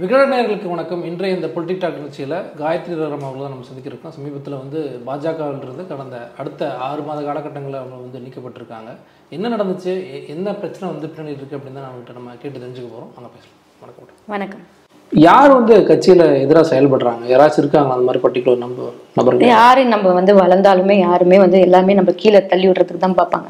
விகடநேயர்களுக்கு 0.00 0.68
வணக்கம். 0.72 1.02
இன்றைய 1.08 1.36
இந்த 1.36 1.48
பொலிட்டிக் 1.52 1.78
டாக் 1.82 1.98
நிகழ்ச்சியில் 1.98 2.34
காயத்ரி 2.58 2.94
ரரம் 2.98 3.22
அவர்கள் 3.26 3.44
தான் 3.44 3.52
நம்ம 3.54 3.66
சந்திக்கிறோம். 3.68 4.10
சமீபத்தில் 4.16 4.56
வந்து 4.62 4.80
பாஜகவிலிருந்து 5.06 5.84
கடந்த 5.92 6.16
அடுத்த 6.40 6.68
ஆறு 6.86 7.02
மாத 7.06 7.20
காலகட்டங்களில் 7.28 7.78
அவங்க 7.80 7.96
வந்து 8.02 8.18
நீக்கப்பட்டிருக்காங்க. 8.24 8.90
என்ன 9.36 9.50
நடந்துச்சு? 9.54 9.92
என்ன 10.34 10.54
பிரச்சனை 10.60 10.84
வந்து 10.92 11.08
பின்னாடி 11.12 11.34
இருக்குது 11.38 11.58
அப்படின்னு 11.58 11.78
தான் 11.80 11.88
நம்மகிட்ட 11.88 12.18
நம்ம 12.18 12.34
கேட்டு 12.42 12.62
தெரிஞ்சுக்க 12.64 12.88
போகிறோம் 12.90 13.12
அங்கே 13.16 13.30
பேசலாம். 13.36 13.56
வணக்கம். 13.84 14.18
வணக்கம். 14.34 14.64
யார் 15.12 15.56
வந்து 15.58 15.78
கட்சியில் 15.90 16.26
எதிராக 16.44 16.66
செயல்படுறாங்க? 16.72 17.24
யாராச்சும் 17.32 17.62
இருக்காங்க 17.64 17.94
அந்த 17.96 18.06
மாதிரி 18.08 18.22
பர்டிகுலர் 18.26 18.64
நம்ப 18.66 18.90
நபர்கள்? 19.18 19.52
யாரு 19.58 19.84
நம்ம 19.94 20.12
வந்து 20.18 20.34
வளர்ந்தாலுமே 20.42 20.96
யாருமே 21.06 21.38
வந்து 21.44 21.60
எல்லாமே 21.68 21.96
நம்ம 22.00 22.14
கீழே 22.24 22.42
தள்ளி 22.52 22.68
விடுறதுக்கு 22.70 23.06
தான் 23.06 23.18
பார்ப்பாங்க. 23.22 23.48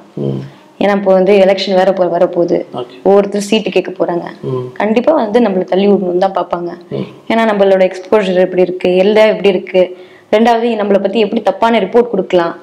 ஏன்னா 0.82 0.94
இப்போ 0.98 1.12
வந்து 1.18 1.32
எலெக்ஷன் 1.44 1.78
வேற 1.80 1.90
போ 1.98 2.06
வரப்போகுது. 2.16 2.58
ஒவ்வொருத்தர் 3.08 3.46
சீட்டு 3.48 3.70
கேட்க 3.76 3.92
போறாங்க. 4.00 4.26
கண்டிப்பா 4.80 5.12
வந்து 5.22 5.38
நம்மள 5.46 5.64
தள்ளி 5.72 5.86
விடணும் 5.92 6.24
தான் 6.26 6.36
பார்ப்பாங்க. 6.40 6.72
ஏன்னா 7.30 7.44
நம்மளோட 7.52 7.84
எக்ஸ்போஜர் 7.90 8.44
எப்படி 8.46 8.66
இருக்கு 8.68 8.90
எல்லாம் 9.04 9.32
எப்படி 9.34 9.52
இருக்கு. 9.54 9.82
ரெண்டாவது 10.34 10.68
நம்மளை 10.78 10.98
பத்தி 11.02 11.18
எப்படி 11.24 11.40
தப்பான 11.48 11.78
ரிப்போர்ட் 11.84 12.12
கொடுக்கலாம். 12.12 12.54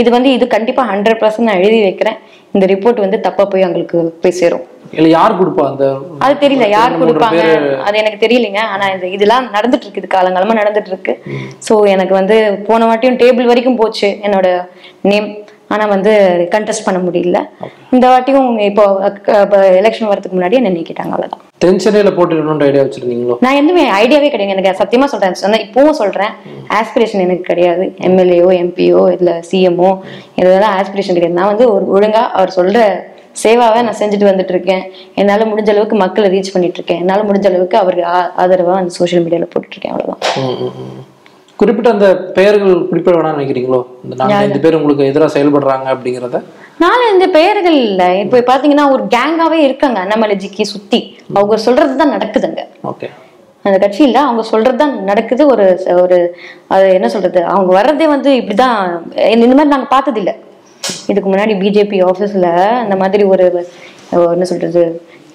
இது 0.00 0.08
வந்து 0.14 0.28
இது 0.36 0.44
கண்டிப்பா 0.54 0.82
ஹண்ட்ரட் 0.92 1.20
பர்சன்ட் 1.22 1.48
நான் 1.48 1.64
எழுதி 1.64 1.80
வைக்கிறேன். 1.86 2.18
இந்த 2.54 2.64
ரிப்போர்ட் 2.72 3.02
வந்து 3.04 3.18
தப்பா 3.26 3.44
போய் 3.52 3.64
அவங்களுக்கு 3.66 3.98
போய் 4.22 4.38
சேரும். 4.38 4.64
யார் 5.16 5.36
கொடுப்பா 5.40 5.64
அந்த 5.70 5.84
அது 6.24 6.34
தெரியல 6.44 6.66
யார் 6.76 6.98
கொடுப்பாங்க? 7.02 7.42
அது 7.86 7.96
எனக்கு 8.02 8.18
தெரியலைங்க. 8.24 8.62
ஆனா 8.72 8.86
இது 8.96 9.12
இதெல்லாம் 9.16 9.46
நடந்துட்டு 9.54 9.86
இருக்குது. 9.86 10.08
காலங்காலமா 10.16 10.58
நடந்துட்டு 10.60 10.92
இருக்கு. 10.92 11.14
சோ 11.66 11.74
எனக்கு 11.94 12.14
வந்து 12.20 12.36
போன 12.68 12.86
வாட்டியும் 12.90 13.20
டேபிள் 13.22 13.50
வரைக்கும் 13.52 13.80
போச்சு. 13.82 14.10
என்னோட 14.26 14.48
நேம் 15.10 15.28
ஆனா 15.72 15.84
வந்து 15.86 16.12
கண்டெஸ்ட் 16.50 16.84
பண்ண 16.84 17.10
முடியல. 17.10 17.38
இந்த 17.90 18.08
வாட்டியும் 18.08 18.58
இப்போ 18.60 18.84
எலெக்ஷன் 19.80 20.10
வரதுக்கு 20.10 20.36
முன்னாடி 20.36 20.52
என்ன 20.52 20.70
நீக்கிட்டாங்க 20.70 21.12
அவ்வளவுதான். 21.12 21.42
தென்சென்னையில் 21.64 22.16
போட்டிடணுன்ற 22.16 22.64
ஐடியா 22.64 22.82
வச்சுருந்தீங்களோ? 22.82 23.36
நான் 23.40 23.54
எதுவுமே 23.54 23.84
ஐடியாவே 23.90 24.30
கிடையாது. 24.30 24.56
எனக்கு 24.56 24.84
சத்தியமா 24.84 25.04
சொல்றேன் 25.04 25.34
சொன்ன 25.34 25.56
இப்பவும் 25.56 25.90
சொல்றேன். 25.90 26.32
ஆஸ்பிரேஷன் 26.68 27.20
எனக்கு 27.20 27.42
கிடையாது. 27.42 27.94
எம்எல்ஏஓ 28.00 28.50
எம்பிஓ 28.62 29.12
இல்ல 29.12 29.42
சிஎம்ஓ 29.50 29.90
இதெல்லாம் 30.34 30.76
ஆஸ்பிரேஷன் 30.78 31.18
கிடையாது. 31.18 31.32
நான் 31.32 31.46
வந்து 31.46 31.66
ஒரு 31.74 32.06
ஒழுங்கா 32.06 32.22
அவர் 32.32 32.52
சொல்ற 32.56 32.78
சேவாவை 33.42 33.82
நான் 33.82 33.98
செஞ்சுட்டு 33.98 34.30
வந்துட்டு 34.30 34.48
இருக்கேன் 34.48 34.82
என்னால 35.14 35.44
முடிஞ்ச 35.44 35.68
அளவுக்கு 35.68 35.96
மக்களை 35.96 36.28
ரீச் 36.28 36.52
பண்ணிட்டு 36.52 36.76
இருக்கேன் 36.76 36.98
என்னால 36.98 37.22
முடிஞ்ச 37.22 37.46
அளவுக்கு 37.46 37.78
அவருக்கு 37.78 38.06
ஆ- 38.06 38.32
ஆதரவா 38.38 38.74
அந்த 38.74 38.90
சோஷியல் 38.90 39.24
மீடியால 39.24 39.46
போட்டுட்டு 39.52 39.76
இருக்கேன் 39.76 39.94
ம். 40.36 40.70
குறிப்பிட்ட 41.62 41.90
அந்த 41.96 42.06
பெயர்கள் 42.38 42.86
குறிப்பிட 42.90 43.14
வேணாம்னு 43.16 43.40
நினைக்கிறீங்களோ? 43.40 43.80
இந்த 44.04 44.44
இந்த 44.48 44.58
பேர் 44.64 44.78
உங்களுக்கு 44.78 45.08
எதிராக 45.10 45.30
செயல்படுறாங்க 45.36 45.86
அப்படிங்கிறத? 45.94 46.38
நாலு 46.84 47.02
இந்த 47.14 47.26
பெயர்கள் 47.36 47.76
இல்ல. 47.88 48.02
இப்போ 48.22 48.38
பாத்தீங்கன்னா 48.50 48.84
ஒரு 48.94 49.02
கேங்காவே 49.16 49.58
இருக்காங்க. 49.66 49.98
அண்ணாமலைஜிக்கு 50.04 50.64
சுத்தி. 50.74 51.00
அவங்க 51.34 51.56
சொல்றது 51.66 51.94
தான் 52.00 52.14
நடக்குதுங்க. 52.14 52.62
ஓகே. 52.92 53.08
அந்த 53.64 53.76
கட்சியில 53.82 54.20
அவங்க 54.26 54.42
சொல்றதுதான் 54.52 54.94
நடக்குது. 55.10 55.42
ஒரு 55.52 55.66
ஒரு 56.02 56.16
அது 56.74 56.86
என்ன 56.98 57.08
சொல்றது? 57.14 57.40
அவங்க 57.54 57.70
வர்றதே 57.78 58.06
வந்து 58.14 58.30
இப்படிதான். 58.40 58.78
இந்த 59.34 59.46
மாதிரி 59.48 59.72
நாங்க 59.74 59.88
பார்த்தது 59.94 60.20
இல்ல 60.22 60.32
இதுக்கு 61.10 61.28
முன்னாடி 61.32 61.54
பிஜேபி 61.62 61.98
ஆஃபீஸ்ல 62.10 62.48
இந்த 62.84 62.96
மாதிரி 63.02 63.24
ஒரு 63.34 63.46
என்ன 64.36 64.46
சொல்றது? 64.52 64.82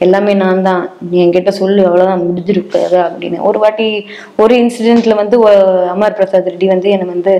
எல்லாமே 0.05 0.33
நான் 0.41 0.65
தான் 0.67 0.81
நீ 1.09 1.15
என்கிட்ட 1.23 1.51
சொல்லு 1.59 1.81
அவ்வளவுதான் 1.87 2.23
முடிஞ்சிருக்காது 2.25 2.97
அப்படின்னு. 3.05 3.37
ஒரு 3.49 3.57
வாட்டி 3.63 3.87
ஒரு 4.43 4.53
இன்சிடென்ட்ல 4.63 5.13
வந்து 5.21 5.37
அமர் 5.93 6.17
பிரசாத் 6.17 6.49
ரெட்டி 6.51 6.67
வந்து 6.73 6.87
என்னை 6.95 7.07
வந்து 7.13 7.33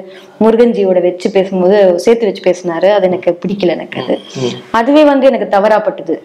முருகன்ஜியோட 0.44 1.00
வச்சு 1.06 1.28
பேசும்போது 1.36 1.78
சேர்த்து 2.06 2.28
வச்சு 2.30 2.44
பேசினாரு. 2.48 2.90
அது 2.96 3.08
எனக்கு 3.10 3.32
பிடிக்கல 3.44 3.76
எனக்கு 3.78 4.00
அது. 4.04 4.16
அதுவே 4.80 5.04
வந்து 5.12 5.28
எனக்கு 5.32 5.48
தவறாப்பட்டது. 5.56 6.16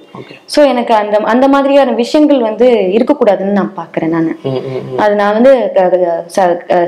சோ 0.54 0.60
எனக்கு 0.72 0.94
அந்த 1.00 1.20
அந்த 1.34 1.46
மாதிரியான 1.54 1.94
விஷயங்கள் 2.02 2.40
வந்து 2.48 2.68
இருக்கக்கூடாதுன்னு 2.96 3.58
நான் 3.60 3.76
பாக்குறேன் 3.80 4.14
நான். 4.16 4.30
அது 5.04 5.12
நான் 5.20 5.36
வந்து 5.38 5.52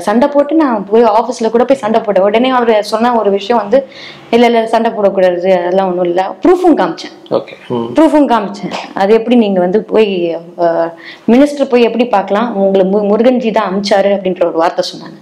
சண்டை 0.07 0.29
போட்டு 0.35 0.55
நான் 0.63 0.85
போய் 0.91 1.09
ஆபீஸ்ல 1.19 1.49
கூட 1.55 1.65
போய் 1.69 1.83
சண்டை 1.83 2.01
போட்டேன். 2.01 2.27
உடனே 2.29 2.51
அவர் 2.57 2.73
சொன்ன 2.93 3.13
ஒரு 3.21 3.31
விஷயம் 3.37 3.61
வந்து 3.63 3.79
இல்ல 4.35 4.45
இல்ல 4.49 4.59
சண்டை 4.75 4.89
போடக்கூடாது. 4.97 5.37
அதெல்லாம் 5.61 5.89
ஒண்ணும் 5.91 6.07
இல்ல. 6.11 6.21
ப்ரூஃபும் 6.43 6.77
காமிச்சேன். 6.81 7.13
ப்ரூஃபும் 7.97 8.29
காமிச்சேன். 8.31 8.73
அது 9.01 9.11
எப்படி 9.19 9.34
நீங்க 9.43 9.59
வந்து 9.63 9.79
போய் 9.91 10.11
மினிஸ்டர் 11.33 11.69
போய் 11.71 11.87
எப்படி 11.87 12.05
பார்க்கலாம்? 12.15 12.49
உங்களை 12.63 12.85
முருகன்ஜி 13.11 13.51
தான் 13.57 13.67
அமிச்சாரு 13.69 14.11
அப்படின்ற 14.15 14.43
ஒரு 14.49 14.57
வார்த்தை 14.61 14.83
சொன்னாங்க. 14.91 15.17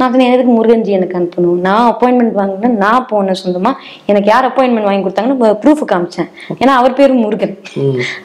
நான் 0.00 0.32
எதுக்கு 0.34 0.52
முருகன்ஜி 0.58 0.92
எனக்கு 0.98 1.18
அனுப்பணும்? 1.20 1.58
நான் 1.66 1.88
அப்பாயின்மெண்ட் 1.92 2.36
வாங்கினா 2.40 2.70
நான் 2.84 3.06
போனேன் 3.12 3.40
சொந்தமா 3.42 3.72
எனக்கு 4.10 4.30
யார் 4.32 4.48
அப்பாயின்மெண்ட் 4.50 4.88
வாங்கி 4.88 5.04
கொடுத்தாங்கன்னு 5.06 5.52
ப்ரூஃப் 5.64 5.84
காமிச்சேன். 5.92 6.28
ஏன்னா 6.60 6.74
அவர் 6.80 6.98
பேரு 7.00 7.14
முருகன். 7.24 7.56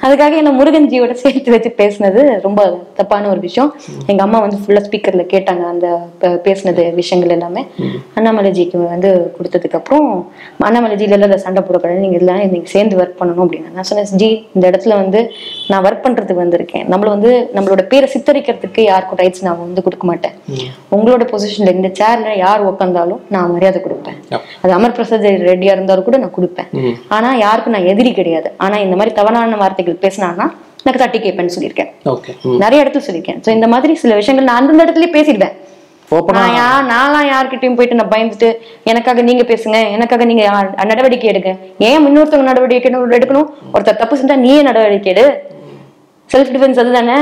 அதுக்காக 0.06 0.36
என்ன 0.42 0.54
முருகன்ஜியோட 0.60 1.16
சேர்த்து 1.24 1.56
வச்சு 1.56 1.72
பேசுனது 1.82 2.24
ரொம்ப 2.48 2.70
தப்பான 3.00 3.30
ஒரு 3.34 3.40
விஷயம். 3.48 3.72
எங்க 4.12 4.22
அம்மா 4.28 4.40
வந்து 4.46 4.60
ஃபுல்லா 4.64 4.84
ஸ்பீக்கர்ல 4.88 5.26
கேட்டாங்க 5.34 5.66
அந்த 5.74 5.88
பேசுனது 6.48 6.84
விஷயங்கள் 7.02 7.36
எல்லாமே. 7.38 7.64
அண்ணாமலைஜிக்கு 8.18 8.78
வந்து 8.94 9.10
கொடுத்ததுக்கு 9.38 9.78
அப்புறம் 9.80 10.10
அண்ணாமலைஜில 10.68 11.16
எல்லாம் 11.18 11.44
சண்டை 11.46 11.64
போடக்கூடாது. 11.64 12.04
நீங்க 12.06 12.18
எல்லாம் 12.22 12.42
நீங்க 12.54 12.70
சேர்ந்து 12.76 12.98
ஒர்க் 13.02 13.20
பண்ணணும் 13.20 13.44
அப்படின்னு. 13.46 13.74
நான் 13.76 13.88
சொன்னேன் 13.90 14.12
ஜி 14.22 14.30
இந்த 14.56 14.66
இடத்துல 14.72 14.96
வந்து 15.04 15.20
நான் 15.72 15.86
ஒர்க் 15.88 16.04
பண்றதுக்கு 16.06 16.44
வந்திருக்கேன். 16.44 16.86
நம்மள 16.94 17.08
வந்து 17.16 17.32
நம்மளோட 17.56 17.84
பேரை 17.92 18.10
சித்தரிக்கிறதுக்கு 18.14 18.82
யாருக்கும் 18.92 19.20
ரைட்ஸ் 19.22 19.44
நான் 19.48 19.60
வந்து 19.66 19.84
கொடுக்க 19.88 20.06
மாட்டேன். 20.12 20.36
உங்களோட 20.98 21.26
பொசிஷன்ல 21.34 21.74
இந்த 21.78 21.92
சேர்ல 22.00 22.38
யார் 22.46 22.68
உட்காந்தாலும் 22.72 23.22
நான் 23.36 23.52
மரியாதை 23.56 23.82
கொடுப்பேன். 23.86 24.18
அது 24.62 24.74
அமர் 24.78 24.96
பிரசாத் 25.00 25.28
ரெட்டியா 25.52 25.76
இருந்தாலும் 25.78 26.08
கூட 26.10 26.20
நான் 26.24 26.36
கொடுப்பேன். 26.38 26.70
ஆனா 27.18 27.32
யாருக்கும் 27.46 27.76
நான் 27.78 27.90
எதிரி 27.94 28.14
கிடையாது. 28.20 28.52
ஆனா 28.66 28.78
இந்த 28.86 28.98
மாதிரி 29.02 29.16
தவறான 29.20 29.58
வார்த்தைகள் 29.64 30.02
பேசினான்னா 30.06 30.48
எனக்கு 30.86 31.04
தட்டி 31.04 31.20
கேட்பேன்னு 31.24 31.56
சொல்லியிருக்கேன். 31.56 31.92
நிறைய 32.64 32.84
இடத்துல 32.84 33.04
சொல்லியிருக்கேன். 33.08 33.40
சோ 33.46 33.50
இந்த 33.58 33.68
மாதிரி 33.76 33.96
சில 34.04 34.16
விஷயங்கள் 34.20 34.50
நான் 34.50 34.60
அந்தந்த 34.62 34.86
இடத்துலயே 34.86 35.12
பேசிடுவேன். 35.16 35.56
நான் 36.36 36.54
யா 36.58 36.68
நான்லாம் 36.92 37.28
யார்கிட்டயும் 37.32 37.76
போயிட்டு 37.78 37.98
நான் 38.00 38.12
பயந்துட்டு 38.14 38.50
எனக்காக 38.92 39.24
நீங்க 39.30 39.44
பேசுங்க 39.50 39.78
எனக்காக 39.96 40.26
நீங்க 40.30 40.44
நடவடிக்கை 40.92 41.28
எடுங்க. 41.32 41.52
ஏன் 41.88 42.06
இன்னொருத்தவங்க 42.08 42.48
நடவடிக்கை 42.52 42.90
எடுக்கணும் 43.18 43.50
ஒருத்தர் 43.74 44.00
தப்பு 44.02 44.18
செஞ்சா 44.20 44.36
நீயே 44.46 44.62
நடவடிக்கை 44.70 45.12
எடு. 45.14 45.26
செல்ஃப் 46.34 46.52
டிஃபென்ஸ் 46.54 46.80
அதுதானே? 46.84 47.18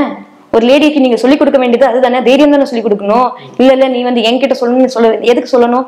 ஒரு 0.56 0.64
லேடிக்கு 0.68 1.02
நீங்க 1.04 1.18
சொல்லிக் 1.22 1.40
கொடுக்க 1.40 1.58
வேண்டியது 1.62 1.86
அதுதானே? 1.90 2.18
தைரியம் 2.28 2.54
தானே 2.54 2.68
சொல்லிக் 2.70 2.86
கொடுக்கணும்? 2.86 3.26
இல்ல 3.60 3.70
இல்ல 3.76 3.88
நீ 3.94 4.02
வந்து 4.08 4.22
என்கிட்ட 4.28 4.56
சொல்லணும்னு 4.60 4.94
சொல்ல 4.96 5.10
எதுக்கு 5.32 5.52
சொல்லணும்? 5.54 5.86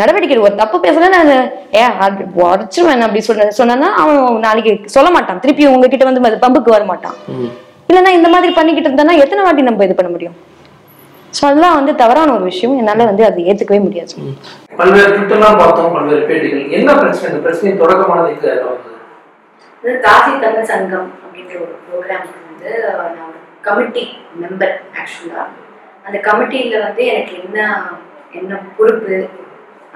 நடவடிக்கை. 0.00 0.38
ஒரு 0.48 0.54
தப்பு 0.62 0.76
பேசுனா 0.84 1.08
நான் 1.16 1.32
ஏ 1.78 1.84
உடச்சிருவேன் 2.44 3.06
அப்படி 3.06 3.22
சொன்ன 3.28 3.48
சொன்னா 3.60 3.88
அவன் 4.02 4.20
நாளைக்கு 4.46 4.74
சொல்ல 4.96 5.08
மாட்டான். 5.16 5.40
திருப்பி 5.44 5.66
உங்ககிட்ட 5.72 6.06
வந்து 6.10 6.22
பம்புக்கு 6.44 6.76
வர 6.76 6.84
மாட்டான் 6.92 7.16
இல்லைன்னா 7.90 8.12
இந்த 8.18 8.28
மாதிரி 8.36 8.52
பண்ணிக்கிட்டு 8.60 8.88
இருந்தானா 8.90 9.16
எத்தனை 9.24 9.42
வாட்டி 9.48 9.68
நம்ம 9.70 9.84
இது 9.88 9.98
பண்ண 9.98 10.12
முடியும்? 10.14 10.36
ஸோ 11.36 11.42
அதெல்லாம் 11.48 11.76
வந்து 11.78 11.92
தவறான 12.02 12.32
ஒரு 12.36 12.44
விஷயம். 12.50 12.76
என்னால 12.82 13.06
வந்து 13.10 13.24
அதை 13.28 13.40
ஏத்துக்கவே 13.48 13.80
முடியாது. 13.86 14.14
பல்வேறு 14.78 15.10
ட்விட்டர்லாம் 15.14 15.58
பார்த்தோம் 15.62 15.94
பல்வேறு 15.96 16.22
பேட்டிகள். 16.28 16.64
என்ன 16.78 16.90
பிரச்சனை? 17.00 17.28
இந்த 17.30 17.40
பிரச்சனையின் 17.46 17.80
தொடக்கமானது 17.82 18.30
எங்க 18.34 18.48
வந்தது? 18.68 18.94
இது 19.82 19.94
காசி 20.06 20.30
தமிழ் 20.44 20.68
சங்கம் 20.70 21.08
அப்படின்ற 21.24 21.54
ஒரு 21.64 21.74
ப்ரோக்ராமுக்கு 21.86 22.46
வந்து 22.50 22.70
நான் 23.16 23.28
ஒரு 23.28 23.38
கமிட்டி 23.66 24.04
மெம்பர் 24.42 24.74
ஆக்சுவலாக 25.00 25.46
அந்த 26.06 26.18
கமிட்டியில் 26.28 26.84
வந்து 26.86 27.02
எனக்கு 27.12 27.34
என்ன 27.42 27.58
என்ன 28.38 28.60
பொறுப்பு? 28.78 29.16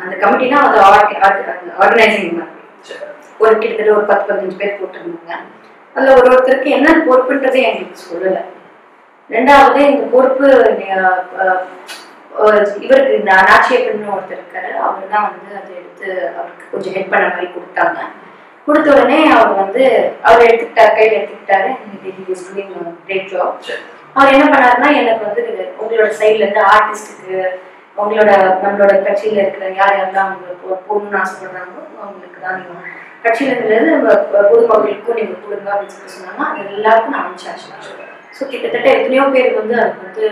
அந்த 0.03 0.14
கமிட்டினா 0.22 0.59
அது 0.69 0.78
ஆர்கனைசிங் 1.82 2.38
மாதிரி 2.38 2.59
ஒரு 3.43 3.54
கிட்டத்தட்ட 3.62 3.93
ஒரு 3.99 4.06
பத்து 4.10 4.26
பதினஞ்சு 4.28 4.59
பேர் 4.60 4.78
போட்டிருந்தாங்க. 4.81 5.47
அதில் 5.97 6.16
ஒரு 6.19 6.28
ஒருத்தருக்கு 6.32 6.76
என்ன 6.78 6.88
பொறுப்புன்றதே 7.06 7.62
எங்களுக்கு 7.70 8.04
சொல்லலை. 8.09 8.43
ரெண்டாவது 9.32 9.76
இந்த 9.76 10.06
பொறுப்பு 10.06 10.48
இவருக்கு 12.81 13.19
இந்த 13.19 13.32
அனாட்சியப்பன் 13.32 14.12
ஒருத்தர் 14.12 14.38
இருக்காரு. 14.38 14.70
அவர் 14.78 15.10
தான் 15.10 15.31
வந்து 15.31 15.56
அதை 15.56 15.75
எடுத்து 15.76 16.32
அவருக்கு 16.37 16.70
கொஞ்சம் 16.72 16.93
ஹெல்ப் 16.93 17.10
பண்ண 17.10 17.28
மாதிரி 17.28 17.47
கொடுத்தாங்க. 17.47 17.98
கொடுத்த 18.66 18.93
உடனே 18.93 19.31
அவர் 19.31 19.54
வந்து 19.54 19.84
அவர் 20.22 20.43
எடுத்துக்கிட்டார் 20.43 20.94
கையில் 20.94 21.19
எடுத்துக்கிட்டாரு. 21.19 21.70
கிரேட் 23.06 23.31
ஜாப் 23.31 23.56
அவர் 24.15 24.32
என்ன 24.32 24.44
பண்ணாருன்னா 24.44 24.97
எனக்கு 24.97 25.25
வந்து 25.25 25.43
உங்களோட 25.81 26.12
சைட்ல 26.20 26.35
இருந்து 26.35 26.62
ஆர்டிஸ்டுக்கு 26.64 27.37
உங்களோட 27.96 28.31
நம்மளோட 28.62 28.93
கட்சியில 29.00 29.38
இருக்கிற 29.38 29.69
யார் 29.69 29.94
யாரெல்லாம் 29.94 30.26
அவங்க 30.26 30.52
போ- 30.62 30.82
போகணும்னு 30.87 31.20
ஆசைப்படுறாங்களோ 31.20 31.82
அவங்களுக்கு 32.00 32.40
தான் 32.43 32.56
நீங்க 32.56 32.81
கட்சியில 33.25 33.56
பொ- 34.05 34.49
பொதுமக்களுக்கும் 34.50 35.14
நீங்க 35.14 35.35
கொடுங்க 35.44 35.70
அப்படின்னு 35.73 35.87
சொல்லி 35.87 36.14
சொன்னாங்க. 36.17 36.49
அது 36.50 36.75
எல்லாருக்கும் 36.75 37.12
நான் 37.12 37.25
அனுப்பிச்சாச்சு 37.25 38.12
ஸோ 38.32 38.43
கிட்டத்தட்ட 38.50 38.88
எத்தனையோ 38.96 39.25
பேர் 39.34 39.58
வந்து 39.61 39.75
அதுக்கு 39.82 40.05
வந்து 40.06 40.26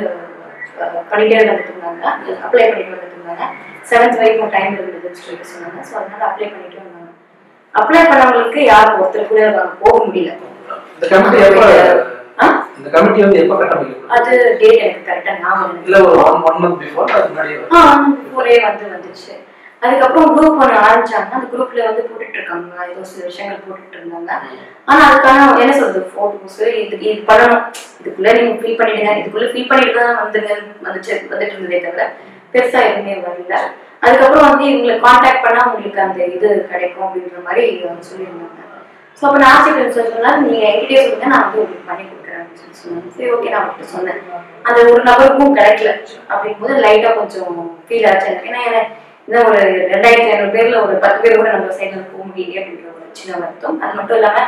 பண்ணிட்டே 1.10 1.38
வந்துட்டு 1.40 1.72
இருந்தாங்க 1.72 2.04
அப்ளை 2.44 2.62
பண்ணிட்டு 2.64 2.94
வந்துட்டு 2.94 3.16
இருந்தாங்க. 3.16 3.44
செவன்த் 3.90 4.18
வரைக்கும் 4.20 4.52
டைம் 4.54 4.76
இருந்ததுன்னு 4.76 5.20
சொல்லி 5.20 5.48
சொன்னாங்க. 5.50 5.80
ஸோ 5.88 5.94
அதனால 6.00 6.22
அப்ளை 6.28 6.46
பண்ணிட்டு 6.48 6.78
வந்தாங்க. 6.80 7.08
அப்ளை 7.74 8.00
பண்ணவங்களுக்கு 8.04 8.60
யாரும் 8.66 9.00
ஒருத்தர் 9.00 9.28
கூட 9.28 9.42
போக 9.82 9.96
முடியல. 10.06 10.32
இந்த 12.78 12.88
கமிட்டி 12.92 13.20
வந்து 13.22 13.40
எப்ப 13.40 13.54
கட்டமைக்கப்படும் 13.54 14.12
அது 14.16 14.30
டேட் 14.60 14.84
எனக்கு 14.84 15.06
கரெக்டா 15.08 15.32
ஞாபகம் 15.40 15.70
இல்லை. 15.70 15.82
இல்ல 15.88 15.98
ஒரு 16.06 16.20
ஒன் 16.24 16.40
ஒன் 16.48 16.60
மந்த் 16.62 16.78
பிஃபோர் 16.82 17.12
அது 17.16 17.28
முன்னாடி 17.30 17.52
ஆ 17.72 17.80
ஒரே 18.38 18.54
வந்து 18.66 18.84
வந்துச்சு 18.94 19.32
அதுக்கப்புறம் 19.82 20.32
குரூப் 20.36 20.60
ஒன்று 20.62 20.80
ஆரம்பிச்சாங்க 20.86 21.36
அந்த 21.36 21.46
குரூப்ல 21.52 21.84
வந்து 21.88 22.02
போட்டுட்டு 22.08 22.38
இருக்காங்க. 22.38 22.88
ஏதோ 22.92 23.04
சில 23.10 23.22
விஷயங்கள் 23.28 23.64
போட்டுட்டு 23.66 23.98
இருந்தாங்க. 23.98 24.32
ஆனா 24.88 25.00
அதுக்கான 25.08 25.46
என்ன 25.64 25.74
சொல்றது? 25.80 26.02
போட்டோஸ் 26.16 26.58
இது 26.82 26.96
இது 27.10 27.22
பண்ணணும் 27.30 27.64
இதுக்குள்ள 28.00 28.34
நீங்க 28.38 28.56
ஃபீல் 28.62 28.80
பண்ணிடுங்க. 28.80 29.12
இதுக்குள்ள 29.20 29.48
ஃபீல் 29.52 29.70
பண்ணிட்டு 29.70 29.98
தான் 30.00 30.20
வந்துங்க 30.22 30.50
வந்துச்சு 30.88 31.12
வந்துட்டு 31.32 31.54
இருந்ததே 31.54 31.80
தவிர 31.86 32.06
பெருசா 32.54 32.80
எதுவுமே 32.88 33.16
வரல. 33.26 33.56
அதுக்கப்புறம் 34.04 34.48
வந்து 34.50 34.66
இவங்களை 34.70 34.96
காண்டாக்ட் 35.06 35.44
பண்ணா 35.46 35.62
உங்களுக்கு 35.68 36.00
அந்த 36.06 36.20
இது 36.36 36.48
கிடைக்கும் 36.72 37.06
அப்படின்ற 37.06 37.40
மாதிரி 37.48 37.64
வந்து 37.88 38.08
சொல்லியிருந்தாங்க. 38.10 38.56
ஸோ 39.18 39.24
அப்போ 39.28 39.38
நான் 39.40 39.54
ஆசிரியர் 39.56 39.94
சார் 39.96 40.12
நீங்கள் 40.12 40.46
நீங்க 40.46 40.66
என்கிட்டயே 40.68 41.00
சொல்லுங்க 41.04 41.26
நான் 41.32 41.44
வந்து 41.46 41.60
உங்களுக்கு 41.62 41.88
பண்ணி 41.88 42.04
கொடுக்குறேன் 42.04 42.40
அப்படின்னு 42.40 42.60
சொல்லி 42.62 42.80
சொன்னாங்க. 42.82 43.10
சரி 43.16 43.30
ஓகே 43.34 43.50
நான் 43.52 43.62
அவர்கிட்ட 43.62 43.94
சொன்னேன். 43.96 44.20
அந்த 44.68 44.78
ஒரு 44.92 45.02
நபருக்கும் 45.08 45.58
கிடைக்கல. 45.58 45.92
அப்படிங்கும்போது 46.32 46.76
லைட்டா 46.86 47.12
கொஞ்சம் 47.20 47.58
ஃபீல் 47.88 48.08
ஆச்சு 48.10 48.30
ஏன்னா 48.50 48.82
இன்னும் 49.30 49.48
ஒரு 49.48 49.58
ரெண்டாயிரத்தி 49.90 50.30
ஐநூறு 50.34 50.54
பேர்ல 50.54 50.78
ஒரு 50.84 50.94
பத்து 51.02 51.18
பேர் 51.22 51.36
கூட 51.40 51.50
நம்ம 51.52 51.74
சைடில் 51.76 52.08
போக 52.12 52.22
முடியல 52.28 52.60
அப்படின்ற 52.60 52.88
ஒரு 52.94 53.04
சின்ன 53.18 53.36
வருத்தம். 53.42 53.76
அது 53.82 53.92
மட்டும் 53.98 54.18
இல்லாம 54.18 54.40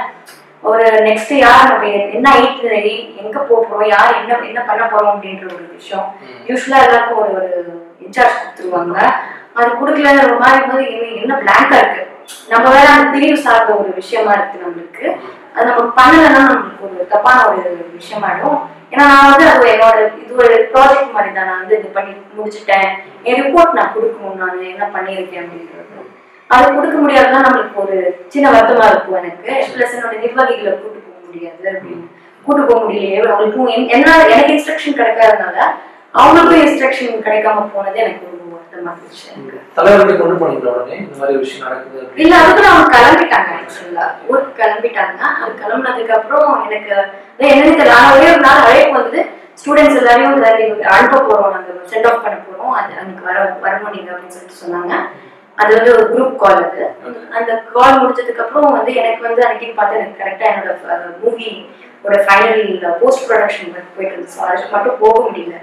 ஒரு 0.70 0.86
நெக்ஸ்ட் 1.06 1.32
யார் 1.42 1.70
நம்ம 1.70 1.90
என்ன 2.16 2.32
ஐடினரி 2.40 2.94
எங்க 3.22 3.36
போக 3.50 3.60
போறோம் 3.68 3.92
யார் 3.92 4.18
என்ன 4.20 4.38
என்ன 4.50 4.60
பண்ண 4.70 4.82
போறோம் 4.84 5.12
அப்படின்ற 5.12 5.46
ஒரு 5.54 5.66
விஷயம். 5.76 6.08
யூஸ்வலா 6.48 6.80
எல்லாருக்கும் 6.86 7.22
ஒரு 7.24 7.32
ஒரு 7.60 7.72
இன்சார்ஜ் 8.06 8.40
கொடுத்துருவாங்க. 8.40 8.98
அது 9.54 9.70
கொடுக்கல 9.80 10.24
ஒரு 10.28 10.36
மாதிரி 10.44 10.62
போது 10.70 10.84
என்ன 10.90 11.22
என்ன 11.22 11.38
பிளாங்கா 11.42 11.78
இருக்கு? 11.82 12.01
நம்ம 12.52 12.64
வேற 12.76 12.88
அந்த 12.94 13.06
பிரிவு 13.14 13.38
சார்ந்த 13.46 13.72
ஒரு 13.82 13.90
விஷயமா 14.00 14.32
இருக்கு 14.32 14.62
நம்மளுக்கு. 14.64 15.06
அது 15.54 15.66
நம்ம 15.70 15.82
பண்ணலைன்னா 15.98 16.42
நம்மளுக்கு 16.50 16.86
ஒரு 16.88 17.06
தப்பான 17.14 17.38
ஒரு 17.48 17.62
விஷயமாயிடும் 17.98 18.58
ஏன்னா 18.92 19.04
நான் 19.12 19.30
வந்து 19.30 19.46
அது 19.52 19.66
என்னோட 19.74 19.98
இது 20.22 20.32
ஒரு 20.44 20.54
ப்ராஜெக்ட் 20.72 21.14
மாதிரி 21.16 21.30
தான். 21.34 21.48
நான் 21.50 21.60
வந்து 21.62 21.78
இது 21.78 21.88
பண்ணி 21.96 22.12
முடிச்சுட்டேன். 22.38 22.88
என் 23.28 23.38
ரிப்போர்ட் 23.42 23.78
நான் 23.78 23.94
கொடுக்கணும். 23.94 24.40
நான் 24.42 24.66
என்ன 24.72 24.88
பண்ணியிருக்கேன் 24.96 25.42
அப்படின்றது 25.44 25.80
அது 26.50 26.66
கொடுக்க 26.76 26.96
முடியாதுன்னா 27.02 27.38
நம்மளுக்கு 27.44 27.82
ஒரு 27.84 27.96
சின்ன 28.32 28.46
வருத்தமா 28.50 28.86
இருக்கும் 28.90 29.18
எனக்கு. 29.20 29.52
பிளஸ் 29.74 29.94
என்னோட 29.96 30.16
நிர்வாகிகளை 30.24 30.72
கூட்டு 30.80 30.98
போக 31.06 31.18
முடியாது 31.26 31.64
அப்படின்னு. 31.72 32.06
கூட்டு 32.46 32.62
போக 32.62 32.80
முடியலையே. 32.84 33.20
அவங்களுக்கும் 33.30 33.70
என்ன 33.96 34.16
எனக்கு 34.34 34.54
இன்ஸ்ட்ரக்ஷன் 34.56 34.98
கிடைக்காதனால 35.00 35.56
அவங்களுக்கும் 36.20 36.62
இன்ஸ்ட்ரக்ஷன் 36.64 37.24
கிடைக்காம 37.26 37.64
போனது 37.74 37.98
எனக்கு 38.04 38.26
தலைவர்கிட்ட 39.76 40.20
கொண்டு 40.20 40.36
போனீங்களா 40.40 40.72
உடனே? 40.72 40.96
இந்த 40.96 41.18
மாதிரி 41.18 41.38
விஷயம் 41.38 41.64
நடக்குது 41.66 41.98
அப்படின்னு. 42.02 42.22
இல்ல 42.22 42.34
அதுக்கு 42.36 42.68
அவங்க 42.68 42.90
கிளம்பிட்டாங்க 42.96 43.50
ஆக்சுவலா 43.58 44.06
ஊருக்கு 44.28 44.62
கிளம்பிட்டாங்க 44.62 45.20
அது 45.42 45.52
கிளம்புனதுக்கு 45.62 46.16
அப்புறம் 46.18 46.64
எனக்கு 46.66 46.90
என்னன்னு 47.44 47.78
தெரியல 47.80 47.96
ஆனா 47.98 48.14
ஒரே 48.16 48.28
ஒரு 48.32 48.40
நாள் 48.40 48.66
அழைப்பு 48.66 48.98
வந்தது. 48.98 49.22
ஸ்டூடெண்ட்ஸ் 49.60 49.98
எல்லாரையும் 50.00 50.34
வந்து 50.34 50.50
அனுப்ப 50.96 51.18
போறோம் 51.28 51.52
நாங்க 51.54 51.72
சென்ட் 51.90 52.06
ஆஃப் 52.10 52.22
பண்ண 52.24 52.36
போறோம். 52.38 52.74
அது 52.78 52.92
அன்னைக்கு 53.00 53.24
வர 53.24 53.38
வரணும் 53.64 53.94
நீங்க 53.96 54.10
அப்படின்னு 54.12 54.36
சொல்லிட்டு 54.36 54.62
சொன்னாங்க. 54.62 54.94
அது 55.58 55.70
வந்து 55.76 55.92
ஒரு 55.96 56.04
குரூப் 56.12 56.36
கால் 56.36 56.62
அது. 56.64 56.84
அந்த 57.30 57.62
கால் 57.72 58.00
முடிஞ்சதுக்கு 58.00 58.44
அப்புறம் 58.44 58.76
வந்து 58.78 58.94
எனக்கு 58.94 59.22
வந்து 59.28 59.44
அன்னைக்கு 59.46 59.74
பார்த்து 59.74 59.98
எனக்கு 59.98 60.22
கரெக்டா 60.22 60.46
என்னோட 60.52 60.98
மூவி 61.24 61.48
ஒரு 62.02 62.16
ஃபைனல் 62.26 62.62
போஸ்ட் 63.00 63.26
ப்ரொடக்ஷன் 63.28 63.74
போயிட்டு 63.96 64.14
இருந்துச்சு. 64.16 64.40
அதுக்கு 64.48 64.76
மட்டும் 64.76 64.98
போக 64.98 65.16
முடியல. 65.28 65.58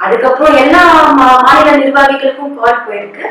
அதுக்கப்புறம் 0.00 0.56
எல்லா 0.56 0.82
மா- 1.18 1.40
மாநில 1.42 1.76
நிர்வாகிகளுக்கும் 1.76 2.56
கால் 2.56 2.84
போயிருக்கு. 2.86 3.24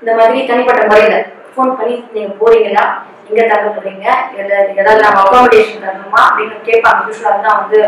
இந்த 0.00 0.12
மாதிரி 0.14 0.46
தனிப்பட்ட 0.46 0.82
முறையில 0.86 1.16
ஃபோன் 1.54 1.76
பண்ணி 1.76 1.94
நீங்க 2.12 2.32
போறீங்களா? 2.40 2.84
எங்க 3.30 3.42
தங்க 3.48 3.68
போறீங்க 3.70 4.06
இல்ல 4.38 4.52
ஏதாவது 4.74 5.02
நம்ம 5.02 5.20
அகாமடேஷன் 5.24 5.82
தரணுமா? 5.82 6.20
அப்படின்னு 6.26 6.56
கேட்பாங்க. 6.64 7.02
யூஸ்வலா 7.08 7.40
தான் 7.40 7.60
வந்து 7.60 7.80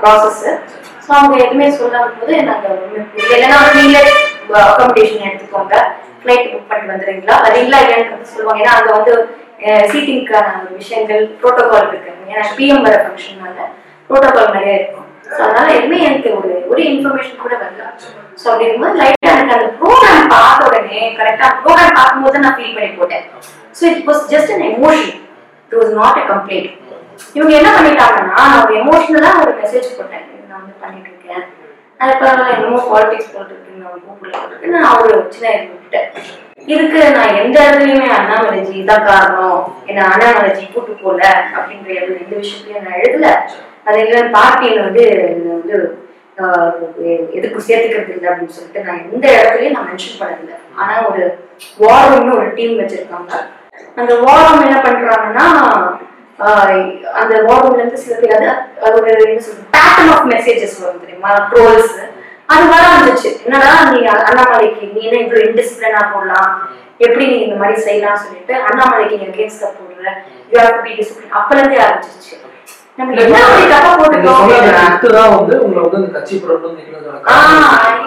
ப்ராசஸ் 0.00 0.42
ஸோ 1.04 1.14
அவங்க 1.14 1.36
எதுவுமே 1.36 1.66
சொல்லாத 1.70 2.08
போது 2.14 2.36
நாங்க 2.42 2.66
ஒண்ணுமே 2.74 3.02
இல்லைன்னா 3.24 3.58
நீங்களே 3.76 4.02
அகாமடேஷன் 4.64 5.26
எடுத்துக்கோங்க. 5.28 5.74
ஃப்ளைட் 6.22 6.48
புக் 6.50 6.68
பண்ணிட்டு 6.68 6.92
வந்துடுறீங்களா? 6.92 7.36
வரீங்களா 7.44 7.78
இல்லைன்னு 7.82 8.32
சொல்லுவாங்க. 8.32 8.62
ஏன்னா 8.62 8.74
அங்க 8.78 8.90
வந்து 8.98 9.14
சீட்டிங்க்கான 9.90 10.48
விஷயங்கள் 10.76 11.22
ப்ரோட்டோகால் 11.40 11.88
இருக்கு. 11.88 12.10
ஏன்னா 12.28 12.44
பிஎம் 12.58 12.82
வர 12.82 12.96
ஃபங்க்ஷன்னால 13.02 13.66
ப்ரோட்டோகால் 14.10 14.54
நிறைய 14.54 14.74
இருக்கும். 14.74 15.06
ஸோ 15.34 15.40
அதனால 15.46 15.66
எதுவுமே 15.78 15.98
எனக்கு 16.08 16.30
ஒரு 16.38 16.50
ஒரு 16.70 16.80
இன்ஃபர்மேஷன் 16.90 17.42
கூட 17.44 17.54
வரல. 17.62 17.84
ஸோ 18.40 18.46
அப்படிங்கும்போது 18.52 19.00
லைட்டாக 19.02 19.32
எனக்கு 19.34 19.56
அந்த 19.56 19.68
ப்ரோக்ராம் 19.80 20.30
பார்த்த 20.34 20.68
உடனே 20.68 21.00
கரெக்டாக 21.18 21.52
ப்ரோக்ராம் 21.62 21.98
பார்க்கும்போது 22.00 22.42
நான் 22.44 22.56
ஃபீல் 22.58 22.76
பண்ணி 22.76 22.90
போட்டேன். 22.98 23.24
So 23.78 23.84
it 23.92 24.04
was 24.10 24.24
just 24.34 24.52
an 24.56 24.66
emotion 24.72 25.14
it 25.66 25.78
was 25.80 25.94
not 26.00 26.20
a 26.22 26.26
complaint 26.32 26.70
இவங்க 27.36 27.52
என்ன 27.60 27.70
பண்ணிட்டாங்கன்னா 27.76 28.36
நான் 28.50 28.62
ஒரு 28.64 28.74
எமோஷனலாக 28.82 29.42
ஒரு 29.44 29.54
மெசேஜ் 29.62 29.88
போட்டேன். 29.96 30.26
நான் 30.50 30.60
வந்து 30.60 30.76
பண்ணிட்டு 30.82 31.10
இருக்கேன். 31.12 31.42
அதுக்கப்புறம் 32.02 32.52
என்னமோ 32.52 32.78
பாலிடிக்ஸ் 32.90 33.32
போட்டுருக்கு 33.32 33.80
நான் 33.82 34.04
கூப்பிடல 34.04 34.70
நான் 34.76 35.00
ஒரு 35.00 35.14
சின்ன 35.34 35.50
இது 35.56 35.66
விட்டுட்டேன். 35.72 36.08
இதுக்கு 36.72 37.00
நான் 37.16 37.36
எந்த 37.42 37.56
இடத்துலயுமே 37.66 38.08
அண்ணாமலைஜி 38.18 38.74
இதான் 38.82 39.06
காரணம். 39.10 39.58
என்ன 39.90 40.06
அண்ணாமலைஜி 40.12 40.64
கூட்டு 40.74 40.94
போல 41.02 41.20
அப்படின்ற 41.56 41.88
எந்த 42.00 42.12
எந்த 42.22 42.34
விஷயத்தையும் 42.42 42.86
நான் 42.86 43.02
எழுதல. 43.02 43.28
அது 43.90 44.00
இல்லை 44.06 44.22
பார்ட்டியில 44.36 44.84
வந்து 44.88 45.04
வந்து 45.54 45.76
எதுக்கும் 47.38 47.66
சேர்த்துக்கிறது 47.68 48.12
இல்லை 48.16 48.28
அப்படின்னு 48.30 48.56
சொல்லிட்டு 48.58 48.84
நான் 48.88 49.00
எந்த 49.06 49.24
இடத்துலயும் 49.38 49.74
நான் 49.76 49.88
மென்ஷன் 49.88 50.20
பண்ணதில்லை. 50.20 50.56
ஆனா 50.80 50.94
ஒரு 51.08 51.22
வாரம்னு 51.82 52.36
ஒரு 52.40 52.48
டீம் 52.58 52.78
வச்சிருக்காங்க. 52.80 53.32
அந்த 54.00 54.12
வாரம் 54.26 54.64
என்ன 54.66 54.78
பண்றாங்கன்னா 54.86 55.46
அந்த 57.20 57.34
வாரம்ல 57.48 57.80
இருந்து 57.80 58.02
சில 58.04 58.14
பேர் 58.20 58.34
அது 58.36 58.48
அது 58.86 58.94
ஒரு 59.00 59.10
என்ன 59.26 59.42
சொல்றது 59.46 59.66
பேட்டர்ன் 59.76 60.12
ஆஃப் 60.14 60.28
மெசேஜஸ் 60.34 60.76
வரும் 60.82 61.02
தெரியுமா? 61.04 61.32
ட்ரோல்ஸ் 61.50 61.96
அது 62.52 62.64
வர 62.74 62.84
வந்துச்சு 62.94 63.30
என்னடா 63.46 63.72
நீ 63.90 63.98
அண்ணாமலைக்கு 64.28 64.86
நீ 64.94 65.00
என்ன 65.08 65.18
இவ்வளவு 65.24 65.46
இன்டிசிப்ளினா 65.48 66.00
போடலாம்? 66.14 66.52
எப்படி 67.06 67.24
நீ 67.32 67.36
இந்த 67.46 67.56
மாதிரி 67.62 67.76
செய்யலாம் 67.88 68.22
சொல்லிட்டு 68.22 68.54
அண்ணாமலைக்கு 68.68 69.18
நீ 69.20 69.26
அகேன்ஸ்டா 69.32 69.68
போடுற? 69.76 70.14
You 70.52 70.56
have 70.60 70.76
to 70.78 70.82
be 70.86 70.94
discipline 71.00 71.36
அப்பல 71.40 71.60
இருந்தே 71.62 71.82
ஆரம்பிச்சிருச்சு. 71.88 72.34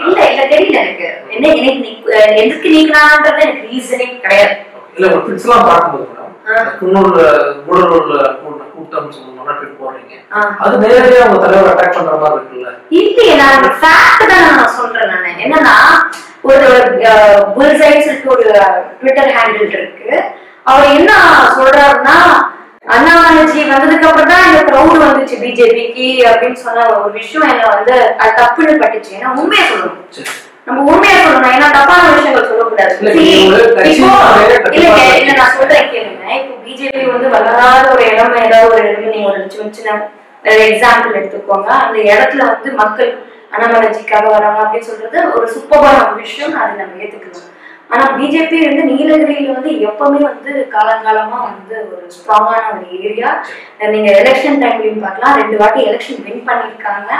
இல்ல. 0.02 0.20
இல்ல 0.26 0.42
தெரியல 0.46 0.78
எனக்கு. 0.78 1.08
என்ன 1.30 1.46
எனக்கு 1.54 1.94
எதுக்கு 2.36 2.70
எனக்கு 3.42 3.68
ரீசனே 3.68 4.20
கிடையாது. 4.20 4.56
இல்ல 4.96 5.08
ஒரு 5.08 5.22
பிட்ஸ் 5.26 5.42
எல்லாம் 5.42 5.66
பார்க்கும்போது 5.66 6.10
கூடலூர்ல 7.68 8.16
கூட்ட- 8.42 8.66
கூட்டம் 8.76 9.08
மாநாட்டுக்கு 9.38 9.76
போறீங்க. 9.84 10.14
ஆ. 10.36 10.40
அது 10.60 10.78
நேரடியா 10.78 11.28
உங்க 11.28 11.48
தலைவர் 11.48 11.72
அட்டாக் 11.72 11.96
பண்ற 11.96 12.16
மாதிரி 12.16 12.36
இருக்குல்ல. 12.36 12.70
இல்லையே 12.90 13.36
நான் 13.36 13.78
ஃபேக்ட் 13.82 14.28
தான் 14.28 14.56
நான் 14.56 14.76
சொல்றேன் 14.78 15.08
நான். 15.08 15.40
என்னன்னா 15.40 15.76
ஒரு 16.42 16.68
புல்சைன்னு 17.56 18.02
சொல்லிட்டு 18.02 18.30
ஒரு 18.30 18.46
ட்விட்டர் 19.00 19.34
ஹேண்டில் 19.36 19.74
இருக்கு. 19.74 20.10
அவர் 20.64 20.84
என்ன 20.90 21.12
சொல்றாருன்னா 21.58 22.18
அண்ணாமலைஜி 22.86 23.60
வந்ததுக்கு 23.68 24.08
அப்புறம் 24.08 24.32
தான் 24.32 24.48
இந்த 24.48 24.62
க்ரௌட் 24.70 25.04
வந்துச்சு 25.04 25.36
பிஜேபிக்கு 25.44 26.08
அப்படின்னு 26.30 26.60
சொன்ன 26.64 26.88
ஒரு 26.96 27.12
விஷயம் 27.12 27.46
என்ன 27.50 27.68
வந்து 27.76 27.94
அது 28.22 28.32
தப்புன்னு 28.40 28.82
பட்டுச்சு. 28.82 29.12
ஏன்னா 29.18 29.30
உண்மையை 29.42 29.66
சொல்லணும். 29.70 30.00
நம்ம 30.68 30.84
உண்மையை 30.92 31.16
சொல்லணும். 31.22 31.54
ஏன்னா 31.56 31.70
தப்பான 31.72 32.10
விஷயங்கள் 32.10 32.50
சொல்லக்கூடாது. 32.50 32.94
இல்ல, 35.18 35.34
நான் 35.40 35.56
சொல்றேன் 35.58 35.90
கேளுங்க. 35.94 36.26
இப்போ 36.40 36.56
பிஜேபி 36.66 37.06
வந்து 37.14 37.30
வளராத 37.36 37.86
ஒரு 37.96 38.04
இடம் 38.12 38.38
ஏதாவது 38.44 38.74
ஒரு 38.74 38.84
இடத்துல 38.84 39.14
நீங்க 39.16 39.30
ஒரு 39.32 39.42
சின்ன 39.50 39.72
சின்ன 39.78 39.98
எக்ஸாம்பிள் 40.68 41.18
எடுத்துக்கோங்க. 41.20 41.70
அந்த 41.86 41.98
இடத்துல 42.12 42.44
வந்து 42.52 42.72
மக்கள் 42.82 43.12
அண்ணாமலைஜிக்காக 43.56 44.28
வராங்க 44.36 44.62
அப்படின்னு 44.64 44.90
சொல்றது 44.92 45.18
ஒரு 45.36 45.48
சூப்பரான 45.56 46.00
ஒரு 46.06 46.16
விஷயம் 46.24 46.56
அது 46.62 46.80
நம்ம 46.80 47.04
ஏத்துக்கலாம் 47.04 47.50
ஆனா 47.94 48.06
பிஜேபி 48.18 48.58
வந்து 48.68 48.84
நீலகிரியில 48.92 49.56
வந்து 49.56 49.72
எப்பவுமே 49.88 50.22
வந்து 50.30 50.52
காலங்காலமா 50.76 51.40
வந்து 51.50 51.76
ஒரு 51.96 52.06
ஸ்ட்ராங்கான 52.16 52.70
ஒரு 52.76 52.86
ஏரியா 53.08 53.32
நீங்க 53.94 54.10
எலெக்ஷன் 54.22 54.62
டைம்லயும் 54.64 55.04
பார்க்கலாம். 55.06 55.36
ரெண்டு 55.42 55.58
வாட்டி 55.62 55.82
எலெக்ஷன் 55.90 56.24
வின் 56.28 56.48
பண்ணியிருக்காங்க. 56.48 57.12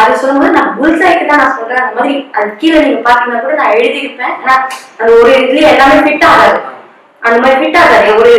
அது 0.00 0.18
சொல்லும்போது 0.22 0.56
நான் 0.56 0.74
புல்சாய்க்கு 0.78 1.24
தான் 1.30 1.40
நான் 1.42 1.56
சொல்றேன். 1.58 1.84
அந்த 1.84 1.96
மாதிரி 2.00 2.16
அது 2.38 2.50
கீழே 2.62 2.80
நீங்க 2.84 3.00
பாத்தீங்கன்னா 3.06 3.44
கூட 3.46 3.54
நான் 3.60 3.76
எழுதியிருப்பேன். 3.78 4.34
ஆனா 4.42 4.56
அது 5.00 5.10
ஒரு 5.20 5.32
இதுலயே 5.44 5.70
எல்லாமே 5.74 5.96
ஃபிட் 6.06 6.26
ஆகாது. 6.32 6.58
அந்த 7.22 7.38
மாதிரி 7.44 7.58
ஃபிட் 7.62 7.80
ஆகாது. 7.82 8.10
ஒரு 8.20 8.34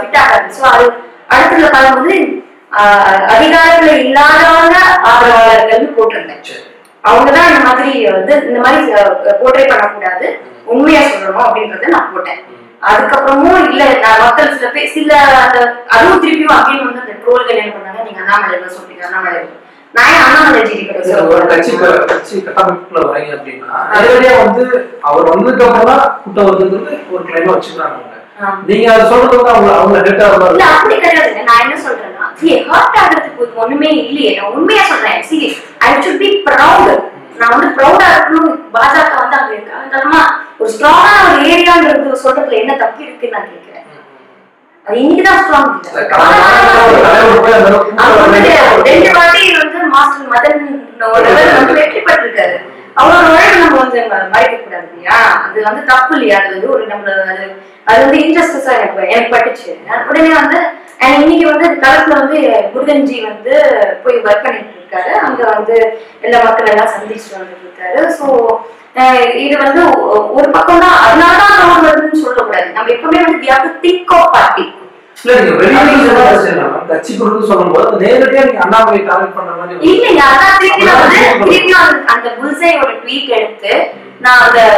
ஃபிட் 0.00 0.18
ஆகாது. 0.22 0.48
ஸோ 0.58 0.64
அது 0.74 0.86
அடுத்துல 1.34 1.70
பார்க்கும்போது 1.76 2.16
அதிகாரத்துல 3.34 3.92
இல்லாதவங்க 4.06 4.78
ஆதரவாளர்கள்னு 5.10 5.94
போட்டிருந்தேன். 5.96 6.42
சரி. 6.98 7.10
அவங்க 7.10 7.30
தான் 7.36 7.48
இந்த 7.50 7.62
மாதிரி 7.68 7.90
வந்து 8.16 8.34
இந்த 8.48 8.60
மாதிரி 8.64 8.80
போர்ட்ரே 9.42 9.64
பண்ணக்கூடாது. 9.72 10.26
உண்மையா 10.72 11.02
சொல்லணும் 11.10 11.44
அப்படின்றத 11.46 11.92
நான் 11.94 12.10
போட்டேன். 12.14 12.40
அதுக்கப்புறமும் 12.88 13.62
இல்ல 13.70 13.84
நான் 14.02 14.20
மக்கள் 14.24 14.52
சில 14.56 14.68
பேர் 14.74 14.92
சில 14.96 15.12
அந்த 15.44 15.58
அதுவும் 15.94 16.20
திருப்பியும் 16.24 16.56
அப்படின்னு 16.56 16.84
வந்து 16.88 17.02
அந்த 17.04 17.14
ட்ரோல்கள் 17.22 17.60
என்ன 17.62 17.72
பண்ணாங்க. 17.76 18.02
நீங்க 18.08 18.20
அண்ணாமலை 18.24 18.58
தான் 18.64 18.76
சொல்றீங்க 18.76 19.02
அண்ணாமலை. 19.08 19.40
நான் 19.94 20.10
ஏன் 20.12 20.24
அண்ணாமலை 20.24 20.60
ஜி 20.68 20.74
இல்ல, 20.80 20.92
ஒரு 21.28 21.44
கட்சி 21.52 21.70
கட்சி 22.10 22.34
கட்டமைப்புக்குள்ள 22.46 23.04
வரீங்க 23.10 23.32
அப்படின்னா 23.36 23.78
நேரடியா 23.94 24.34
வந்து 24.42 24.64
அவர் 25.08 25.30
வந்ததுக்கு 25.32 25.64
அப்புறம் 25.66 25.90
தான் 25.92 26.12
கூட்டம் 26.24 26.48
வருதுன்றது 26.48 26.92
ஒரு 27.14 27.22
கிளைமா 27.28 27.54
வச்சுக்கிறாங்க. 27.54 27.96
நீங்க 28.68 28.86
அதை 28.94 29.04
சொல்றது 29.12 29.38
வந்து 29.38 29.52
அவங்க 29.54 29.70
அவங்க 29.76 29.94
மாதிரி 29.94 30.10
இல்ல 30.10 30.26
இருக்கு. 30.48 30.66
அப்படி 30.74 30.96
கிடையாதுங்க 30.98 31.42
நான் 31.48 31.62
என்ன 31.64 31.78
சொல்றேன்னா 31.86 32.26
see 32.40 32.52
ஹர்ட் 32.68 32.98
ஆகிறதுக்கு 33.00 33.42
இது 33.44 33.57
ஒண்ணுமே 33.68 33.88
இல்லையே 34.02 34.30
நான் 34.36 34.52
உண்மையா 34.56 34.82
சொல்றேன் 34.90 35.22
see 35.30 35.40
I 35.84 35.88
should 36.04 36.18
be 36.22 36.28
proud. 36.46 36.86
நான் 37.40 37.52
வந்து 37.54 37.68
ப்ரௌடா 37.76 38.06
இருக்கணும் 38.12 38.52
பாஜக 38.74 39.16
வந்து 39.22 39.36
அங்க 39.40 39.56
காலங்காலமா 39.70 40.20
ஒரு 40.60 40.68
ஸ்ட்ராங்கான 40.74 41.18
ஒரு 41.26 41.42
ஏரியான்றது 41.50 42.22
சொல்றதுல 42.22 42.56
என்ன 42.62 42.72
தப்பு 42.82 43.02
இருக்குன்னு 43.04 43.36
நான் 43.36 43.50
கேட்கிறேன். 43.50 43.84
அது 44.86 44.96
இன்னைக்குதான் 45.02 45.42
ஸ்ட்ராங் 45.42 45.70
அவர் 48.04 48.22
வந்து 48.24 48.40
ரெண்டு 48.88 49.12
வாட்டி 49.18 49.44
வந்து 49.62 49.78
மாஸ்டர் 49.94 50.32
மதன் 50.32 50.64
ஒரு 51.12 51.28
வந்து 51.58 51.78
வெற்றி 51.80 52.00
பெற்றிருக்காரு. 52.08 52.56
அவரோட 53.00 53.26
உழைப்பு 53.32 53.62
நம்ம 53.64 53.78
வந்து 53.84 54.00
மறைக்க 54.34 54.56
கூடாது 54.56 54.86
இல்லையா? 54.92 55.18
அது 55.46 55.58
வந்து 55.68 55.82
தப்பு 55.92 56.12
இல்லையா? 56.16 56.38
அது 56.42 56.54
வந்து 56.56 56.70
ஒரு 56.76 56.84
நம்மள 56.92 57.16
அது 57.34 57.44
அது 57.90 58.00
வந்து 58.04 58.18
இன்ஜஸ்டிஸா 58.26 58.72
எனக்கு 58.78 59.12
எனக்கு 59.14 59.34
பட்டுச்சு. 59.36 59.70
உடனே 60.08 60.32
வந்து 60.42 60.58
இன்னைக்கு 61.00 61.46
வந்து 61.50 61.88
களத்துல 61.88 62.08
வந்து 62.08 62.38
முருகன்ஜி 62.74 63.22
வந்து 63.22 63.54
போய் 64.04 64.16
ஒர்க் 64.16 64.44
பண்ணிட்டு 64.44 64.74
இருக்காரு. 64.78 65.12
அங்க 65.26 65.44
வந்து 65.44 65.76
எல்லா 66.20 66.42
மக்கள் 66.42 66.66
எல்லாம் 66.66 66.86
சந்திச்சுட்டு 66.86 67.38
வந்துட்டு 67.38 67.66
இருக்காரு. 67.66 68.00
ஸோ 68.18 68.26
இது 69.36 69.58
வந்து 69.58 69.82
ஒரு 70.32 70.50
பக்கம் 70.50 70.80
தான் 70.80 70.98
அதனாலதான் 71.04 71.54
க்ரௌட் 71.60 71.86
வருதுன்னு 71.86 72.22
சொல்லக்கூடாது. 72.22 72.70
நம்ம 72.70 72.92
எப்பவுமே 72.92 73.22
வந்து 73.22 73.48
பண்ற 79.34 79.52
மாதிரி 79.52 79.78
ஒரு- 79.78 79.86
இல்லைங்க 79.90 80.22
அதான் 80.32 80.58
திருப்பி 80.58 80.84
நான் 84.18 84.40
அந்த- 84.46 84.74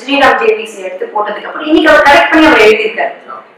ஸ்ரீராம் 0.00 0.40
ஜேபிசி 0.40 0.78
எடுத்து 0.78 1.06
போட்டதுக்கு 1.06 1.46
அப்புறம் 1.46 1.66
இன்னைக்கு 1.66 1.90
அவர் 1.90 2.02
கரெக்ட் 2.02 2.30
பண்ணி 2.30 2.46
அவர் 2.46 2.58
எழுதியிருக்காரு. 2.58 3.14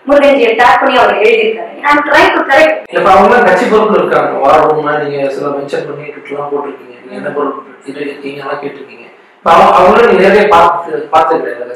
முருகன்ஜியை 0.09 0.51
டேக் 0.61 0.81
பண்ணி 0.81 0.97
அவர் 1.03 1.23
எழுதியிருக்காரு. 1.23 1.73
நான் 1.85 2.05
ட்ரை 2.09 2.25
டு 2.35 2.41
கரெக்ட் 2.51 2.93
இப்ப 2.97 3.09
அவங்க 3.15 3.39
கட்சி 3.47 3.65
இருக்காங்க. 4.01 4.33
வாரம்னா 4.45 4.93
நீங்க 5.05 5.31
சில 5.37 5.47
மென்ஷன் 5.57 5.89
பண்ணி 5.89 6.05
போட்டிருக்கீங்க. 6.53 6.97
நீங்க 7.05 7.17
என்ன 7.21 7.33
பொறுப்பு 7.39 7.73
இது 7.91 7.99
இருக்கீங்க 8.07 8.39
எல்லாம் 8.45 8.63
கேட்டிருக்கீங்க 8.63 9.05
அவங்கள 9.49 10.45
பார்த்து 10.55 10.93
பார்த்து 11.15 11.41
கிடையாது 11.41 11.75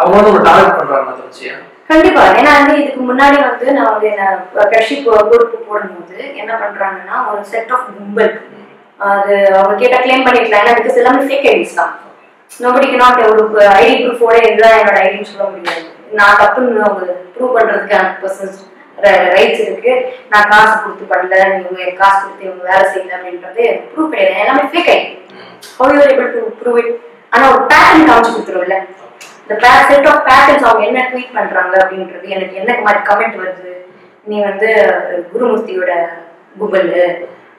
அவங்க 0.00 0.14
வந்து 0.16 0.32
ஒரு 0.32 0.42
டார்கெட் 0.48 0.78
பண்றாங்க 0.78 1.12
தொடர்ச்சியா 1.20 1.54
கண்டிப்பா. 1.90 2.22
ஏன்னா 2.40 2.50
வந்து 2.58 2.74
இதுக்கு 2.80 3.00
முன்னாடி 3.08 3.38
வந்து 3.46 3.66
நான் 3.76 3.90
வந்து 3.92 4.06
என்ன 4.12 4.26
கட்சி 4.72 4.94
பொறுப்பு 5.06 5.58
போடும்போது 5.68 6.18
என்ன 6.40 6.52
பண்றாங்கன்னா 6.62 7.16
ஒரு 7.30 7.42
செட் 7.52 7.72
ஆஃப் 7.76 7.88
கும்பல். 7.96 8.34
அது 9.10 9.34
அவங்க 9.58 9.74
கேட்டா 9.82 9.98
கிளைம் 10.04 10.26
பண்ணிக்கலாம் 10.26 10.62
ஏன்னா 10.62 10.76
பிகாஸ் 10.78 11.00
எல்லாமே 11.02 11.26
ஃபேக் 11.28 11.48
ஐடிஸ் 11.52 11.78
தான். 11.80 11.92
நோபடிக்கு 12.64 13.02
நாட் 13.02 13.20
ஒரு 13.30 13.42
ஐடி 13.80 13.96
ப்ரூஃபோட 14.02 14.36
இதுதான் 14.48 14.78
என்னோட 14.80 14.98
ஐடின்னு 15.04 15.30
சொல்ல 15.32 15.46
முடியாது. 15.52 15.84
நான் 16.12 16.38
தப்புன்னு 16.38 16.84
அவங்க 16.86 17.04
ப்ரூவ் 17.34 17.56
பண்றதுக்கான 17.56 18.06
பர்சன்ஸ் 18.20 18.60
ரைட்ஸ் 19.34 19.62
இருக்கு. 19.62 19.92
நான் 20.30 20.50
காசு 20.50 20.74
கொடுத்து 20.76 21.04
பண்ணல 21.10 21.36
இவங்க 21.56 21.80
என் 21.84 22.00
காசு 22.00 22.20
கொடுத்து 22.20 22.48
இவங்க 22.48 22.64
வேலை 22.68 22.84
செய்யல 22.90 23.16
அப்படின்றது 23.16 23.64
ப்ரூவ் 23.92 24.12
கிடையாது 24.12 24.42
எல்லாமே 24.42 24.64
fake 24.68 24.90
ID 24.90 25.08
how 25.76 25.86
you 25.88 26.00
are 26.02 26.90
ஆனா 27.32 27.44
ஒரு 27.50 27.62
பேட்டர்ன் 27.68 28.08
காமிச்சு 28.08 28.32
கொடுத்துருவோம்ல 28.32 28.78
இந்த 29.42 29.54
செட் 29.88 30.08
ஆஃப் 30.08 30.24
பேட்டர்ன்ஸ் 30.26 30.66
அவங்க 30.68 30.84
என்ன 30.88 31.02
ட்வீட் 31.10 31.36
பண்றாங்க 31.36 31.74
அப்படின்றது 31.82 32.34
எனக்கு 32.34 32.54
என்ன 32.60 32.72
மாதிரி 32.80 33.00
கமெண்ட் 33.08 33.38
வருது? 33.40 33.70
நீ 34.26 34.36
வந்து 34.42 34.68
குருமூர்த்தியோட 35.30 35.92
கும்பல். 36.56 36.90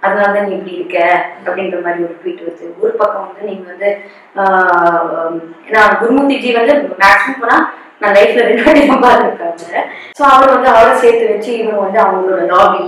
அதனால 0.04 0.32
தான் 0.32 0.46
நீ 0.46 0.54
இப்படி 0.56 0.74
இருக்க 0.76 0.98
அப்படின்ற 1.46 1.78
மாதிரி 1.84 2.04
ஒரு 2.04 2.16
ட்வீட் 2.22 2.44
வருது. 2.44 2.66
ஒரு 2.82 2.94
பக்கம் 2.94 3.26
வந்து 3.26 3.50
நீங்க 3.50 3.66
வந்து 3.72 3.90
ஆஹ், 4.36 5.34
குருமூர்த்திஜி 5.66 6.00
குருமூர்த்தி 6.02 6.38
ஜி 6.40 6.52
வந்து 6.60 6.74
மேக்ஸிமம் 7.04 7.42
போனா 7.42 7.58
நான் 8.02 8.16
லைஃப்ல 8.18 8.46
ரெண்டு 8.48 8.64
வாட்டி 8.66 8.84
பார்த்துருக்காங்க 9.06 9.82
ஸோ 10.18 10.24
அவர் 10.34 10.54
வந்து 10.56 10.70
அவரை 10.74 10.94
சேர்த்து 11.04 11.32
வச்சு 11.32 11.52
இவங்க 11.62 11.80
வந்து 11.86 12.00
அவங்களோட 12.04 12.44
லாபி 12.54 12.82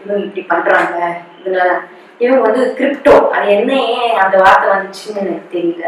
இவங்க 0.00 0.20
இப்படி 0.26 0.42
பண்றாங்க. 0.52 0.98
இதனால 1.38 1.70
இவங்க 2.20 2.40
வந்து 2.46 2.62
கிரிப்டோ 2.78 3.14
அது 3.34 3.48
என்ன 3.58 3.72
ஏன் 3.96 4.16
அந்த 4.22 4.36
வார்த்தை 4.44 4.68
வந்துச்சுன்னு 4.72 5.22
எனக்கு 5.24 5.54
தெரியல. 5.56 5.84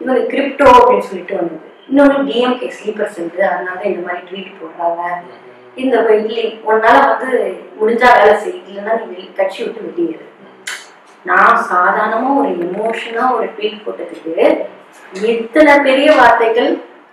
இவங்க 0.00 0.20
கிரிப்டோ 0.32 0.66
அப்படின்னு 0.76 1.08
சொல்லிட்டு 1.08 1.38
வந்தது. 1.40 1.64
இன்னொன்று 1.88 2.18
டிஎம்கே 2.28 2.68
ஸ்லீப்பர் 2.76 3.14
சென்று 3.16 3.42
அதனால 3.48 3.80
இந்த 3.90 4.02
மாதிரி 4.06 4.22
ட்வீட் 4.28 4.58
போடுறாங்க. 4.60 5.02
இந்த 5.82 5.96
இல்லை 6.20 6.46
உன்னால 6.70 6.96
வந்து 7.12 7.30
முடிஞ்சா 7.80 8.10
வேலை 8.18 8.34
செய் 8.42 8.58
இல்லைன்னா 8.60 8.94
நீ 9.10 9.22
கட்சி 9.40 9.60
விட்டு 9.62 9.86
வெளியேறு. 9.88 10.26
நான் 11.24 11.60
சாதாரணமா 11.70 12.30
ஒரு 12.40 12.50
எமோஷனா 12.66 13.24
ஒரு 13.36 13.46
ட்வீட் 13.56 13.84
போட்டதுக்கு 13.84 14.34
எத்தனை 15.32 15.72
பெரிய 15.88 16.08
வார்த்தைகள் 16.20 16.70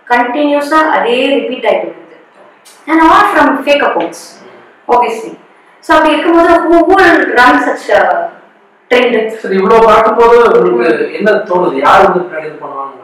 கண்டினியூஸா 0.08 0.80
அதே 0.96 1.16
ரிப்பீட் 1.34 1.66
ஆகிட்டு 1.70 1.88
இருக்குது 1.88 2.18
and 2.88 3.02
all 3.08 3.28
from 3.30 3.52
fake 3.60 3.84
accounts 3.88 4.24
obviously 4.88 5.32
so 5.84 5.90
அப்படி 5.94 6.12
இருக்கும்போது 6.14 6.50
will 6.92 7.20
run 7.36 7.54
such 7.60 7.86
a 7.92 8.00
trend? 8.90 9.14
சரி 9.42 9.56
இவ்வளவு 9.58 9.86
பார்க்கும்போது 9.86 10.36
உங்களுக்கு 10.60 11.04
என்ன 11.18 11.30
தோணுது? 11.48 11.76
யார் 11.84 12.04
வந்து 12.06 12.20
பின்னாடி 12.22 12.46
இது 12.48 12.58
பண்ணுவாங்க 12.60 12.98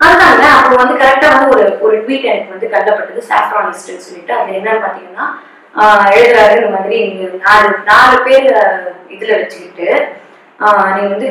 அதுதாங்க 0.00 0.46
அப்போ 0.56 0.74
வந்து 0.80 0.94
கரெக்டா 1.02 1.28
வந்து 1.32 1.52
ஒரு 1.52 1.64
ஒரு 1.84 1.96
ட்வீட் 2.02 2.26
எனக்கு 2.30 2.54
வந்து 2.54 2.72
கல்லப்பட்டது 2.72 3.22
சாஃப்ரானிஸ்ட்னு 3.30 4.04
சொல்லிட்டு. 4.06 4.32
அது 4.38 4.56
என்னன்னு 4.58 4.84
பாத்தீங்கன்னா 4.84 5.26
ஆஹ் 5.74 6.08
எழுதுறாரு 6.16 6.54
இந்த 6.58 6.70
மாதிரி 6.74 6.98
நீங்க 7.06 7.24
நாலு 7.44 7.68
நாலு 7.88 8.16
பேர் 8.26 8.46
இதுல 9.14 9.32
வச்சுக்கிட்டு 9.40 9.88
ஆஹ் 10.60 10.90
நீ 10.94 11.02
வந்து 11.12 11.26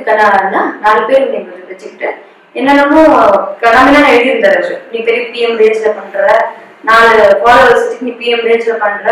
நாலு 0.84 1.02
பேர் 1.10 1.24
நீங்க 1.28 1.50
வந்து 1.52 1.72
வச்சுக்கிட்டு 1.72 2.10
என்னென்னமோ 2.56 3.02
கடமையான 3.62 4.06
எழுதியிருந்தாரு 4.12 4.60
அவரு. 4.60 4.76
நீ 4.92 4.98
பெரிய 5.04 5.24
பிஎம் 5.32 5.58
ரேஞ்ச்ல 5.62 5.90
பண்ற 5.96 6.20
நாலு 6.84 7.12
ஃபாலோவர்ஸ் 7.40 7.88
நீ 8.02 8.12
பிஎம் 8.20 8.46
ரேஞ்ச்ல 8.48 8.76
பண்ற 8.80 9.08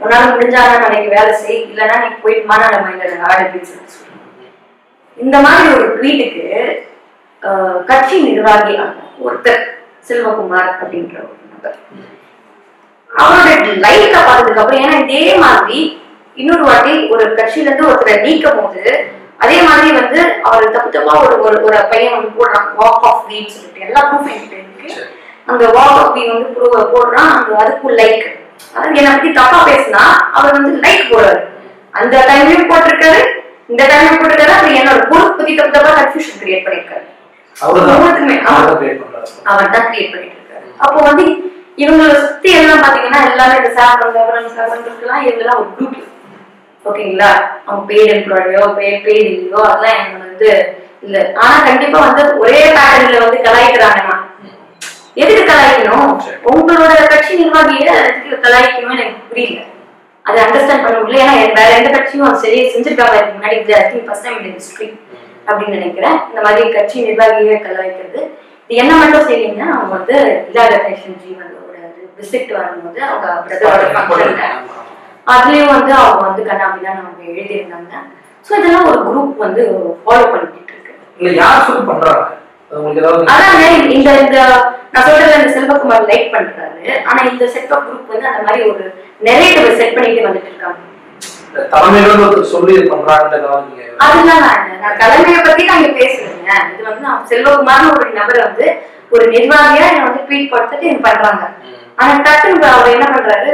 உன்னால 0.00 0.22
முடிஞ்சாலும் 0.30 0.82
நாளைக்கு 0.82 1.14
வேலை 1.14 1.32
செய் 1.40 1.60
இல்லைன்னா 1.64 1.96
நீ 2.02 2.08
போயிட்டு 2.22 2.50
மன 2.50 2.62
மைண்ட்ல 2.78 3.26
ஆடு 3.26 3.42
அப்படின்னு 3.42 3.68
சொல்லி 3.68 4.02
இந்த 5.16 5.36
மாதிரி 5.42 5.68
ஒரு 5.74 5.86
ட்வீட்டுக்கு 5.94 6.44
கட்சி 7.88 8.16
நிர்வாகி 8.26 8.74
ஒருத்தர் 9.24 9.62
செல்வகுமார் 10.08 10.72
அப்படின்ற 10.74 11.16
ஒரு 11.24 11.42
நபர் 11.52 11.76
அவரோட 13.10 13.50
லைஃப்ல 13.84 14.16
பார்த்ததுக்கு 14.22 14.62
அப்புறம் 14.62 14.82
ஏன்னா 14.82 14.96
இதே 15.06 15.24
மாதிரி 15.42 15.78
இன்னொரு 16.36 16.64
வாட்டி 16.64 16.94
ஒரு 17.12 17.24
கட்சியில 17.34 17.68
இருந்து 17.68 17.90
ஒருத்தரை 17.90 18.16
நீக்கும் 18.24 18.60
போது 18.60 18.82
அதே 19.44 19.58
மாதிரி 19.68 19.90
வந்து 19.98 20.20
அவர் 20.48 20.74
தப்பு 20.74 20.90
தப்பா 20.90 21.14
ஒரு 21.24 21.36
ஒரு 21.46 21.58
ஒரு 21.66 21.78
பையன் 21.92 22.16
வந்து 22.16 22.30
போடுறான் 22.38 22.68
வாக் 22.80 23.06
ஆஃப் 23.08 23.24
வீன்னு 23.30 23.52
சொல்லிட்டு. 23.54 23.84
எல்லா 23.86 24.00
ப்ரூஃப் 24.08 24.30
என்கிட்ட 24.32 24.56
இருக்கு. 24.58 24.88
சரி. 24.94 25.10
அந்த 25.50 25.64
வாக் 25.76 25.96
ஆஃப் 26.00 26.14
வீ 26.16 26.24
வந்து 26.30 26.50
proof 26.56 26.74
போடுறான் 26.94 27.32
அங்க 27.34 27.56
அதுக்கு 27.62 27.96
லைக் 28.00 28.24
அதாவது 28.74 28.98
என்னை 29.00 29.10
பத்தி 29.12 29.30
தப்பா 29.34 29.58
பேசினா 29.68 30.02
அவர் 30.36 30.56
வந்து 30.56 30.72
லைக் 30.84 31.10
போடுறாரு. 31.10 31.42
அந்த 31.94 32.14
டைம்லயும் 32.28 32.70
போட்டிருக்காரு 32.70 33.22
இந்த 33.72 33.82
டைம்லயும் 33.90 34.20
போட்டிருக்காரு 34.20 34.54
அப்புறம் 34.54 34.78
என்னோட 34.80 35.00
பொறுப்பு 35.10 35.36
பத்தி 35.38 35.52
தப்பு 35.56 35.74
தப்பா 35.76 35.92
கன்ஃபியூஷன் 35.98 36.40
கிரியேட் 36.40 36.64
பண்ணிருக்காரு 36.66 37.04
பண்றாரு 39.00 39.28
அவர் 39.50 39.74
தான் 39.74 39.86
கிரியேட் 39.88 40.12
பண்ணிட்டு 40.12 40.38
இருக்காரு 40.38 40.66
அப்போ 40.84 40.98
வந்து 41.08 41.24
இவங்களை 41.82 42.14
சுத்தி 42.24 42.50
எல்லாம் 42.58 42.82
பாத்தீங்கன்னா 42.84 43.20
எல்லாமே 43.30 43.54
இந்த 43.60 43.70
சாப்பிட்றது 43.78 44.18
அப்புறம் 44.22 44.50
சாப்பிட்றதுக்கெல்லாம் 44.58 45.22
இவங்கெல்லாம் 45.24 45.60
ஒரு 45.60 45.70
குரூப் 45.76 45.96
ஓகேங்களா? 46.84 47.30
அவங்க 47.66 47.82
பெய்டு 47.90 48.12
எம்ப்ளாயோ 48.16 48.64
பெய்டு 48.78 49.12
இல்லையோ 49.24 49.60
அதெல்லாம் 49.68 49.98
எனக்கு 49.98 50.24
வந்து 50.26 50.50
இல்ல. 51.06 51.16
ஆனா 51.42 51.54
கண்டிப்பா 51.68 51.98
வந்து 52.06 52.22
ஒரே 52.42 52.60
பேட்டர்ன்ல 52.76 53.24
வந்து 53.24 53.44
கலாய்க்கிறாங்கன்னா 53.46 54.16
எதுக்கு 55.22 55.42
கலாய்க்கணும். 55.50 56.08
உங்களோட 56.52 56.92
கட்சி 57.12 57.32
நிர்வாகிய 57.40 57.90
எதுக்கு 58.02 58.38
கலாய்க்கணும்னு 58.46 59.02
எனக்கு 59.04 59.28
புரியல. 59.30 59.60
அதை 60.26 60.38
அண்டர்ஸ்டாண்ட் 60.44 60.84
பண்ண 60.84 60.96
முடியல. 61.00 61.22
ஏன்னா 61.24 61.34
வேற 61.58 61.70
எந்த 61.80 61.90
கட்சியும் 61.96 62.28
அது 62.28 62.42
சரியா 62.44 62.64
செஞ்சிருக்காங்க 62.74 63.16
இதுக்கு 63.18 63.36
முன்னாடி 63.38 63.56
இது 63.62 63.74
I 63.80 63.82
think 63.90 64.06
first 64.08 64.26
time 64.26 64.40
in 64.42 64.56
history 64.58 64.88
அப்படின்னு 65.48 65.76
நினைக்கிறேன். 65.78 66.18
இந்த 66.30 66.40
மாதிரி 66.46 66.72
கட்சி 66.76 67.06
நிர்வாகியை 67.08 67.58
கலாய்க்கிறது. 67.66 68.20
இது 68.70 68.80
என்ன 68.82 68.92
மட்டும் 69.00 69.28
செய்யுங்க 69.30 69.62
அவங்க 69.74 69.92
வந்து 69.98 70.16
இல்லாத 70.48 70.74
ஃபேஷன் 70.84 71.18
ஜி 71.22 71.30
வந்து 71.40 71.58
ஒரு 71.66 71.80
விசிட் 72.18 72.52
வரும்போது 72.58 73.00
அவங்க 73.08 73.26
பிரதரோட 73.46 73.84
ஃபங்க்ஷன்ல 73.94 74.46
அதுலயும் 75.26 75.74
வந்து 75.74 75.92
அவங்க 76.00 76.22
வந்து 76.28 76.42
கண்ணாபின்னு 76.48 76.90
அவங்க 76.92 77.24
எழுதியிருந்தாங்க 77.32 77.92
ஸோ 78.46 78.52
இதெல்லாம் 78.60 78.88
ஒரு 78.90 78.98
குரூப் 79.08 79.36
வந்து 79.44 79.62
ஃபாலோ 80.04 80.24
பண்ணிட்டு 80.32 80.72
இருக்கு. 80.74 80.92
இல்ல 81.18 81.30
யார் 81.42 81.66
சொல்லி 81.66 81.82
பண்றாங்க? 81.90 82.24
அது 82.70 82.78
உங்களுக்கு 82.80 83.02
ஏதாவது 83.02 83.30
அதாங்க 83.34 83.64
இந்த 83.96 84.10
இந்த 84.24 84.38
நான் 84.92 85.06
சொல்றது 85.06 85.36
இந்த 85.38 85.50
செல்வகுமார் 85.56 86.08
லைக் 86.10 86.34
பண்றாரு. 86.34 86.80
ஆனா 87.08 87.20
இந்த 87.30 87.44
செட் 87.54 87.72
ஆஃப் 87.76 87.86
குரூப் 87.88 88.12
வந்து 88.14 88.28
அந்த 88.32 88.42
மாதிரி 88.48 88.64
ஒரு 88.72 88.84
நெரேட்டிவ் 89.28 89.78
செட் 89.80 89.96
பண்ணிட்டு 89.96 90.26
வந்துட்டு 90.28 90.50
இருக்காங்க. 90.52 90.80
தலைமையில 91.72 92.12
சொல்லி 92.52 92.74
நான் 94.00 94.98
தலைமையை 95.02 95.40
பத்தி 95.42 95.62
நான் 95.68 95.80
இங்க 95.80 95.92
பேசுறேங்க. 96.00 96.52
இது 96.72 96.82
வந்து 96.88 97.04
நான் 97.08 97.22
செல்வகுமார்னு 97.30 97.92
ஒரு 97.96 98.10
நபரை 98.18 98.40
வந்து 98.48 98.66
ஒரு 99.14 99.24
நிர்வாகியா 99.34 99.86
என்னை 99.90 100.04
வந்து 100.06 100.24
ட்வீட் 100.28 100.52
கொடுத்துட்டு 100.52 100.96
பண்றாங்க. 101.06 101.44
ஆனா 101.98 102.14
டக்குன்னு 102.26 102.68
அவர் 102.70 102.94
என்ன 102.94 103.06
பண்றாரு? 103.14 103.50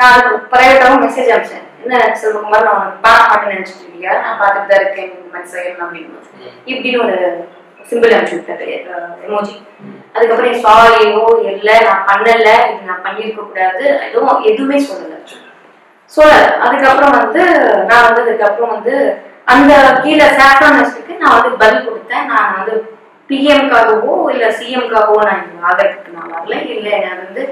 நான் 0.00 0.24
பிரைவேட்டாவும் 0.52 1.02
மெசேஜ் 1.04 1.30
அனுப்பிச்சேன். 1.34 1.66
என்ன 1.84 2.00
செல்வகுமார் 2.22 2.68
நான் 2.68 2.98
பார்க்க 3.06 3.30
மாட்டேன்னு 3.30 3.54
நினைச்சிட்டு 3.54 3.84
இருக்கியா 3.84 4.12
நான் 4.24 4.40
பார்த்துட்டு 4.40 4.70
தான் 4.72 4.82
இருக்கேன். 4.82 5.08
இந்த 5.14 5.30
மாதிரி 5.34 5.52
செய்யணும் 5.54 5.84
அப்படின்னு 5.84 6.18
இப்படின்னு 6.72 7.02
ஒரு 7.04 7.16
சிம்பிள் 7.90 8.14
அனுப்பிச்சு 8.16 8.38
விட்டாரு. 8.38 8.68
எமோஜி 9.26 9.54
அதுக்கப்புறம் 10.14 10.62
சாரியோ 10.66 11.24
இல்லை 11.54 11.76
நான் 11.88 12.06
பண்ணல 12.10 12.48
இது 12.70 12.88
நான் 12.90 13.04
பண்ணியிருக்க 13.06 13.42
கூடாது 13.48 13.84
எதுவும் 14.06 14.44
எதுவுமே 14.50 14.78
சொல்லல. 14.88 15.16
சொல்லல. 16.12 16.46
அதுக்கப்புறம் 16.66 17.16
வந்து 17.20 17.42
நான் 17.90 18.06
வந்து 18.06 18.22
அதுக்கப்புறம் 18.24 18.74
வந்து 18.76 18.94
அந்த 19.52 19.72
கீழே 20.04 20.26
சாஃப்ரானிஸ்டுக்கு 20.38 21.20
நான் 21.22 21.36
வந்து 21.36 21.60
பதில் 21.62 21.86
கொடுத்தேன். 21.86 22.26
நான் 22.32 22.56
வந்து 22.56 22.74
பிஎம்காகவோ 23.30 24.14
இல்ல 24.30 24.46
சிஎம்காகவோ 24.56 25.20
நான் 25.24 25.42
இங்க 25.42 25.66
ஆகிறதுக்கு 25.66 26.16
நான் 26.16 26.32
வரல. 26.32 26.54
இல்ல 26.72 26.88
நான் 27.04 27.22
வந்து 27.24 27.42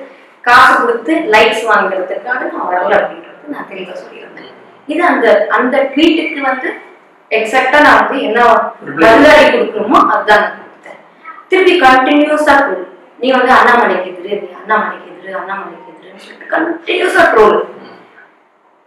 காசு 0.45 0.75
கொடுத்து 0.81 1.13
லைக்ஸ் 1.33 1.65
வாங்குறதுக்காக 1.69 2.41
நான் 2.51 2.69
வரல 2.69 2.93
அப்படின்றது 2.99 3.25
நான் 3.49 3.69
தெளிவா 3.71 3.95
சொல்லியிருந்தேன். 4.01 4.53
இது 4.89 5.03
அந்த 5.07 5.27
அந்த 5.51 5.77
ட்வீட்டுக்கு 5.93 6.41
வந்து 6.45 6.69
எக்ஸாக்டா 7.31 7.79
நான் 7.83 7.99
வந்து 8.01 8.19
என்ன 8.23 8.39
பதிலடி 9.01 9.47
கொடுக்கணுமோ 9.49 9.99
அதுதான் 10.09 10.45
நான் 10.45 10.55
கொடுத்தேன். 10.61 11.01
திருப்பி 11.49 11.75
கண்டினியூஸா 11.83 12.55
ட்ரோல் 12.61 12.87
நீ 13.19 13.29
வந்து 13.33 13.53
அண்ணாமலைக்கு 13.55 14.11
எதிரு 14.13 14.37
நீ 14.43 14.51
அண்ணாமலைக்கு 14.61 15.09
எதிரு 15.13 15.33
அண்ணாமலைக்கு 15.41 15.91
எதிருன்னு 15.93 16.23
சொல்லிட்டு 16.25 16.53
கண்டினியூஸா 16.55 17.25
ட்ரோல் 17.33 17.59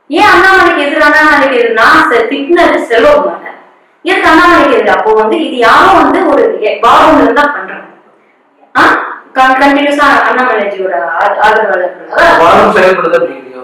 ஏன் 0.10 0.31
அண்ணாமலைக்கு 0.31 0.86
எதிர் 0.86 1.07
அண்ணாமலைக்கு 1.07 1.60
எதிர் 1.60 1.79
நான் 1.81 2.07
செ- 2.10 2.25
திட்டினது 2.29 2.79
செலவு 2.88 3.19
எதுக்கு 3.21 3.51
அண்ணாமலைக்கு 4.05 4.74
எதிர் 4.74 4.89
அப்போ 4.89 5.12
வந்து 5.13 5.38
இது 5.46 5.58
யாரும் 5.60 6.00
வந்து 6.01 6.20
ஒரு 6.27 6.43
பாவம் 6.81 7.34
தான் 7.34 7.53
பண்றாங்க. 7.53 7.88
கண்டினியூஸா 9.60 10.08
அண்ணாமலைஜியோட 10.27 10.96
ஆ- 11.12 11.36
ஆதரவாளர்கள். 11.41 12.08
அதாவது 12.12 12.39
வாரம் 12.43 12.74
செயல்படுது 12.75 13.17
அப்படிங்கிறீங்க 13.20 13.60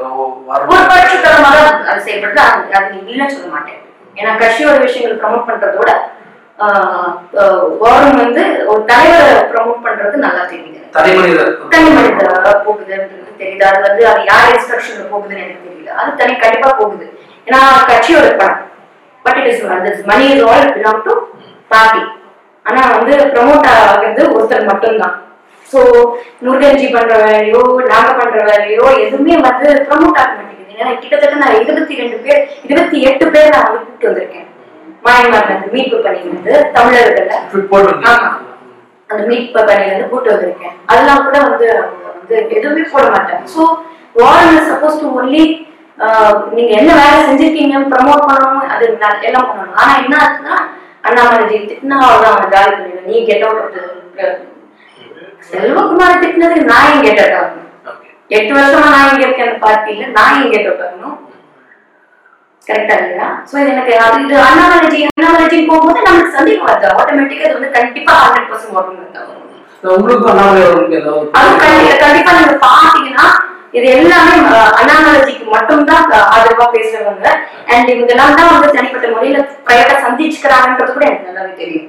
ஒரு 0.67 0.83
பட்சத்தரமாக 0.91 1.57
அது 1.87 2.05
செய்யப்படுது 2.05 2.43
அது 2.73 2.93
இல்லைன்னு 3.03 3.27
சொல்ல 3.27 3.49
மாட்டேன். 3.49 3.81
ஏன்னா 4.15 4.31
கட்சியோட 4.37 4.77
விஷயங்கள் 4.81 5.19
ப்ரமோட் 5.19 5.47
பண்றதோட 5.49 5.89
வாரம் 7.79 8.15
வந்து 8.15 8.43
ஒரு 8.65 8.85
தலைவரை 8.85 9.43
ப்ரமோட் 9.51 9.83
பண்றது 9.83 10.15
நல்லா 10.17 10.43
தெரியுது. 10.43 10.79
தனி 10.91 11.11
மனிதர் 11.15 11.51
தனி 11.69 11.89
மனித 11.89 12.23
போகுதுன்றது 12.65 13.09
தெரியுது. 13.39 13.63
அது 13.63 13.81
வந்து 13.81 14.07
அது 14.07 14.23
யார் 14.25 14.49
இன்ஸ்ட்ரக்ஷன்ல 14.53 15.05
போகுதுன்னு 15.11 15.43
எனக்கு 15.43 15.67
தெரியல. 15.67 15.91
அது 15.99 16.15
தனி 16.15 16.35
கண்டிப்பா 16.35 16.71
போகுது. 16.73 17.05
ஏன்னா 17.47 17.59
கட்சியோட 17.87 18.29
பணம். 18.37 18.63
பட் 19.25 19.37
இட் 19.41 19.49
இஸ் 19.51 19.63
அந்த 19.77 19.89
money 20.11 20.25
is 20.33 20.43
all 20.51 20.67
belong 20.77 21.03
to 21.07 21.13
party 21.73 22.03
ஆனா 22.65 22.81
வந்து 22.95 23.13
ப்ரமோட் 23.33 23.67
ஆகிறது 23.73 24.21
ஒருத்தர் 24.35 24.69
மட்டும்தான். 24.71 25.15
ஸோ 25.71 25.79
முருகன்ஜி 26.45 26.87
பண்ற 26.95 27.13
வேலையோ 27.23 27.61
நாங்க 27.93 28.11
பண்ற 28.19 28.37
வேலையோ 28.49 28.85
எதுவுமே 29.05 29.35
வந்து 29.47 29.67
ப்ரமோட் 29.87 30.19
ஆக 30.23 30.31
மாட்டேங்குது. 30.37 30.75
ஏன்னா 30.81 30.91
கிட்டத்தட்ட 31.01 31.35
நான் 31.43 31.57
இருபத்தி 31.61 31.99
ரெண்டு 32.01 32.17
பேர் 32.25 32.41
இருபத்தி 32.67 32.97
எட்டு 33.09 33.25
பேர் 33.33 33.53
நான் 33.55 33.65
வந்து 33.67 33.79
கூப்பிட்டு 33.83 34.09
வந்திருக்கேன். 34.09 34.47
மாயமாரிலிருந்து 35.05 35.73
மீட்பு 35.75 35.97
பண்ணிக்கிறது 36.05 36.53
தமிழர்கள 36.75 37.23
ஆமா. 38.11 38.29
அந்த 39.09 39.21
மீட் 39.29 39.51
பணியில 39.55 39.91
இருந்து 39.91 40.09
கூட்டு 40.13 40.33
வந்திருக்கேன். 40.33 40.73
அதெல்லாம் 40.91 41.25
கூட 41.25 41.37
வந்து 41.49 41.67
வந்து 42.15 42.35
எதுவுமே 42.57 42.83
போட 42.93 43.05
மாட்டாங்க. 43.15 43.43
ஸோ 43.53 43.63
வாரன் 44.21 44.67
சப்போஸ் 44.69 45.01
டு 45.01 45.09
ஒன்லி 45.19 45.43
நீங்க 46.55 46.71
என்ன 46.79 46.91
வேலை 46.99 47.19
செஞ்சிருக்கீங்க 47.27 47.77
ப்ரமோட் 47.93 48.25
பண்ணணும் 48.27 48.73
அது 48.73 48.85
எல்லாம் 49.27 49.47
பண்ணணும். 49.49 49.77
ஆனா 49.81 49.93
என்ன 50.01 50.15
ஆச்சுன்னா 50.23 50.57
அண்ணாமலை 51.07 51.43
திட்டினா 51.51 51.97
அவ்வளவுதான் 52.05 52.33
அவனை 52.33 52.49
காலி 52.53 52.71
பண்ணிடுவேன். 52.71 53.07
நீ 53.09 53.17
கெட் 53.29 53.45
அவுட் 53.47 53.77
செல்வகுமார் 55.49 56.21
திட்டினதுக்கு 56.23 56.71
நான் 56.71 56.89
ஏன் 56.89 57.05
கெட் 57.07 57.21
அவுட் 57.21 57.37
ஆகணும் 57.39 57.63
எட்டு 58.29 58.53
வருஷமா 58.55 58.87
நான் 58.93 59.09
இங்க 59.11 59.25
இருக்கேன் 59.25 59.47
அந்த 59.47 59.59
பார்ட்டியில 59.65 60.07
நான் 60.17 60.35
ஏன் 60.39 60.53
கெட் 60.53 60.69
அவுட் 60.69 60.85
ஆகணும் 60.87 61.15
கரெக்டா 62.67 62.95
இல்லையா? 63.01 63.27
சோ 63.49 63.55
இது 63.59 63.69
எனக்கு 63.73 63.93
அது 64.05 64.17
இது 64.23 64.35
அண்ணாமலைஜி 64.47 64.97
அண்ணாமலைஜி 65.09 65.59
போகும்போது 65.69 66.01
நமக்கு 66.07 66.33
சந்தேகம் 66.37 66.67
வருது. 66.69 66.87
ஆட்டோமேட்டிக்கா 66.95 67.45
இது 67.47 67.57
வந்து 67.57 67.75
கண்டிப்பா 67.77 68.13
ஹண்ட்ரட் 68.23 68.49
பர்சன்ட் 68.49 68.77
வரும் 68.77 69.93
உங்களுக்கு 69.95 70.29
அண்ணாமலை 70.31 70.63
அது 71.37 72.01
கண்டிப்பா 72.03 72.33
நீங்க 72.37 72.57
பாத்தீங்கன்னா 72.65 73.27
இது 73.73 73.87
எல்லாமே 73.93 74.35
அஹ், 74.51 74.71
அண்ணாமலைஜிக்கு 74.79 75.45
மட்டும்தான் 75.53 76.05
ஆதரவா 76.29 76.65
பேசுறவங்க. 76.73 77.25
அண்ட் 77.71 77.89
இவங்க 77.93 78.13
எல்லாம் 78.15 78.37
தான் 78.37 78.51
வந்து 78.53 78.75
தனிப்பட்ட 78.75 79.07
முறையில 79.13 79.37
பிரைவேட்டா 79.65 79.95
சந்திச்சுக்கிறாங்கன்றது 80.03 80.93
கூட 80.93 81.05
எனக்கு 81.07 81.29
நல்லாவே 81.29 81.53
தெரியும். 81.61 81.87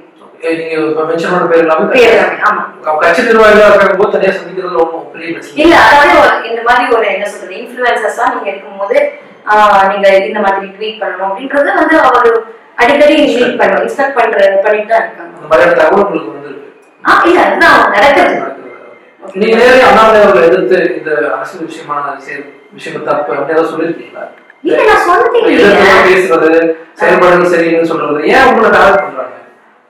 இல்ல. 5.57 5.73
அதாவது 5.85 6.13
இந்த 6.49 6.61
மாதிரி 6.67 6.85
ஒரு 6.95 7.07
என்ன 7.09 7.25
சொல்றது 7.31 7.57
இன்ஃபுளுசஸா 7.59 8.27
நீங்க 8.31 8.49
இருக்கும்போது 8.51 8.97
நீங்க 9.91 10.07
இந்த 10.23 10.39
மாதிரி 10.41 10.67
ட்வீட் 10.73 11.01
பண்ணணும் 11.01 11.27
அப்படின்றது 11.27 11.69
வந்து 11.79 11.97
அவர் 12.09 12.29
அடிக்கடி 12.77 13.15
மீட் 13.29 13.59
பண்ண 13.59 13.81
இன்ஸ்பெக்ட் 13.81 14.17
பண்ற 14.17 14.37
பண்ணிட்டு 14.63 14.91
தான் 14.91 15.03
இருக்காங்க 15.03 15.49
ஆ 17.03 17.13
இல்ல 17.25 17.39
அதுதான் 17.45 17.77
நடக்குது. 17.95 18.35
நீங்க 19.21 19.55
நேரடி 19.59 19.81
அண்ணாமலை 19.87 20.19
அவர்களை 20.21 20.45
எதிர்த்து 20.49 20.77
இந்த 20.97 21.09
அரசியல் 21.35 21.67
விஷயமான 21.67 22.03
விஷயங்கள் 22.75 23.07
தப்பு 23.09 23.35
அப்படி 23.35 23.55
ஏதாவது 23.55 23.87
இல்லையே 24.63 25.97
பேசுறது 26.07 26.49
செயல்பாடுகள் 26.99 27.51
சரின்னு 27.53 27.89
சொல்றது 27.91 28.21
ஏன் 28.31 28.47
உங்களை 28.49 28.69
டார்கெட் 28.71 29.03
பண்றாங்க? 29.05 29.35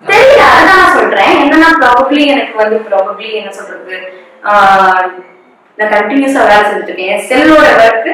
தெரியல 0.02 0.42
அதான் 0.52 0.80
நான் 0.82 0.96
சொல்றேன். 0.98 1.32
என்னன்னா 1.44 1.70
ப்ராபப்ளி 1.80 2.22
எனக்கு 2.34 2.56
வந்து 2.62 2.78
ப்ராபப்ளி 2.88 3.30
என்ன 3.40 3.52
சொல்றது 3.58 3.96
நான் 5.78 5.94
கண்டினியூஸா 5.96 6.42
வேலை 6.46 6.64
செஞ்சுட்டு 6.64 6.92
இருக்கேன். 6.92 7.24
செல்லோட 7.30 7.68
ஒர்க் 7.82 8.10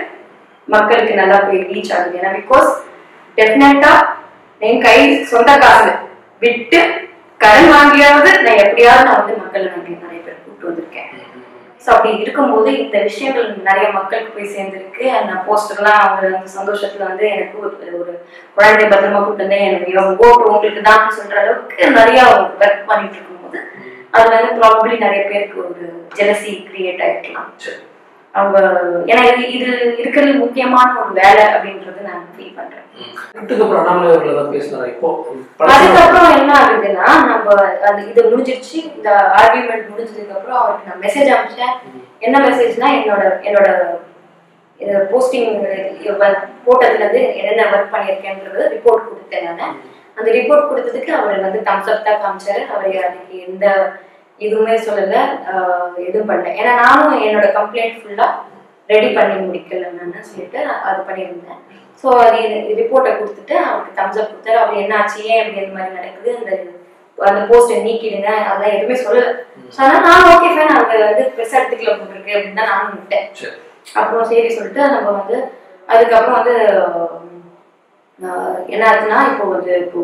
மக்களுக்கு 0.68 1.20
நல்லா 1.22 1.38
போய் 1.42 1.66
ரீச் 1.72 1.94
ஆகுது. 1.96 2.18
ஏன்னா 2.20 2.32
பிகாஸ் 2.40 2.70
டெஃபினட்டா 3.38 3.94
என் 4.62 4.82
கை 4.82 4.98
சொந்த 5.32 5.52
காசு 5.64 5.92
விட்டு 6.42 6.80
கடன் 7.42 7.72
வாங்கியாவது 7.74 8.32
நான் 8.46 8.64
எப்படியாவது 8.66 9.08
நான் 9.08 9.20
வந்து 9.20 9.36
மக்களை 9.42 9.66
நான் 10.04 10.15
கொண்டு 10.66 10.72
வந்திருக்கேன். 10.72 11.12
ஸோ 11.84 11.90
அப்படி 11.94 12.12
இருக்கும்போது 12.24 12.70
இந்த 12.84 12.98
விஷயங்கள் 13.08 13.48
நிறைய 13.68 13.88
மக்களுக்கு 13.98 14.32
போய் 14.36 14.54
சேர்ந்துருக்கு. 14.54 15.04
and 15.18 15.28
நான் 15.30 15.44
போஸ்டர்லாம் 15.48 16.00
அவங்க 16.04 16.30
அந்த 16.38 16.52
சந்தோஷத்தில் 16.60 17.10
வந்து 17.10 17.26
எனக்கு 17.30 17.56
ஒரு 17.64 17.76
ஒரு 18.00 18.14
குழந்தை 18.58 18.86
பத்திரமா 18.86 19.20
கூப்பிட்டு 19.20 19.46
வந்தேன். 19.46 19.66
எனக்கு 19.70 19.92
ஓட்டு 20.28 20.50
உங்களுக்கு 20.52 20.82
தான் 20.90 21.16
சொல்கிற 21.18 21.40
அளவுக்கு 21.42 21.90
நிறைய 22.00 22.22
ஒர்க் 22.32 22.90
பண்ணிட்டு 22.92 23.18
இருக்கும்போது 23.18 23.60
அது 24.18 24.30
வந்து 24.36 24.60
ப்ராபப்ளி 24.62 24.98
நிறைய 25.06 25.22
பேருக்கு 25.32 25.60
ஒரு 25.66 25.86
ஜெலசி 26.20 26.52
கிரியேட் 26.70 27.04
ஆகிருக்கலாம் 27.06 27.52
சரி. 27.66 27.82
அவங்க 28.36 28.58
ஏன்னா 29.12 29.22
இது 29.32 29.44
இது 29.58 29.68
இருக்கிறது 30.02 30.34
முக்கியமான 30.40 30.90
ஒரு 31.02 31.12
வேலை 31.20 31.44
அப்படின்றது 31.54 32.08
நான் 32.08 32.24
ஃபீல் 32.34 32.56
பண்றேன். 32.58 32.82
அதுக்கப்புறம் 35.74 36.36
என்ன 36.40 36.52
ஆகுதுன்னா 36.60 37.08
நம்ம 37.30 37.56
அது 37.90 38.02
இது 38.12 38.22
முடிஞ்சிருச்சு. 38.32 38.80
இந்த 38.96 39.10
ஆர்கியூமெண்ட் 39.40 39.90
முடிஞ்சதுக்கு 39.92 40.36
அப்புறம் 40.38 40.60
அவருக்கு 40.62 40.90
நான் 40.90 41.04
மெசேஜ் 41.06 41.32
அனுப்பிச்சேன் 41.34 41.76
என்ன 42.20 42.38
மெசேஜ்னா 42.48 42.90
என்னோட 43.00 43.24
என்னோட 43.48 43.70
போஸ்டிங் 45.12 45.52
போட்டதுல 46.66 47.02
இருந்து 47.02 47.22
என்னென்ன 47.40 47.68
ஒர்க் 47.74 47.94
பண்ணியிருக்கேன்றது 47.94 48.64
ரிப்போர்ட் 48.74 49.10
கொடுத்தேன் 49.10 49.46
நான். 49.60 49.78
அந்த 50.18 50.30
ரிப்போர்ட் 50.32 50.70
கொடுத்ததுக்கு 50.70 51.12
அவர் 51.20 51.46
வந்து 51.46 51.62
தம்ஸ் 51.70 51.92
அப் 51.94 52.06
தான் 52.08 52.22
காமிச்சாரு. 52.24 52.62
அவர் 52.74 52.88
அதுக்கு 53.08 53.38
எந்த 53.48 53.66
இதுவுமே 54.40 54.76
சொல்லல 54.88 55.16
எதுவும் 56.08 56.30
பண்ணல. 56.32 56.54
ஏன்னா 56.60 56.72
நானும் 56.84 57.24
என்னோட 57.28 57.48
கம்ப்ளைண்ட் 57.58 58.00
ஃபுல்லா 58.00 58.28
ரெடி 58.90 59.10
பண்ணி 59.18 59.36
முடிக்கல 59.44 59.92
நான் 59.98 60.30
சொல்லிட்டு 60.32 60.60
அது 60.88 61.00
பண்ணியிருந்தேன். 61.10 61.62
ஸோ 62.02 62.08
அது 62.24 62.40
ரிப்போர்ட்டை 62.80 63.12
கொடுத்துட்டு 63.20 63.56
அவருக்கு 63.68 63.98
தம்ஸ் 64.00 64.20
அப் 64.22 64.32
கொடுத்தாரு. 64.32 64.58
அவர் 64.64 64.82
என்ன 64.84 64.98
ஆச்சு 65.02 65.20
ஏன் 65.34 65.42
இப்படி 65.44 65.62
இந்த 65.64 65.76
மாதிரி 65.78 65.98
நடக்குது? 66.00 66.32
அந்த 66.40 66.52
அந்த 67.18 67.42
போஸ்ட்டை 67.50 67.78
நீக்கிடுங்க 67.86 68.32
அதெல்லாம் 68.48 68.76
எதுவுமே 68.78 68.98
சொல்லல. 69.04 69.30
ஸோ 69.76 69.80
அதனால 69.84 70.02
நான் 70.08 70.30
ஓகே 70.34 70.50
ஃபேன் 70.56 70.76
அவங்க 70.76 71.06
வந்து 71.12 71.24
பெருசாக 71.38 71.60
எடுத்துக்கல 71.62 71.94
போட்டிருக்கு 72.00 72.36
அப்படின்னு 72.36 72.60
தான் 72.60 72.72
நானும் 72.74 72.98
விட்டேன். 72.98 73.28
அப்புறம் 74.00 74.28
சரி 74.32 74.50
சொல்லிட்டு 74.58 74.84
நம்ம 74.96 75.10
வந்து 75.20 75.38
அதுக்கப்புறம் 75.94 76.38
வந்து 76.40 76.56
என்ன 78.74 78.84
ஆச்சுன்னா 78.90 79.20
இப்போ 79.32 79.46
வந்து 79.56 79.74
இப்போ 79.86 80.04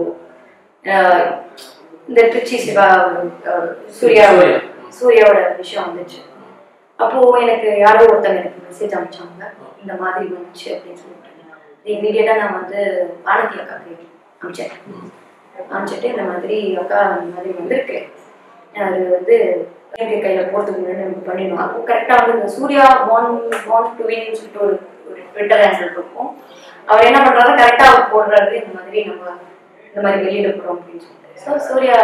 இந்த 2.12 2.22
திருச்சி 2.32 2.58
சிவா 2.60 2.86
ஆஹ், 3.52 3.68
சூர்யா 3.98 4.26
சூர்யா. 4.32 4.58
சூர்யாவோட 4.98 5.40
விஷயம் 5.60 5.88
வந்துச்சு. 5.88 6.20
அப்போ 7.00 7.20
எனக்கு 7.44 7.70
யாரோ 7.80 8.02
ஒருத்தங்க 8.08 8.40
எனக்கு 8.40 8.62
மெசேஜ் 8.66 8.96
அனுப்பிச்சாங்க 8.98 9.46
இந்த 9.82 9.94
மாதிரி 10.02 10.26
வந்துச்சு 10.34 10.68
அப்படின்னு 10.74 11.02
சொல்லிட்டு 11.02 11.20
இமீடியட்டா 11.88 12.34
நான் 12.40 12.58
வந்து 12.58 12.80
வானதி 13.28 13.56
அக்காக்கு 13.62 13.94
அனுப்பிச்சேன் 14.34 14.74
அனுப்பிச்சிட்டு 15.70 16.12
இந்த 16.14 16.26
மாதிரி 16.28 16.58
அக்கா 16.82 17.00
இந்த 17.16 17.32
மாதிரி 17.36 17.54
வந்திருக்கு. 17.60 17.98
அது 18.76 19.00
வந்து 19.16 19.36
எனக்கு 19.94 20.20
கையில 20.26 20.44
போறதுக்கு 20.52 20.82
முன்னாடி 20.82 21.02
நமக்கு 21.02 21.30
பண்ணிடணும். 21.30 21.64
அப்போ 21.64 21.80
கரெக்டா 21.90 22.18
வந்து 22.20 22.36
இந்த 22.38 22.50
சூர்யா 22.58 22.86
பான் 23.08 23.32
பான் 23.66 23.90
டு 23.98 24.04
வின்னு 24.10 24.38
சொல்லிட்டு 24.40 24.64
ஒரு 24.66 24.76
ஒரு 25.08 25.22
ட்விட்டர் 25.32 25.64
ஹேண்டில் 25.66 25.90
இருக்கும். 25.92 26.30
அவர் 26.88 27.08
என்ன 27.10 27.20
பண்றாரு 27.26 27.58
கரெக்டா 27.62 27.88
அவர் 27.92 28.12
போடுறாரு. 28.14 28.54
இந்த 28.62 28.74
மாதிரி 28.78 29.02
நம்ம 29.10 29.34
இந்த 29.88 30.02
மாதிரி 30.04 30.22
வெளியிட 30.26 30.52
போறோம் 30.52 30.78
அப்படின்னு 30.78 31.04
சொல்லிட்டு. 31.04 31.21
ஸோ 31.44 31.52
சூர்யா 31.68 31.98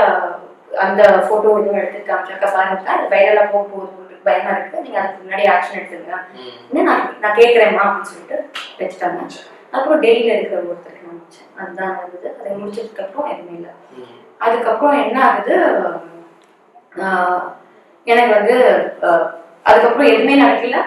அந்த 0.86 1.02
போட்டோ 1.30 1.50
இதுவும் 1.60 1.80
எடுத்து 1.82 2.00
காமிச்சாக்கா 2.10 2.48
பாருங்க 2.56 2.92
அது 2.96 3.06
வைரலா 3.14 3.44
போக 3.54 3.64
போகுது 3.74 3.94
பயமா 4.28 4.54
இருக்கு 4.56 4.84
நீங்க 4.86 5.00
அதுக்கு 5.02 5.24
முன்னாடி 5.24 5.46
ஆக்ஷன் 5.54 5.78
எடுத்துங்க 5.80 6.18
இன்னும் 6.70 6.90
நான் 6.90 7.06
நான் 7.22 7.38
கேட்குறேம்மா 7.40 7.84
அப்படின்னு 7.86 8.10
சொல்லிட்டு 8.12 8.38
வச்சுட்டாங்க. 8.80 9.22
அப்புறம் 9.76 10.02
டெல்லியில 10.04 10.36
இருக்கிற 10.36 10.60
ஒருத்தருக்கு 10.70 11.08
நான் 11.08 11.22
வச்சேன் 11.22 11.50
அதுதான் 11.62 11.94
நடந்தது. 11.94 12.30
அதை 12.40 12.52
முடிச்சதுக்கு 12.62 13.04
அப்புறம் 13.06 13.32
எதுவுமே 13.34 13.56
இல்லை. 13.60 13.74
அதுக்கப்புறம் 14.46 15.00
என்ன 15.04 15.18
ஆகுது? 15.28 15.56
எனக்கு 18.08 18.34
வந்து 18.38 18.56
அதுக்கப்புறம் 19.70 20.10
எதுவுமே 20.12 20.36
நடக்கல. 20.44 20.78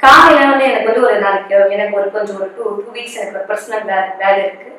காலையில 0.00 0.50
வந்து 0.50 0.66
எனக்கு 0.70 0.90
வந்து 0.90 1.06
ஒரு 1.08 1.16
நாளைக்கு 1.24 1.54
எனக்கு 1.76 1.98
ஒரு 2.00 2.08
கொஞ்சம் 2.16 2.38
ஒரு 2.40 2.50
டூ 2.56 2.64
டூ 2.76 2.92
வீக்ஸ் 2.98 3.18
எனக்கு 3.20 3.38
ஒரு 3.40 3.48
பர்சனல் 3.50 3.88
வேலை 3.90 4.06
வேலை 4.22 4.38
இருக்கு. 4.44 4.70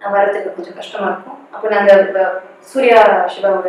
நான் 0.00 0.54
கொஞ்சம் 0.54 0.74
கஷ்டமா 0.74 1.06
இருக்கும். 1.06 1.48
அப்போ 1.52 1.68
நான் 1.68 1.88
அந்த 1.88 2.40
சூர்யா 2.60 3.02
சிவாவோட 3.06 3.68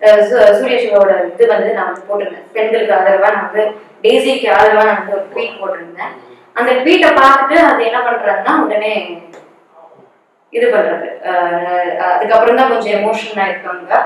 சு- 0.00 0.52
சூரிய 0.52 0.76
சிவாவோட 0.76 1.32
இது 1.32 1.46
வந்து 1.46 1.72
நான் 1.72 1.92
வந்து 1.92 2.04
போட்டிருந்தேன். 2.08 2.52
பெண்களுக்கு 2.52 2.94
ஆதரவா 2.94 3.32
நான் 3.32 3.50
வந்து 3.52 3.70
டெய்ஸிக்கு 4.02 4.50
ஆதரவா 4.50 4.84
நான் 4.84 5.06
வந்து 5.06 5.12
ஒரு 5.12 5.24
ட்வீட் 5.34 5.60
போட்டிருந்தேன். 5.60 6.12
அந்த 6.52 6.72
ட்வீட்டை 6.72 7.10
பார்த்துட்டு 7.12 7.56
அது 7.56 7.84
என்ன 7.84 8.00
பண்றாங்கன்னா 8.00 8.64
உடனே 8.64 9.22
இது 10.50 10.66
பண்றது. 10.68 11.20
அதுக்கப்புறம் 11.96 12.56
தான் 12.56 12.68
கொஞ்சம் 12.68 13.00
எமோஷன் 13.00 13.38
ஆயிருக்காங்க 13.38 13.98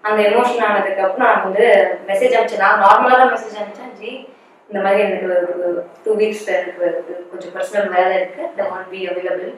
அந்த 0.00 0.22
எமோஷன் 0.22 0.64
ஆனதுக்கு 0.64 1.02
அப்புறம் 1.02 1.32
நான் 1.32 1.42
வந்து 1.42 1.98
மெசேஜ் 2.06 2.36
அனுப்பிச்சேன். 2.36 2.58
நான் 2.58 2.80
நார்மலாக 2.80 3.16
தான் 3.16 3.32
மெசேஜ் 3.32 3.58
அனுப்பிச்சேன். 3.58 3.92
ஜி 3.92 4.28
இந்த 4.68 4.82
மாதிரி 4.82 5.02
எனக்கு 5.02 5.26
ஒரு 5.26 5.86
டூ 6.04 6.16
வீக்ஸ் 6.16 6.46
எனக்கு 6.46 7.28
கொஞ்சம் 7.30 7.52
பர்சனல் 7.54 7.94
வேலை 7.94 8.16
இருக்கு. 8.16 8.48
த 8.56 8.64
ஒன் 8.64 8.86
பி 8.90 9.08
அவைலபிள் 9.08 9.54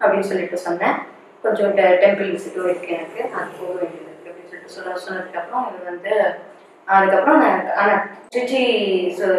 அப்படின்னு 0.00 0.28
சொல்லிட்டு 0.30 0.58
சொன்னேன். 0.66 0.96
கொஞ்சம் 1.44 1.76
டெம்பிள் 2.02 2.32
விசிட்டும் 2.34 2.68
இருக்கு 2.70 2.94
எனக்கு. 2.96 3.20
அது 3.36 3.48
போக 3.60 3.72
வேண்டியது 3.78 4.10
இருக்கு 4.10 4.30
அப்படின்னு 4.30 4.50
சொல்லிட்டு 4.50 4.76
சொல்ல 4.76 4.98
சொன்னதுக்கப்புறம் 5.06 5.64
இது 5.70 5.88
வந்து 5.92 6.12
அதுக்கப்புறம் 6.88 7.42
நான் 7.42 7.68
ஆனால் 7.80 8.00
திருச்சி 8.32 8.62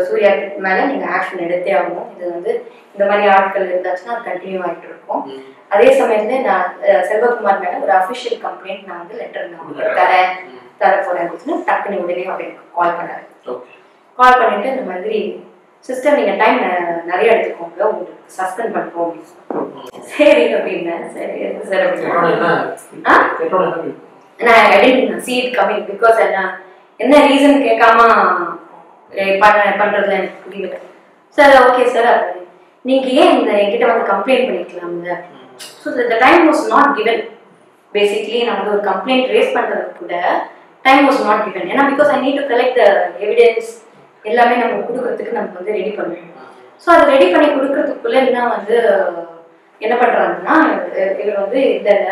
சூர்யா 0.07 0.29
மேலே 0.65 0.83
நீங்கள் 0.91 1.11
ஆக்ஷன் 1.17 1.43
எடுத்தே 1.45 1.73
ஆகணும். 1.79 2.07
இது 2.15 2.31
வந்து 2.35 2.51
இந்த 2.93 3.03
மாதிரி 3.09 3.25
ஆட்கள் 3.33 3.69
இருந்தாச்சுன்னா 3.71 4.13
அது 4.15 4.27
கண்டினியூ 4.29 4.61
ஆகிட்டு 4.67 4.89
இருக்கும். 4.91 5.23
அதே 5.73 5.89
சமயத்துல 5.99 6.39
நான் 6.47 6.67
செல்வகுமார் 7.09 7.61
மேல 7.63 7.81
ஒரு 7.85 7.93
அஃபிஷியல் 7.99 8.39
கம்ப்ளைண்ட் 8.45 8.87
நான் 8.89 9.01
வந்து 9.03 9.19
லெட்டர் 9.21 9.51
நான் 9.53 9.97
தரேன். 9.99 10.31
தர 10.79 10.95
போறேன் 11.07 11.25
அப்படின்னு 11.25 11.57
டக்குனு 11.69 12.01
உடனே 12.03 12.23
அவருக்கு 12.31 12.63
கால் 12.77 12.97
பண்ணாரு. 12.97 13.25
கால் 14.19 14.39
பண்ணிட்டு 14.39 14.73
இந்த 14.73 14.85
மாதிரி 14.91 15.19
சிஸ்டர் 15.87 16.17
நீங்க 16.19 16.33
டைம் 16.41 16.59
நிறைய 17.09 17.33
எடுத்துக்கோங்க 17.33 17.81
உங்களுக்கு 17.89 18.35
சஸ்பெண்ட் 18.37 18.75
பண்றோம் 18.75 19.05
அப்படின்னு. 19.07 19.33
சரி 20.13 20.43
சரி 21.17 21.35
சார் 21.71 21.83
feel? 21.97 23.93
நான் 24.39 25.21
see 25.27 25.35
it 25.41 25.49
coming 25.57 25.81
பிகாஸ் 25.91 26.17
என்ன 26.25 26.39
என்ன 26.99 27.13
ரீசன் 27.27 27.63
கேட்காம 27.67 27.99
பண்ண 29.43 29.61
பண்றதுல 29.81 30.17
எனக்கு 30.19 30.41
புரியல. 30.45 30.75
சார் 31.37 31.53
ஓகே 31.65 31.85
சார் 31.95 32.11
நீங்க 32.85 33.07
ஏன் 33.21 33.33
இந்த 33.37 33.51
என்கிட்ட 33.61 33.85
வந்து 33.91 34.11
complaint 34.13 34.47
பண்ணிக்கலாம்ல? 34.49 35.13
So 35.81 35.87
the 36.11 36.17
time 36.25 36.43
was 36.49 36.65
not 36.73 36.93
given. 36.99 37.19
Basically 37.95 38.39
நான் 38.45 38.59
வந்து 38.59 38.75
ஒரு 38.75 38.83
கம்ப்ளைண்ட் 38.91 39.31
ரேஸ் 39.35 39.55
பண்றதுக்கு 39.57 40.01
கூட 40.03 40.15
டைம் 40.85 41.03
வாஸ் 41.07 41.25
நாட் 41.29 41.45
given. 41.47 41.65
ஏன்னா 41.73 41.85
because 41.93 42.11
I 42.15 42.19
need 42.25 42.39
to 42.41 42.45
collect 42.53 42.81
evidence 43.25 43.69
எல்லாமே 44.31 44.55
நம்ம 44.55 44.83
கொடுக்கறதுக்கு 44.87 45.37
நமக்கு 45.37 45.59
வந்து 45.59 45.77
ரெடி 45.79 45.91
பண்ணணும். 45.97 46.31
ஸோ 46.83 46.89
அதை 46.93 47.03
ரெடி 47.13 47.27
பண்ணி 47.33 47.47
கொடுக்கறதுக்குள்ள 47.49 48.17
என்ன 48.25 48.47
வந்து 48.47 48.77
என்ன 49.81 49.95
பண்றாங்கன்னா 49.95 50.55
இவர் 51.21 51.41
வந்து 51.41 51.59
இல்ல 51.77 51.89
இல்ல 51.99 52.11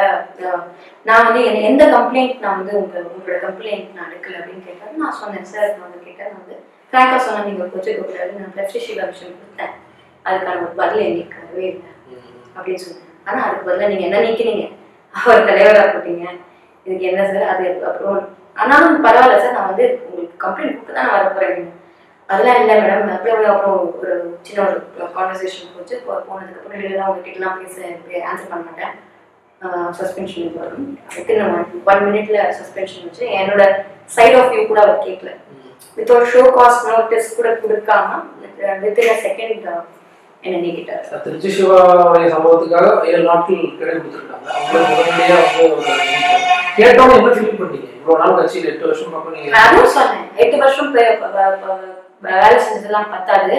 நான் 1.05 1.25
வந்து 1.25 1.41
எந்த- 1.45 1.63
எந்த 1.69 1.83
கம்ப்ளைண்ட் 1.95 2.39
நான் 2.39 2.57
வந்து 2.57 2.73
உங்க 2.79 2.99
உங்களோட 3.09 3.37
கம்ப்ளைண்ட் 3.45 3.87
நான் 3.97 4.09
எடுக்கல 4.09 4.39
அப்படின்னு 4.39 4.65
கேட்டாரு 4.65 5.01
நான் 5.03 5.19
சொன்னேன். 5.21 5.45
சார் 5.51 5.69
நான் 5.69 5.85
வந்து 5.85 6.05
கேட்டேன் 6.05 6.29
நான் 6.31 6.41
வந்து 6.41 6.57
கிராக்கா 6.93 7.17
சொன்னா 7.17 7.45
நீங்க 7.45 7.63
கோச்சுக்க 7.63 8.01
கூடாது 8.01 8.39
நான் 8.39 8.53
பிளஸ் 8.55 8.75
கமிஷன் 9.01 9.37
கொடுத்தேன். 9.39 9.73
அதுக்கான 10.25 10.57
ஒரு 10.65 10.73
பதில் 10.81 11.05
எங்களுக்கு 11.05 11.39
இல்லை 11.55 11.71
அப்படின்னு 12.57 12.83
சொன்னேன். 12.85 13.09
ஆனா 13.25 13.39
அதுக்கு 13.45 13.67
பதிலாக 13.69 13.91
நீங்க 13.91 14.05
என்ன 14.09 14.21
நீக்கினீங்க? 14.27 14.65
அவர் 15.13 15.47
தலைவராக 15.49 15.87
போட்டீங்க. 15.93 16.25
இதுக்கு 16.85 17.05
என்ன 17.11 17.25
சார் 17.31 17.49
அது 17.53 17.65
அப்புறம் 17.89 18.21
ஆனாலும் 18.55 19.03
பரவாயில்ல 19.05 19.41
சார் 19.43 19.57
நான் 19.57 19.71
வந்து 19.71 19.85
உங்களுக்கு 20.07 20.37
கம்ப்ளைண்ட் 20.45 20.75
கொடுத்து 20.75 20.93
தான் 20.93 21.07
நான் 21.07 21.17
வர 21.17 21.29
போறேன். 21.29 21.71
அதெல்லாம் 22.27 22.55
இல்லை 22.55 22.77
மேடம் 22.77 23.13
அப்புறம் 23.13 23.45
அப்புறம் 23.45 23.99
ஒரு 24.01 24.37
சின்ன 24.41 24.69
ஒரு 24.69 24.81
கான்வர்சேஷன் 24.99 25.73
போச்சு. 25.75 26.03
போ- 26.07 26.11
போனதுக்கு 26.11 26.57
அப்புறம் 26.59 26.81
இல்லைன்னா 26.81 27.17
உங்ககிட்டலாம் 27.17 27.57
பேச 27.57 27.81
ஆன்சர் 28.09 28.49
பண்ண 28.49 28.65
மாட்டேன். 28.65 29.11
சஸ்பென்ஷன் 30.01 30.59
வரும் 30.59 30.99
வித்தின் 31.15 31.51
ஒன் 31.85 32.13
மினிட்ல 32.13 32.35
சஸ்பென்ஷன் 32.35 33.03
வச்சு 33.03 33.27
என்னோட 33.27 33.75
சைட் 34.05 34.35
ஆஃப் 34.35 34.51
வியூ 34.51 34.67
கூட 34.67 34.81
அவர் 34.81 35.03
கேட்கல 35.07 35.35
வித்தவுட் 35.97 36.27
ஷோ 36.33 36.51
காஸ்ட் 36.55 36.87
நோட்டீஸ் 36.87 37.35
கூட 37.35 37.53
கொடுக்காம 37.53 38.05
வித்தின் 38.61 39.07
அ 39.07 39.15
செகண்ட் 39.23 39.83
என்ன 40.41 40.57
நீக்கிட்டார். 40.57 41.21
திருச்சி 41.21 41.49
சிவாவுடைய 41.49 42.35
சம்பவத்துக்காக 42.35 43.03
ஏழு 43.03 43.23
நாட்கள் 43.23 43.77
கிடை 43.77 43.95
கொடுத்துருக்காங்க. 43.95 44.71
வந்து 44.71 45.83
கேட்டோன்னு 46.77 47.15
என்ன 47.15 47.31
ஃபீல் 47.31 47.61
பண்ணீங்க? 47.61 47.95
இவ்வளவு 47.95 48.29
நாள் 48.29 48.35
கட்சியில் 48.35 48.73
எட்டு 48.73 48.85
வருஷம் 48.85 49.11
பக்கம் 49.11 49.33
நீங்க 49.33 49.49
நான் 49.49 49.67
அதுவும் 49.67 49.85
சொன்னேன். 49.85 50.23
எட்டு 50.35 50.57
வருஷம் 50.57 50.93
வேலை 52.27 52.57
செஞ்சதெல்லாம் 52.65 53.11
பத்தாது. 53.11 53.55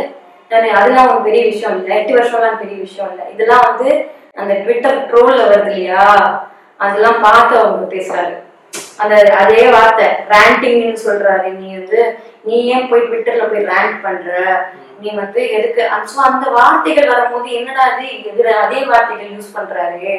நான் 0.50 0.78
அதெல்லாம் 0.80 1.08
ஒரு 1.10 1.20
பெரிய 1.22 1.44
விஷயம் 1.44 1.76
இல்லை. 1.78 1.96
எட்டு 1.98 2.14
வருஷம்லாம் 2.18 2.60
பெரிய 2.62 2.78
விஷயம் 2.78 3.10
இல்லை. 3.10 3.24
இதெல்லாம் 3.32 3.64
வந்து 3.68 3.90
அந்த 4.34 4.54
ட்விட்டர் 4.54 4.98
ட்ரோல்ல 5.08 5.40
வருது 5.50 5.70
இல்லையா? 5.70 6.04
அதெல்லாம் 6.76 7.20
பார்த்து 7.20 7.54
அவங்க 7.58 7.86
பேசுறாரு. 7.94 8.34
அந்த 8.96 9.14
அதே 9.36 9.62
வார்த்தை 9.70 10.06
ரேண்டிங்னு 10.32 10.96
சொல்றாரு. 11.06 11.48
நீ 11.52 11.68
வந்து 11.74 12.00
நீ 12.42 12.56
ஏன் 12.66 12.88
போய் 12.88 13.08
ட்விட்டர்ல 13.10 13.44
போய் 13.50 13.68
ரேண்ட் 13.72 13.96
பண்ற? 14.02 14.32
நீ 15.00 15.08
வந்து 15.14 15.40
எதுக்கு? 15.50 15.82
அந்த 15.88 16.22
அந்த 16.30 16.50
வார்த்தைகள் 16.50 17.12
வரும்போது 17.12 17.48
என்னடா 17.52 17.84
இது? 17.92 18.08
எதிர 18.30 18.48
அதே 18.64 18.80
வார்த்தைகள் 18.84 19.32
யூஸ் 19.36 19.54
பண்றாரு 19.56 20.12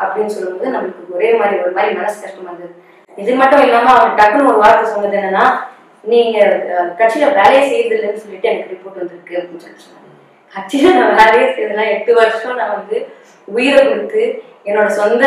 அப்படின்னு 0.00 0.34
சொல்லும்போது 0.36 0.72
நம்மளுக்கு 0.74 1.14
ஒரே 1.14 1.30
மாதிரி 1.34 1.56
ஒரு 1.62 1.72
மாதிரி 1.72 1.94
மனசு 1.94 2.22
கஷ்டமா 2.22 2.50
இருந்தது. 2.50 2.74
இது 3.16 3.34
மட்டும் 3.34 3.62
இல்லாம 3.62 3.92
அவர் 3.94 4.16
டக்குன்னு 4.18 4.50
ஒரு 4.52 4.58
வார்த்தை 4.58 4.84
சொன்னது 4.90 5.18
என்னன்னா 5.18 5.46
நீங்க 6.10 6.38
கட்சியில 6.98 7.30
வேலையை 7.38 7.62
செய்யறது 7.70 7.96
இல்லைன்னு 7.96 8.22
சொல்லிட்டு 8.24 8.50
எனக்கு 8.50 8.74
ரிப்போர்ட் 8.74 9.00
வந்திருக்கு 9.00 9.38
அப்படின்னு 9.38 9.64
சொல்லி 9.64 9.84
சொன்னாங்க. 9.84 10.04
கட்சியில 10.52 10.92
நான் 10.98 11.18
வேலையை 11.22 11.48
செய்யறதுலாம் 11.54 11.94
எட்டு 11.94 12.12
வருஷம் 12.20 12.60
நான் 12.60 12.76
வந்து 12.76 12.98
உயிரை 13.48 13.82
கொடுத்து 13.84 14.22
என்னோட 14.68 14.88
சொந்த 15.00 15.24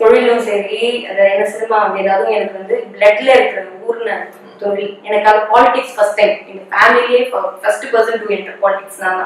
தொழிலும் 0.00 0.44
சரி 0.48 0.78
அது 1.10 1.20
என்ன 1.34 1.44
சினிமா 1.52 1.76
வந்து 1.84 2.14
அதுவும் 2.14 2.36
எனக்கு 2.38 2.60
வந்து 2.60 2.76
பிளட்ல 2.94 3.28
இருக்கிற 3.36 3.60
ஊர்ன 3.86 4.16
தொழில். 4.62 4.92
எனக்காக 5.08 5.38
பாலிடிக்ஸ் 5.52 5.94
ஃபர்ஸ்ட் 5.96 6.18
டைம் 6.20 6.34
எங்க 6.50 6.62
ஃபேமிலியே 6.72 7.20
first 7.62 7.86
person 7.94 8.20
to 8.22 8.34
enter 8.36 8.60
politics 8.64 9.02
தான். 9.04 9.22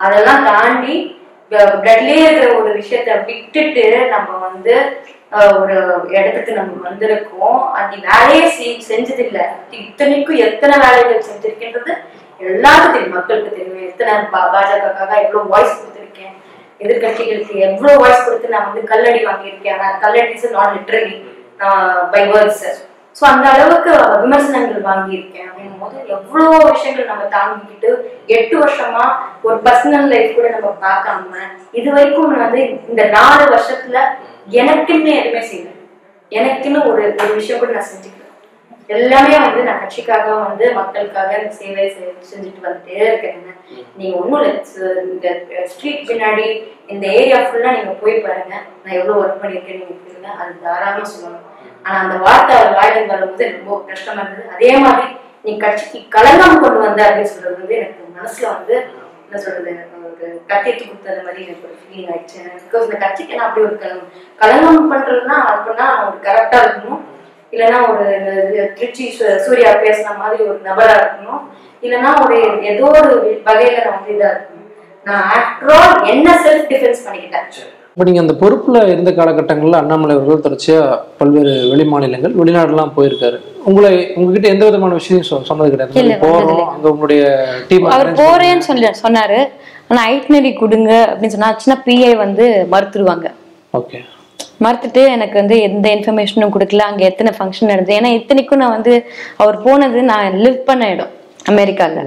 அதெல்லாம் 0.00 0.46
தாண்டி 0.50 0.96
பிளட்லயே 1.50 2.22
இருக்கிற 2.26 2.48
ஒரு 2.60 2.70
விஷயத்த 2.80 3.10
விட்டுட்டு 3.28 3.84
நம்ம 4.14 4.30
வந்து 4.46 4.74
ஒரு 5.30 6.04
இடத்துக்கு 6.08 6.52
நம்ம 6.52 6.88
வந்திருக்கோம். 6.88 7.70
அந்த 7.70 7.96
வேலையே 8.18 8.48
செய்- 8.48 8.90
செஞ்சதில்லை. 8.90 9.46
இத்தனைக்கும் 9.70 10.36
எத்தனை 10.36 10.78
வேலைகள் 10.78 11.24
செஞ்சிருக்கின்றது 11.30 11.92
எல்லாருக்கும் 12.38 12.92
தெரியும். 12.92 13.12
மக்களுக்கு 13.12 13.50
தெரியும். 13.50 13.86
எத்தனை 13.86 14.14
பா- 14.14 14.50
பாஜகக்காக 14.52 15.22
எவ்வளவு 15.22 15.48
வாய்ஸ் 15.48 15.82
கொடுத்துருக்கேன். 15.82 16.42
எதிர்கட்சிகளுக்கு 16.78 17.54
எவ்வளவு 17.54 17.98
வாய்ஸ் 17.98 18.24
கொடுத்து 18.24 18.48
நான் 18.48 18.72
வந்து 18.72 18.88
கல்லடி 18.88 19.26
வாங்கியிருக்கேன். 19.26 19.78
ஆனால் 19.78 20.00
கல்லடி 20.00 20.32
is 20.32 20.50
not 20.50 20.76
literally 20.76 21.34
by 22.10 22.30
words 22.30 22.94
so 23.16 23.24
அந்த 23.24 23.46
அளவுக்கு 23.50 23.90
விமர்சனங்கள் 24.22 24.86
வாங்கியிருக்கேன் 24.88 25.46
அப்படின்னும் 25.46 25.82
போது 25.82 25.96
எவ்வளோ 26.14 26.48
விஷயங்கள் 26.66 27.10
நம்ம 27.10 27.24
தாங்கிக்கிட்டு 27.34 27.90
எட்டு 28.28 28.56
வருஷமா 28.62 29.04
ஒரு 29.42 29.56
பர்சனல் 29.62 30.10
லைஃப் 30.12 30.34
கூட 30.34 30.48
நம்ம 30.50 30.72
பார்க்காம 30.82 31.46
இது 31.72 31.88
வரைக்கும் 31.90 32.28
நான் 32.32 32.44
வந்து 32.46 32.62
இந்த 32.88 33.04
நாலு 33.14 33.46
வருஷத்துல 33.52 34.00
எனக்குன்னு 34.56 35.14
எதுவுமே 35.20 35.42
செய்யல. 35.48 35.72
எனக்குன்னு 36.32 36.78
ஒரு 36.90 37.02
ஒரு 37.22 37.32
விஷயம் 37.34 37.60
கூட 37.60 37.72
நான் 37.72 37.90
செஞ்சுக்கிறேன் 37.90 38.22
எல்லாமே 38.88 39.36
வந்து 39.38 39.62
நான் 39.62 39.80
கட்சிக்காக 39.80 40.26
வந்து 40.42 40.66
மக்களுக்காக 40.72 41.30
சேவை 41.56 41.86
செய்- 41.88 42.20
செஞ்சுட்டு 42.28 42.66
வந்துட்டே 42.66 42.98
இருக்கேன். 43.02 43.40
நீங்க 43.96 44.14
ஒன்றும் 44.16 44.42
இல்லை. 44.42 44.52
இந்த 45.06 45.28
ஸ்ட்ரீட் 45.66 46.06
பின்னாடி 46.10 46.46
இந்த 46.88 47.04
ஏரியா 47.16 47.38
ஃபுல்லா 47.44 47.72
நீங்க 47.72 47.94
போய் 47.96 48.14
பாருங்க. 48.18 48.54
நான் 48.82 48.96
எவ்வளவு 48.96 49.20
ஒர்க் 49.22 49.42
பண்ணியிருக்கேன் 49.42 49.82
நீங்க 49.82 49.96
அது 50.38 50.54
தாராளமா 50.62 51.06
சொல்லணும் 51.12 51.52
ஆனா 51.86 51.96
அந்த 52.04 52.14
வார்த்தை 52.26 52.52
அவர் 52.58 52.76
வாயிலிருந்து 52.78 53.14
வரும்போது 53.14 53.44
எனக்கு 53.46 53.64
ரொம்ப 53.64 53.80
கஷ்டமா 53.90 54.22
இருந்தது. 54.22 54.54
அதே 54.56 54.70
மாதிரி 54.84 55.06
நீ 55.46 55.52
கட்சிக்கு 55.64 55.98
களங்கம் 56.14 56.62
கொண்டு 56.62 56.78
வந்த 56.84 57.02
அப்படின்னு 57.08 57.32
சொல்றது 57.32 57.60
வந்து 57.62 57.76
எனக்கு 57.80 58.14
மனசுல 58.20 58.46
வந்து 58.54 58.74
என்ன 59.26 59.38
சொல்றது 59.44 59.72
ஒரு 60.06 60.26
கத்தியத்து 60.50 60.82
கொடுத்தது 60.88 61.20
மாதிரி 61.26 61.44
எனக்கு 61.46 61.66
ஒரு 61.68 61.76
ஃபீலிங் 61.80 62.10
ஆயிடுச்சு. 62.12 62.40
பிகாஸ் 62.64 62.86
இந்த 62.86 62.98
கட்சிக்கு 63.04 63.36
நான் 63.38 63.46
அப்படி 63.48 63.66
ஒரு 63.68 63.76
களங்கம் 63.84 64.10
களங்கம் 64.42 64.90
பண்றதுன்னா 64.92 65.36
அப்படின்னா 65.52 65.86
ஒரு 66.06 66.18
கரெக்டா 66.26 66.58
இருக்கணும். 66.64 67.02
இல்லைன்னா 67.54 67.80
ஒரு 67.92 68.06
திருச்சி 68.78 69.04
சூர்யா 69.46 69.72
பேசுன 69.84 70.14
மாதிரி 70.22 70.42
ஒரு 70.50 70.58
நபரா 70.68 70.94
இருக்கணும். 71.00 71.42
இல்லைன்னா 71.84 72.10
ஒரு 72.24 72.36
ஏதோ 72.72 72.86
ஒரு 73.00 73.14
வகையில 73.48 73.84
நான் 73.84 73.96
வந்து 73.98 74.14
இதா 74.16 74.30
இருக்கணும். 74.34 74.68
நான் 75.08 75.26
ஆஃப்டர் 75.36 75.74
ஆல் 75.78 76.06
என்ன 76.12 76.28
செல்ஃப் 76.44 76.70
டிஃபென்ஸ் 76.72 77.04
பண்ணிக்கிட்டேன்? 77.06 77.48
இப்போ 77.96 78.06
நீங்கள் 78.06 78.24
அந்த 78.24 78.34
பொறுப்பில் 78.40 78.76
இருந்த 78.92 79.10
காலகட்டங்களில் 79.18 79.78
அண்ணாமலை 79.78 80.14
அவர்கள் 80.14 80.42
தொடர்ச்சியாக 80.46 80.96
பல்வேறு 81.18 81.52
வெளி 81.70 81.84
மாநிலங்கள் 81.92 82.34
வெளிநாடுலாம் 82.40 82.92
போயிருக்காரு. 82.96 83.38
உங்களை 83.68 83.92
உங்ககிட்ட 84.16 84.48
எந்த 84.54 84.64
விதமான 84.68 84.96
விஷயம் 84.98 85.22
சொன்னது 85.50 85.70
கிடையாது. 85.74 86.18
போறோம் 86.24 86.60
அங்கே 86.72 86.88
உங்களுடைய 86.92 87.22
டீம் 87.68 87.86
அவர் 87.94 88.10
போறேன்னு 88.20 88.66
சொல்லி 88.68 88.90
சொன்னாரு. 89.04 89.38
ஆனா 89.88 90.02
ஐட்னரி 90.12 90.50
கொடுங்க 90.60 90.90
அப்படின்னு 91.08 91.36
சொன்னா 91.36 91.50
சின்ன 91.62 91.76
பிஐ 91.86 92.12
வந்து 92.24 92.44
மறுத்துருவாங்க. 92.74 93.30
ஓகே 93.80 94.00
மறுத்துட்டு 94.66 95.04
எனக்கு 95.14 95.36
வந்து 95.42 95.58
எந்த 95.70 95.86
இன்ஃபர்மேஷனும் 95.96 96.54
கொடுக்கல. 96.58 96.84
அங்க 96.90 97.02
எத்தனை 97.10 97.32
ஃபங்க்ஷன் 97.38 97.72
நடந்தது? 97.74 97.98
ஏன்னா 98.00 98.12
இத்தனைக்கும் 98.18 98.62
நான் 98.64 98.76
வந்து 98.78 98.94
அவர் 99.44 99.62
போனது 99.66 100.02
நான் 100.12 100.40
லிவ் 100.44 100.62
பண்ண 100.70 100.92
இடம் 100.96 101.14
அமெரிக்கால. 101.54 102.06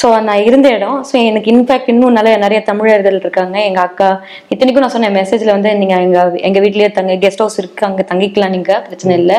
ஸோ 0.00 0.06
நான் 0.26 0.44
இருந்த 0.48 0.68
இடம். 0.76 0.98
ஸோ 1.08 1.14
எனக்கு 1.28 1.48
இன்ஃபேக்ட் 1.52 1.90
இன்னும் 1.92 2.16
நிறைய 2.18 2.34
நிறைய 2.44 2.58
தமிழர்கள் 2.68 3.18
இருக்காங்க. 3.20 3.56
எங்க 3.68 3.80
அக்கா 3.88 4.08
இத்தனைக்கும் 4.52 4.84
நான் 4.84 4.94
சொன்னேன் 4.94 5.16
மெசேஜ்ல 5.18 5.54
வந்து 5.56 5.70
நீங்க 5.80 5.94
எங்க 6.06 6.20
எங்க 6.48 6.58
வீட்லயே 6.64 6.88
தங்க 6.98 7.14
கெஸ்ட் 7.24 7.42
ஹவுஸ் 7.44 7.58
இருக்கு. 7.62 7.84
அங்க 7.90 8.04
தங்கிக்கலாம் 8.10 8.54
நீங்க. 8.56 8.72
பிரச்சனை 8.86 9.14
இல்லை. 9.22 9.38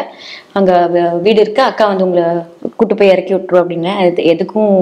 அங்க 0.59 0.71
வீடு 1.25 1.39
இருக்கு. 1.43 1.61
அக்கா 1.69 1.87
வந்து 1.91 2.05
உங்களை 2.07 2.25
கூட்டு 2.77 2.95
போய் 3.01 3.13
இறக்கி 3.15 3.33
விட்டுரும் 3.35 3.63
அப்படின்னு. 3.63 3.93
இது 4.11 4.23
எதுக்கும் 4.33 4.73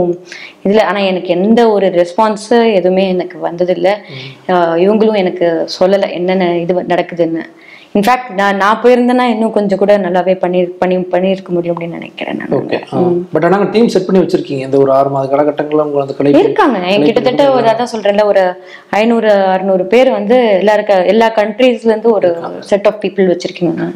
இதுல 0.66 0.84
ஆனா 0.92 1.02
எனக்கு 1.12 1.32
எந்த 1.38 1.62
ஒரு 1.76 1.90
ரெஸ்பான்ஸ் 2.00 2.48
எதுவுமே 2.80 3.06
எனக்கு 3.16 3.40
வந்ததில்லை. 3.50 3.96
இவங்களும் 4.86 5.22
எனக்கு 5.24 5.48
சொல்லலை 5.80 6.10
என்னென்ன 6.20 6.54
இது 6.66 6.74
நடக்குதுன்னு. 6.94 7.44
இன்ஃபேக்ட் 7.98 8.30
நான் 8.38 8.60
நான் 8.62 8.80
போயிருந்தேன்னா 8.84 9.26
இன்னும் 9.32 9.54
கொஞ்சம் 9.58 9.80
கூட 9.82 9.94
நல்லாவே 10.04 10.34
பண்ணி 10.44 10.60
பண்ணி 10.80 10.96
பண்ணியிருக்க 11.12 11.50
முடியும் 11.56 11.76
அப்படின்னு 11.76 11.98
நினைக்கிறேன் 12.00 12.40
நான். 12.42 12.54
ஓகே 12.60 12.78
பட் 13.34 13.46
ஆனால் 13.48 13.70
டீம் 13.74 13.92
செட் 13.94 14.08
பண்ணி 14.08 14.22
வச்சிருக்கீங்க. 14.24 14.64
இந்த 14.68 14.78
ஒரு 14.84 14.92
ஆறு 14.98 15.10
மாத 15.16 15.28
காலகட்டங்களில் 15.34 15.84
உங்களை 15.86 16.04
அந்த 16.06 16.16
கலை 16.20 16.32
இருக்காங்க. 16.46 16.80
என் 16.94 17.06
கிட்டத்தட்ட 17.08 17.46
ஒரு 17.58 17.68
அதான் 17.74 17.92
சொல்றேன்ல 17.94 18.26
ஒரு 18.32 18.44
ஐநூறு 19.02 19.32
அறுநூறு 19.54 19.86
பேர் 19.94 20.12
வந்து 20.18 20.38
எல்லா 20.62 20.76
இருக்க 20.80 20.96
எல்லா 21.14 21.30
கண்ட்ரீஸ்ல 21.40 21.92
இருந்து 21.92 22.12
ஒரு 22.18 22.32
செட் 22.72 22.90
ஆஃப் 22.92 23.02
பீப்புள் 23.06 23.32
வச்சிருக்கீங்க. 23.34 23.90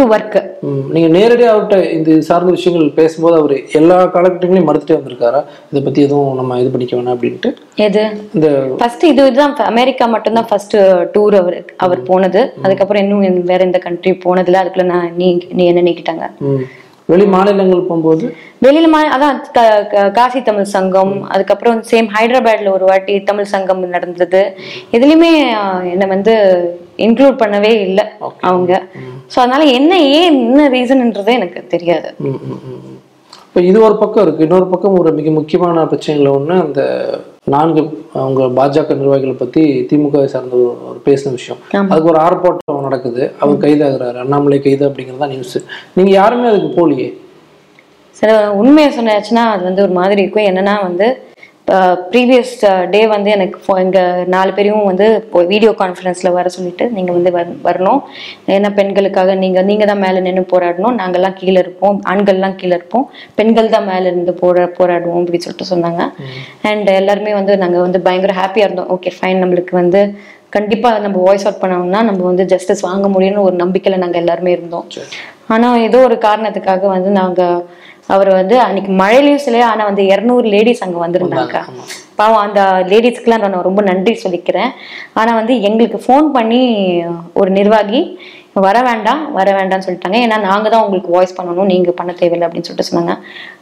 டு 0.00 0.06
ஒர்க் 0.14 0.38
ம், 0.62 0.80
நீங்க 0.90 1.08
நேரடியாக 1.14 1.52
அவர்கிட்ட 1.52 1.76
இந்த 1.92 2.16
சார்ந்த 2.20 2.50
விஷயங்கள் 2.50 2.88
பேசும்போது 2.96 3.36
அவர் 3.36 3.54
எல்லா 3.72 3.96
காலகட்டங்களையும் 4.14 4.68
மறுத்துட்டே 4.68 4.96
வந்திருக்காரா? 4.96 5.40
இதை 5.70 5.80
பத்தி 5.82 6.00
எதுவும் 6.02 6.34
நம்ம 6.34 6.58
இது 6.60 6.70
பண்ணிக்க 6.70 6.96
வேணாம் 6.96 7.14
அப்படின்ட்டு. 7.14 7.50
எது? 7.86 8.02
இந்த 8.34 8.48
ஃபர்ஸ்ட் 8.80 9.04
இது 9.04 9.24
இதுதான் 9.26 9.54
அமெரிக்கா 9.72 10.06
மட்டும்தான் 10.08 10.48
ஃபர்ஸ்ட் 10.50 10.76
டூர் 11.14 11.36
அவர் 11.36 11.56
அவர் 11.78 12.02
போனது. 12.02 12.42
அதுக்கப்புறம் 12.64 13.02
இன்னும் 13.04 13.22
வேற 13.50 13.60
எந்த 13.64 13.80
கண்ட்ரி 13.80 14.12
போனதில்ல. 14.24 14.62
அதுக்குள்ள 14.62 14.86
நான் 14.90 15.08
நீ 15.16 15.28
நீ 15.52 15.64
என்ன 15.66 15.84
நீக்கிட்டாங்க? 15.88 16.26
வெளி 17.10 17.24
மாநிலங்கள் 17.28 17.86
போகும்போது? 17.86 18.24
வெளியில 18.62 18.88
மா 18.88 19.00
அதான் 19.14 19.36
காசி 20.14 20.40
தமிழ் 20.42 20.72
சங்கம் 20.72 21.14
அதுக்கப்புறம் 21.30 21.78
சேம் 21.90 22.08
ஹைதராபாத்ல 22.14 22.72
ஒரு 22.72 22.84
வாட்டி 22.86 23.14
தமிழ் 23.24 23.52
சங்கம் 23.52 23.82
நடந்தது. 23.94 24.42
இதுலயுமே 24.92 25.30
ஆஹ், 25.58 25.84
என்னை 25.92 26.08
வந்து 26.08 26.34
இன்க்ளூட் 26.98 27.40
பண்ணவே 27.42 27.72
இல்லை 27.86 28.04
அவங்க. 28.42 28.72
ஸோ 29.32 29.38
அதனால 29.40 29.64
என்ன 29.78 29.92
ஏன் 30.14 30.36
என்ன 30.40 30.68
ரீசன்ன்றதே 30.74 31.34
எனக்கு 31.36 31.62
தெரியாது. 31.68 32.08
இப்போ 33.44 33.60
இது 33.64 33.78
ஒரு 33.82 33.96
பக்கம் 33.98 34.24
இருக்கு. 34.24 34.44
இன்னொரு 34.46 34.68
பக்கம் 34.68 34.98
ஒரு 34.98 35.10
மிக 35.14 35.30
முக்கியமான 35.36 35.86
பிரச்சனைகள் 35.86 36.34
ஒண்ணு 36.34 36.54
அந்த 36.60 36.82
நான்கு 37.54 37.82
அவங்க 38.22 38.40
பாஜக 38.58 38.96
நிர்வாகிகளை 39.00 39.34
பத்தி 39.42 39.62
திமுக 39.90 40.24
சார்ந்த 40.32 40.56
ஒரு 40.90 40.98
பேசின 41.08 41.32
விஷயம். 41.38 41.60
அதுக்கு 41.90 42.12
ஒரு 42.12 42.20
ஆர்ப்பாட்டம் 42.26 42.84
நடக்குது. 42.88 43.22
அவர் 43.42 43.62
கைதாகிறாரு. 43.64 44.18
அண்ணாமலை 44.24 44.60
கைது 44.66 44.84
அப்படிங்கிறது 44.88 45.22
தான் 45.24 45.34
நியூஸ் 45.34 45.58
நீங்க 45.96 46.12
யாருமே 46.20 46.48
அதுக்கு 46.52 46.70
போலியே 46.78 47.08
சில 48.20 48.30
உண்மையை 48.60 48.90
சொன்னாச்சுன்னா 48.96 49.44
அது 49.54 49.62
வந்து 49.68 49.84
ஒரு 49.86 49.94
மாதிரி 49.98 50.22
இருக்கும். 50.22 50.48
என்னன்னா 50.50 50.76
வந்து 50.86 51.06
ப்ரீவியஸ் 52.10 52.86
டே 52.90 53.06
வந்து 53.06 53.30
எனக்கு 53.30 53.60
phone- 53.68 53.78
எங்க 53.78 54.24
நாலு 54.26 54.52
பேரையும் 54.52 54.84
வந்து 54.84 55.28
வீடியோ 55.32 55.70
கான்ஃபரன்ஸ்ல 55.70 56.32
வர 56.32 56.48
சொல்லிட்டு 56.48 56.88
நீங்க 56.88 57.12
வந்து 57.12 57.30
வர- 57.30 57.54
வரணும். 57.64 58.02
ஏன்னா 58.46 58.74
பெண்களுக்காக 58.74 59.34
நீங்க 59.34 59.62
நீங்க 59.62 59.84
தான் 59.84 59.98
மேல 59.98 60.20
நின்று 60.20 60.46
போராடணும். 60.52 60.96
நாங்கெல்லாம் 60.96 61.32
கீழே 61.32 61.58
இருப்போம். 61.58 62.02
ஆண்கள்லாம் 62.08 62.54
கீழே 62.54 62.74
இருப்போம். 62.74 63.10
பெண்கள் 63.34 63.68
தான் 63.68 63.86
மேல 63.86 64.06
இருந்து 64.06 64.32
போரா 64.32 64.58
போராடுவோம் 64.58 65.18
அப்படின்னு 65.18 65.46
சொல்லிட்டு 65.46 65.66
சொன்னாங்க. 65.70 66.12
அண்ட் 66.62 66.88
எல்லாருமே 66.88 67.32
வந்து 67.32 67.56
நாங்க 67.56 67.80
வந்து 67.80 68.00
பயங்கர 68.00 68.34
ஹாப்பியா 68.34 68.58
இருந்தோம். 68.58 68.88
ஓகே 68.88 69.10
ஃபைன் 69.20 69.40
நம்மளுக்கு 69.44 69.70
வந்து 69.70 70.14
கண்டிப்பா 70.48 70.98
நம்ம 70.98 71.22
வாய்ஸ் 71.22 71.46
அவுட் 71.46 71.62
பண்ணோம்னா 71.62 72.02
நம்ம 72.02 72.24
வந்து 72.24 72.44
ஜஸ்டிஸ் 72.44 72.80
வாங்க 72.80 73.08
முடியும்னு 73.08 73.38
ஒரு 73.38 73.56
நம்பிக்கையில 73.56 73.96
நாங்க 73.96 74.18
எல்லாருமே 74.18 74.52
இருந்தோம். 74.52 74.86
ஆனா 75.48 75.76
ஏதோ 75.76 75.98
ஒரு 75.98 76.14
காரணத்துக்காக 76.14 76.86
வந்து 76.86 77.10
நாங்க 77.10 77.64
அவர் 78.14 78.30
வந்து 78.38 78.56
அன்னைக்கு 78.64 78.92
மழையிலயும் 79.02 79.44
சில 79.46 79.62
ஆனா 79.70 79.82
வந்து 79.90 80.04
இருநூறு 80.12 80.46
லேடிஸ் 80.54 80.84
அங்க 80.86 80.98
வந்திருந்தாங்க. 81.04 81.60
பாவம் 82.18 82.44
அந்த 82.46 82.60
லேடிஸ்க்குலாம் 82.90 83.42
நான் 83.44 83.66
ரொம்ப 83.68 83.80
நன்றி 83.90 84.14
சொல்லிக்கிறேன். 84.24 84.70
ஆனா 85.20 85.30
வந்து 85.40 85.54
எங்களுக்கு 85.68 85.98
ஃபோன் 86.04 86.28
பண்ணி 86.36 86.60
ஒரு 87.40 87.50
நிர்வாகி 87.58 88.02
வர 88.66 88.78
வேண்டாம் 88.86 89.20
வர 89.36 89.48
வேண்டாம்னு 89.56 89.86
சொல்லிட்டாங்க. 89.86 90.18
ஏன்னா 90.24 90.36
நாங்க 90.46 90.66
தான் 90.72 90.82
உங்களுக்கு 90.84 91.14
வாய்ஸ் 91.16 91.36
பண்ணணும் 91.36 91.70
நீங்க 91.72 91.90
பண்ண 91.98 92.12
தேவையில்லை 92.20 92.46
அப்படின்னு 92.46 92.68
சொல்லிட்டு 92.68 92.90
சொன்னாங்க. 92.90 93.14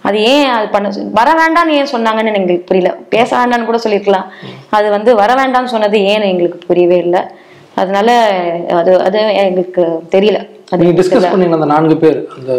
அது 0.09 0.19
ஏன் 0.31 0.47
அது 0.57 0.67
பண்ண 0.75 0.93
வர 1.19 1.31
வேண்டாம்னு 1.41 1.77
ஏன் 1.81 1.93
சொன்னாங்கன்னு 1.95 2.33
எங்களுக்கு 2.41 2.69
புரியல. 2.71 2.93
பேச 3.15 3.31
வேண்டாம்னு 3.41 3.69
கூட 3.71 3.81
சொல்லியிருக்கலாம். 3.85 4.29
அது 4.79 4.89
வந்து 4.97 5.13
வர 5.23 5.33
வேண்டாம்னு 5.41 5.75
சொன்னது 5.75 5.99
ஏன்னு 6.13 6.31
எங்களுக்கு 6.33 6.61
புரியவே 6.71 6.99
இல்லை. 7.07 7.23
அதனால 7.83 8.11
அது 8.81 8.93
அது 9.09 9.19
எங்களுக்கு 9.47 9.83
தெரியல. 10.15 10.39
அது 10.73 11.73
நான்கு 11.75 11.99
பேர் 12.05 12.21
அந்த 12.37 12.53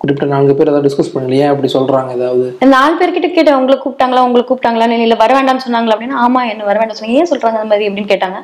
குறிப்பிட்ட 0.00 0.26
நான்கு 0.32 0.54
பேர் 0.56 0.70
ஏதாவது 0.70 0.86
டிஸ்கஸ் 0.86 1.12
பண்ணல. 1.14 1.38
ஏன் 1.42 1.50
அப்படி 1.52 1.68
சொல்றாங்க 1.74 2.10
ஏதாவது? 2.18 2.46
நாலு 2.74 2.94
பேர்கிட்ட 2.98 3.28
கேட்டேன் 3.36 3.58
உங்களை 3.60 3.76
கூப்பிட்டாங்களா 3.84 4.24
உங்களை 4.26 4.42
கூப்பிட்டாங்களா 4.48 4.86
இல்ல 5.06 5.16
வர 5.22 5.30
வேண்டாம்னு 5.36 5.64
சொன்னாங்களா 5.66 5.94
அப்படின்னா 5.96 6.18
ஆமா 6.24 6.40
என்ன 6.52 6.66
வர 6.70 6.76
வேண்டாம் 6.80 6.98
சொன்னாங்க. 6.98 7.18
ஏன் 7.20 7.30
சொல்றாங்க 7.32 7.58
அந்த 7.60 7.70
மாதிரி 7.72 7.88
அப்படின்னு 7.88 8.12
கேட்டாங்க. 8.14 8.40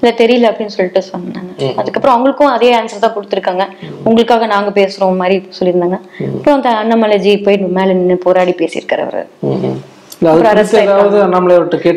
இல்ல 0.00 0.12
தெரியல 0.22 0.50
அப்படின்னு 0.52 0.74
சொல்லிட்டு 0.76 1.02
சொன்னாங்க. 1.12 1.72
அதுக்கப்புறம் 1.80 2.16
அவங்களுக்கும் 2.16 2.54
அதே 2.56 2.70
ஆன்சர் 2.80 3.04
தான் 3.06 3.16
கொடுத்துருக்காங்க. 3.16 3.66
உங்களுக்காக 4.08 4.46
நாங்க 4.54 4.72
பேசுறோம் 4.80 5.20
மாதிரி 5.22 5.38
சொல்லியிருந்தாங்க. 5.58 5.98
அப்புறம் 6.36 6.56
அந்த 6.58 6.70
அண்ணாமலைஜி 6.82 7.34
போய் 7.48 7.60
மேல 7.80 7.98
நின்னு 8.00 8.18
போராடி 8.28 8.54
பேசியிருக்காரு 8.62 9.04
அவரு. 9.08 9.24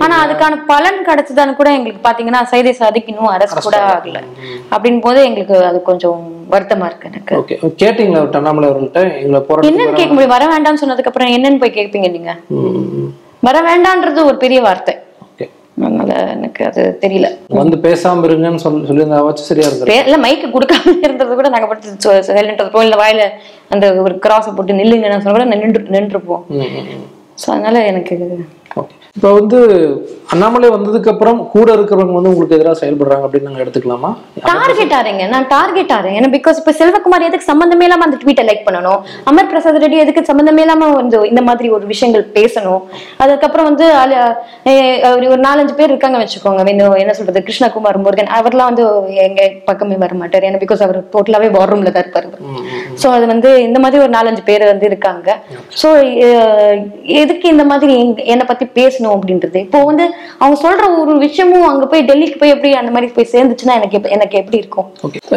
ஆனா 0.06 0.18
அதுக்கான 0.24 0.60
பலன் 0.68 1.00
கிடைச்சதான்னு 1.08 1.56
கூட 1.56 1.70
எங்களுக்கு 1.72 2.02
பாத்தீங்கன்னா 2.08 2.42
சைதை 2.52 2.72
சாதிக்கு 2.74 3.12
இன்னும் 3.14 3.34
அரசு 3.34 3.56
கூட 3.62 3.80
ஆகல. 3.88 4.22
அப்படின் 4.72 5.02
போது 5.02 5.24
எங்களுக்கு 5.24 5.58
அது 5.66 5.82
கொஞ்சம் 5.84 6.22
வருத்தமா 6.52 6.86
இருக்கு 6.86 7.10
எனக்கு. 7.10 7.34
கேட்டீங்களா 7.82 8.22
அண்ணாமலை 8.36 8.70
அவர்கள்ட்ட 8.70 9.02
எங்களை 9.18 9.42
என்னன்னு 9.70 9.98
கேட்க 9.98 10.14
முடியும் 10.14 10.36
வர 10.36 10.46
வேண்டாம்னு 10.48 10.84
சொன்னதுக்கு 10.84 11.12
அப்புறம் 11.12 11.34
என்னன்னு 11.36 11.60
போய் 11.60 11.78
கேட்பீங்க 11.80 12.10
நீங்க? 12.12 12.34
வர 13.44 13.58
வேண்டான்றது 13.64 14.26
ஒரு 14.26 14.38
பெரிய 14.38 14.62
வார்த்தை. 14.62 14.96
அதனால 15.78 16.14
எனக்கு 16.32 16.62
அது 16.66 16.84
தெரியல. 17.02 17.28
வந்து 17.58 17.78
பேசாம 17.78 18.24
இருங்கன்னு 18.24 18.62
சொல்லி 18.64 18.88
சொல்லியிருந்தாவாச்சும் 18.88 19.50
சரியா 19.50 19.68
பே- 19.90 20.06
இல்ல 20.06 20.18
மைக்கு 20.18 20.48
கொடுக்காம 20.48 20.84
இருந்தது 21.04 21.36
கூட 21.36 21.50
நாங்க 21.50 21.68
படுத்து 21.68 22.14
சைலண்ட் 22.30 22.62
இருப்போம். 22.62 22.84
இல்ல 22.84 22.96
வாயில 22.96 23.26
அந்த 23.70 23.94
ஒரு 24.02 24.16
கிராஸை 24.26 24.52
போட்டு 24.54 24.74
நில்லுங்கன்னு 24.74 25.20
சொன்னா 25.20 25.36
கூட 25.38 25.46
நின்று 25.54 25.84
நின்றுப்போம். 25.90 26.44
ஸோ 27.44 27.48
அதனால 27.56 27.86
எனக்கு 27.92 28.16
இப்போ 29.18 29.30
வந்து 29.38 29.60
அண்ணாமலை 30.34 30.68
வந்ததுக்கு 30.74 31.10
அப்புறம் 31.12 31.38
கூட 31.54 31.68
இருக்கிறவங்க 31.76 32.14
வந்து 32.16 32.32
உங்களுக்கு 32.32 32.56
எதிராக 32.58 32.76
செயல்படுறாங்க 32.80 33.26
அப்படின்னு 33.26 33.48
நாங்க 33.50 33.64
எடுத்துக்கலாமா? 33.64 34.10
டார்கெட் 34.50 34.94
ஆறீங்க. 34.98 35.24
நான் 35.32 35.48
டார்கெட் 35.54 35.94
ஆறேன். 35.96 36.16
ஏன்னா 36.18 36.30
பிகாஸ் 36.36 36.58
இப்ப 36.62 36.74
செல்வகுமார் 36.80 37.26
எதுக்கு 37.28 37.48
சம்பந்தமே 37.52 37.86
இல்லாம 37.88 38.06
அந்த 38.08 38.18
ட்வீட்டை 38.24 38.44
லைக் 38.50 38.62
பண்ணணும்? 38.68 39.00
அமர் 39.30 39.50
பிரசாத் 39.52 39.80
ரெட்டி 39.84 39.98
எதுக்கு 40.04 40.22
சம்பந்தமே 40.30 40.64
இல்லாம 40.66 40.90
வந்து 41.00 41.22
இந்த 41.32 41.44
மாதிரி 41.48 41.70
ஒரு 41.78 41.88
விஷயங்கள் 41.94 42.26
பேசணும்? 42.38 42.84
அதுக்கப்புறம் 43.26 43.68
வந்து 43.70 43.88
ஒரு 45.32 45.42
நாலஞ்சு 45.48 45.74
பேர் 45.80 45.92
இருக்காங்க 45.94 46.20
வச்சுக்கோங்க. 46.24 46.66
என்ன 47.04 47.16
சொல்றது? 47.22 47.46
கிருஷ்ணகுமார் 47.48 48.00
முருகன் 48.06 48.32
அவர்லாம் 48.40 48.70
வந்து 48.72 48.86
எங்க 49.28 49.50
பக்கமே 49.72 49.98
வர 50.04 50.20
மாட்டார் 50.22 50.48
ஏன்னா 50.50 50.62
பிகாஸ் 50.66 50.86
அவர் 50.88 51.02
டோட்டலாவே 51.16 51.50
வார் 51.58 51.74
ரூம்ல 51.74 51.96
தான் 51.98 52.06
இருப்பாரு. 52.06 52.30
ஸோ 53.02 53.10
அது 53.18 53.26
வந்து 53.34 53.52
இந்த 53.68 53.82
மாதிரி 53.86 54.04
ஒரு 54.06 54.14
நாலஞ்சு 54.20 54.46
பேர் 54.52 54.68
வந்து 54.74 54.88
இருக்காங்க. 54.92 55.40
ஸோ 55.82 55.90
எதுக்கு 57.28 57.48
இந்த 57.56 57.66
மாதிரி 57.72 57.96
என்னை 58.34 58.48
பத்தி 58.50 58.68
பேசணும் 58.80 59.16
அப்படின்றது? 59.16 59.58
இப்போ 59.68 59.80
வந்து 59.90 60.06
அவங்க 60.42 60.58
சொல்ற 60.66 60.84
ஒரு 61.02 61.14
விஷயமும் 61.28 61.70
அங்க 61.72 61.86
போய் 61.94 62.08
டெல்லிக்கு 62.10 62.42
போய் 62.42 62.56
எப்படி 62.56 62.72
அந்த 62.82 62.92
மாதிரி 62.96 63.08
போய் 63.16 63.32
சேர்ந்துச்சுன்னா 63.36 63.78
எனக்கு 63.80 64.16
எனக்கு 64.18 64.42
எப்படி 64.42 64.62
இருக்கும்? 64.64 64.90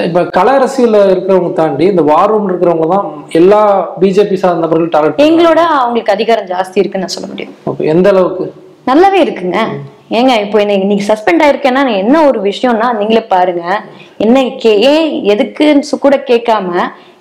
இப்போ 0.09 0.23
கல 0.39 0.49
அரசியல்ல 0.59 0.99
இருக்கிறவங்க 1.13 1.53
தாண்டி 1.61 1.87
இந்த 1.93 2.03
வார் 2.11 2.31
ரூம் 2.33 2.49
இருக்கிறவங்க 2.51 2.89
தான் 2.95 3.07
எல்லா 3.41 3.61
பிஜேபி 4.03 4.39
சார்ந்த 4.43 4.65
நபர்கள் 4.65 4.93
டார்கெட் 4.97 5.25
எங்களோட 5.29 5.61
அவங்களுக்கு 5.79 6.17
அதிகாரம் 6.17 6.51
ஜாஸ்தி 6.53 6.81
இருக்குன்னு 6.83 7.07
நான் 7.07 7.17
சொல்ல 7.17 7.29
முடியும். 7.33 7.55
எந்த 7.95 8.09
அளவுக்கு? 8.15 8.47
நல்லாவே 8.91 9.19
இருக்குங்க. 9.25 9.59
ஏங்க 10.19 10.33
இப்போ 10.45 10.59
இன்னைக்கு 10.63 11.09
சஸ்பெண்ட் 11.11 11.43
ஆயிருக்கேன்னா 11.47 11.83
என்ன 12.03 12.23
ஒரு 12.29 12.39
விஷயம்னா 12.51 12.89
நீங்களே 13.01 13.23
பாருங்க. 13.35 13.65
என்ன 14.25 14.43
கே 14.63 14.73
ஏன் 14.93 15.11
எதுக்குன்னு 15.33 16.01
கூட 16.07 16.17
கேட்காம 16.31 16.69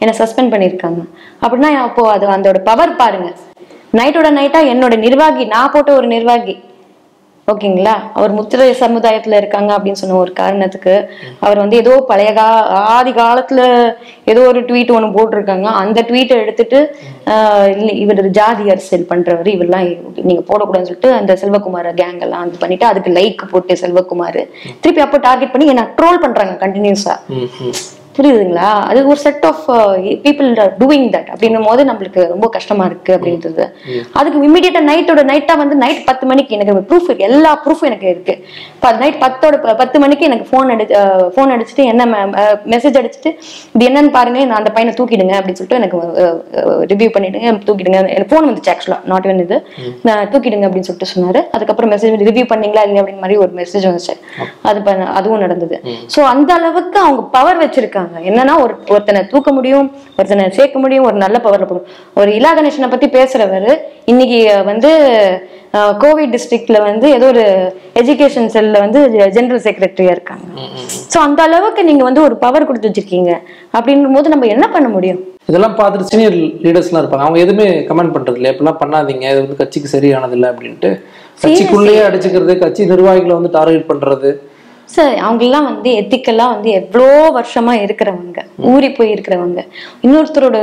என்னை 0.01 0.13
சஸ்பெண்ட் 0.21 0.51
பண்ணியிருக்காங்க. 0.53 1.01
அப்படின்னா 1.43 1.69
அப்போ 1.87 2.03
அது 2.15 2.25
அதோட 2.35 2.59
பவர் 2.69 2.99
பாருங்க. 3.01 3.29
நைட்டோட 3.97 4.27
நைட்டா 4.39 4.59
என்னோட 4.71 4.95
நிர்வாகி 5.05 5.43
நான் 5.53 5.71
போட்ட 5.73 5.91
ஒரு 5.99 6.07
நிர்வாகி. 6.15 6.55
ஓகேங்களா? 7.51 7.93
அவர் 8.17 8.35
முத்திரை 8.37 8.65
சமுதாயத்துல 8.81 9.37
இருக்காங்க 9.41 9.71
அப்படின்னு 9.75 9.99
சொன்ன 10.01 10.17
ஒரு 10.23 10.31
காரணத்துக்கு 10.39 10.93
அவர் 11.45 11.61
வந்து 11.61 11.79
ஏதோ 11.83 11.93
பழைய 12.09 12.31
கா 12.37 12.45
ஆதி 12.95 13.11
காலத்துல 13.19 13.61
ஏதோ 14.31 14.41
ஒரு 14.49 14.59
ட்வீட் 14.67 14.93
ஒன்று 14.97 15.09
போட்டிருக்காங்க. 15.15 15.67
அந்த 15.81 15.99
ட்வீட்டை 16.09 16.37
எடுத்துட்டு 16.43 16.79
இவர் 18.03 18.21
ஜாதி 18.39 18.65
அரசியல் 18.73 19.09
பண்றவர் 19.11 19.49
இவரெல்லாம் 19.55 19.87
நீங்க 20.29 20.43
போடக்கூடாதுன்னு 20.49 20.89
சொல்லிட்டு 20.89 21.11
அந்த 21.19 21.35
செல்வகுமார 21.43 21.93
கேங் 22.01 22.21
எல்லாம் 22.27 22.45
இது 22.49 22.63
பண்ணிட்டு 22.63 22.87
அதுக்கு 22.91 23.15
லைக் 23.19 23.43
போட்டு 23.53 23.81
செல்வகுமார். 23.83 24.41
திருப்பி 24.83 25.03
அப்போ 25.07 25.19
டார்கெட் 25.29 25.53
பண்ணி 25.55 25.73
என்ன 25.75 25.87
ட்ரோல் 25.99 26.23
பண்றாங்க 26.25 26.55
கண்டினியூஸா 26.65 27.15
புரியுதுங்களா? 28.19 28.69
அது 28.89 28.99
ஒரு 29.11 29.19
set 29.25 29.45
of 29.49 29.65
people 30.23 30.49
doing 30.81 31.05
that 31.15 31.29
அப்படின்னும் 31.33 31.67
போது 31.69 31.81
நம்மளுக்கு 31.89 32.21
ரொம்ப 32.31 32.47
கஷ்டமா 32.55 32.85
இருக்கு 32.89 33.11
அப்படின்றது. 33.17 33.65
அதுக்கு 34.19 34.39
இமீடியட்டா 34.49 34.81
நைட்டோட 34.89 35.21
நைட்டா 35.31 35.53
வந்து 35.61 35.75
நைட் 35.83 36.01
பத்து 36.09 36.25
மணிக்கு 36.31 36.55
எனக்கு 36.57 36.73
ப்ரூஃப் 36.89 37.07
இருக்கு 37.09 37.27
எல்லா 37.29 37.51
ப்ரூஃபும் 37.65 37.89
எனக்கு 37.91 38.09
இருக்கு. 38.13 38.35
நைட் 39.03 39.19
பத்தோட 39.23 39.75
பத்து 39.81 39.97
மணிக்கு 40.03 40.27
எனக்கு 40.29 40.45
ஃபோன் 40.49 40.71
அடி 40.75 40.87
ஃபோன் 41.35 41.53
அடிச்சுட்டு 41.55 41.85
என்ன 41.91 42.05
மெசேஜ் 42.73 42.99
அடிச்சுட்டு 43.01 43.31
இது 43.75 43.87
என்னன்னு 43.89 44.11
பாருங்க 44.17 44.45
நான் 44.49 44.59
அந்த 44.61 44.71
பையனை 44.75 44.93
தூக்கிடுங்க 44.99 45.33
அப்படின்னு 45.39 45.59
சொல்லிட்டு 45.59 45.79
எனக்கு 45.81 45.97
ரிவ்யூ 46.91 47.09
பண்ணிடுங்க 47.15 47.55
தூக்கிடுங்க. 47.69 47.99
எனக்கு 48.15 48.31
ஃபோன் 48.33 48.47
வந்துச்சு 48.49 48.71
ஆக்சுவலா 48.73 48.99
நாட் 49.11 49.27
even 49.29 49.39
இது. 49.45 49.57
நான் 50.07 50.29
தூக்கிடுங்க 50.33 50.67
அப்படின்னு 50.67 50.87
சொல்லிட்டு 50.89 51.11
சொன்னாரு. 51.13 51.41
அதுக்கப்புறம் 51.55 51.91
மெசேஜ் 51.93 52.27
ரிவ்யூ 52.29 52.45
பண்ணீங்களா 52.51 52.83
இல்லையா 52.85 53.01
அப்படின்னு 53.03 53.23
மாதிரி 53.25 53.39
ஒரு 53.45 53.51
மெசேஜ் 53.61 53.87
வந்துச்சு. 53.89 54.15
அது 54.69 54.79
அதுவும் 55.19 55.43
நடந்தது. 55.45 55.77
சோ 56.15 56.19
அந்த 56.33 56.51
அளவுக்கு 56.59 56.99
அவங்க 57.05 57.23
பவர் 57.37 57.61
வச்சிருக்காங்க. 57.63 58.08
என்னன்னா 58.29 58.53
ஒரு 58.63 58.73
ஒருத்தனை 58.93 59.21
தூக்க 59.31 59.49
முடியும் 59.57 59.87
ஒருத்தனை 60.17 60.43
சேர்க்க 60.57 60.83
முடியும் 60.83 61.07
ஒரு 61.09 61.17
நல்ல 61.23 61.37
பவர்ல 61.45 61.67
போடும் 61.69 61.87
ஒரு 62.21 62.31
இலா 62.39 62.51
கணேசனை 62.57 62.89
பத்தி 62.93 63.07
பேசுறவர் 63.17 63.69
இன்னைக்கு 64.11 64.39
வந்து 64.71 64.91
கோவிட் 66.03 66.33
டிஸ்ட்ரிக்ட்ல 66.35 66.77
வந்து 66.89 67.07
ஏதோ 67.17 67.25
ஒரு 67.33 67.43
எஜுகேஷன் 68.01 68.53
செல்ல 68.55 68.79
வந்து 68.85 68.99
ஜெனரல் 69.35 69.65
செக்ரட்டரியா 69.65 70.13
இருக்காங்க. 70.15 70.45
சோ 71.13 71.17
அந்த 71.27 71.41
அளவுக்கு 71.47 71.81
நீங்க 71.89 72.03
வந்து 72.07 72.21
ஒரு 72.27 72.35
பவர் 72.45 72.67
கொடுத்து 72.69 72.89
வச்சிருக்கீங்க. 72.89 73.33
அப்படின்னும் 73.77 74.17
போது 74.17 74.33
நம்ம 74.33 74.47
என்ன 74.55 74.67
பண்ண 74.75 74.87
முடியும்? 74.95 75.21
இதெல்லாம் 75.49 75.77
பார்த்துட்டு 75.79 76.09
சீனியர் 76.11 76.37
லீடர்ஸ்லாம் 76.65 77.01
இருப்பாங்க. 77.03 77.25
அவங்க 77.27 77.39
எதுவுமே 77.45 77.67
கமெண்ட் 77.89 78.15
பண்றது 78.15 78.39
இல்லை. 78.39 78.51
இப்படிலாம் 78.53 78.81
பண்ணாதீங்க. 78.83 79.25
இது 79.33 79.43
வந்து 79.43 79.59
கட்சிக்கு 79.61 79.93
சரியானது 79.95 80.35
இல்லை 80.37 80.49
அப்படின்ட்டு. 80.53 80.91
கட்சிக்குள்ளேயே 81.43 82.01
அடிச்சுக்கிறது 82.07 82.55
கட்சி 82.63 82.91
நிர்வாகிகளை 82.93 83.33
வந்து 83.39 83.55
டார்கெட் 83.57 83.89
பண்றது 83.91 84.29
சார் 84.89 85.17
அவங்கெல்லாம் 85.25 85.63
வந்து 85.63 85.89
எத்திக்கெல்லாம் 85.91 86.53
வந்து 86.53 86.69
எவ்வளோ 86.69 87.07
வருஷமா 87.35 87.73
இருக்கிறவங்க 87.81 88.39
ஊறி 88.71 88.91
போய் 88.91 89.13
இருக்கிறவங்க 89.13 89.59
இன்னொருத்தரோட 90.01 90.57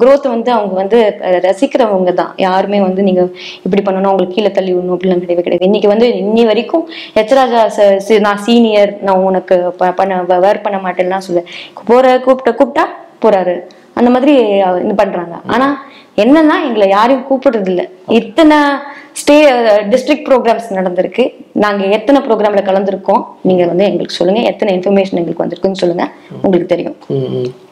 குரோத் 0.00 0.28
வந்து 0.28 0.50
அவங்க 0.52 0.74
வந்து 0.74 0.98
ரசிக்கிறவங்க 1.46 2.12
தான். 2.12 2.32
யாருமே 2.36 2.80
வந்து 2.80 3.02
நீங்க 3.02 3.22
இப்படி 3.62 3.82
பண்ணணும் 3.82 4.08
அவங்களுக்கு 4.10 4.34
கீழே 4.34 4.50
தள்ளி 4.50 4.74
விடணும் 4.74 4.96
அப்படிலாம் 4.96 5.22
கிடையவே 5.22 5.44
கிடையாது. 5.46 5.68
இன்னைக்கு 5.68 5.88
வந்து 5.88 6.08
இன்னி 6.24 6.46
வரைக்கும் 6.46 6.84
எச்ராஜா 7.14 7.66
சார் 7.76 8.20
நான் 8.20 8.42
சீனியர் 8.46 8.96
நான் 9.00 9.24
உனக்கு 9.30 9.56
ப- 9.78 9.94
பண்ண 10.00 10.22
வேர் 10.38 10.60
பண்ண 10.60 10.78
மாட்டேன்னா 10.84 11.18
சொல்ல. 11.28 11.42
போற 11.84 12.20
கூப்பிட்ட 12.20 12.50
கூப்பிட்டா 12.58 12.86
போறாரு. 13.24 13.56
அந்த 13.94 14.10
மாதிரி 14.10 14.34
இது 14.84 14.94
பண்றாங்க. 14.96 15.34
ஆனா 15.46 15.66
என்னன்னா 16.16 16.56
எங்களை 16.66 16.88
யாரையும் 16.88 17.26
கூப்பிடுறது 17.30 17.68
இல்ல 17.72 17.81
இத்தனை 18.20 18.58
ஸ்டே 19.20 19.34
டிஸ்ட்ரிக்ட் 19.92 20.26
ப்ரோக்ராம்ஸ் 20.28 20.68
நடந்திருக்கு. 20.76 21.24
நாங்க 21.62 21.82
எத்தனை 21.96 22.18
ப்ரோக்ராம்ல 22.26 22.60
கலந்துருக்கோம்? 22.68 23.22
நீங்க 23.48 23.62
வந்து 23.70 23.84
எங்களுக்கு 23.88 24.18
சொல்லுங்க. 24.18 24.40
எத்தனை 24.50 24.70
இன்ஃபர்மேஷன் 24.76 25.18
எங்களுக்கு 25.20 25.42
வந்திருக்குன்னு 25.44 25.80
சொல்லுங்க. 25.82 26.04
உங்களுக்கு 26.44 26.72
தெரியும். 26.72 26.96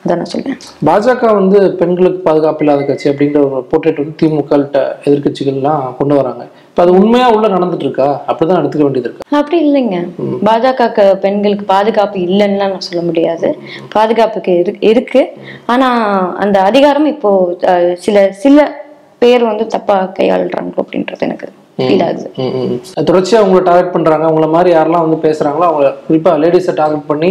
அதான் 0.03 0.21
நான் 0.21 0.33
சொல்றேன். 0.33 0.59
பாஜக 0.89 1.33
வந்து 1.39 1.59
பெண்களுக்கு 1.81 2.21
பாதுகாப்பு 2.27 2.63
இல்லாத 2.65 2.85
கட்சி 2.89 3.07
அப்படிங்கிற 3.11 3.41
ஒரு 3.47 3.61
போர்ட்ரேட் 3.71 4.03
வந்து 4.03 4.19
திமுகள்கிட்ட 4.23 4.81
எதிர்க்கட்சிகள்லாம் 5.07 5.85
கொண்டு 6.01 6.15
வராங்க. 6.21 6.45
இப்போ 6.69 6.83
அது 6.85 6.93
உண்மையா 6.99 7.27
உள்ள 7.37 7.47
நடந்துட்டு 7.55 7.87
இருக்கா 7.87 8.09
அப்படிதான் 8.29 8.61
எடுத்துக்க 8.61 8.85
வேண்டியது 8.87 9.09
இருக்கு. 9.09 9.27
அப்படி 9.41 9.59
இல்லைங்க. 9.67 9.97
பாஜக 10.49 11.07
பெண்களுக்கு 11.25 11.65
பாதுகாப்பு 11.73 12.19
இல்லைன்னா 12.29 12.69
நான் 12.75 12.87
சொல்ல 12.89 13.03
முடியாது. 13.09 13.51
பாதுகாப்புக்கு 13.97 14.53
இரு 14.61 14.75
இருக்கு. 14.93 15.25
ஆனா 15.67 15.89
அந்த 16.45 16.61
அதிகாரம் 16.71 17.11
இப்போ 17.15 17.33
சில 18.07 18.29
சில 18.45 18.69
பேர் 19.23 19.49
வந்து 19.51 19.65
தப்பா 19.77 19.97
கையாளுறாங்க 20.19 20.77
அப்படின்றது 20.83 21.27
எனக்கு 21.29 21.49
ஃபீல் 21.85 22.03
ஆகுது. 22.07 22.27
அவங்கள 23.41 23.61
டார்கெட் 23.69 23.95
பண்றாங்க. 23.95 24.25
அவங்கள 24.29 24.47
மாதிரி 24.55 24.71
யாரெல்லாம் 24.75 25.05
வந்து 25.05 25.19
பேசுறாங்களோ 25.27 25.67
அவங்க 25.69 25.87
குறிப்பா 26.07 26.33
லேடிஸை 26.43 26.73
டார்கெட் 26.81 27.07
பண்ணி 27.11 27.31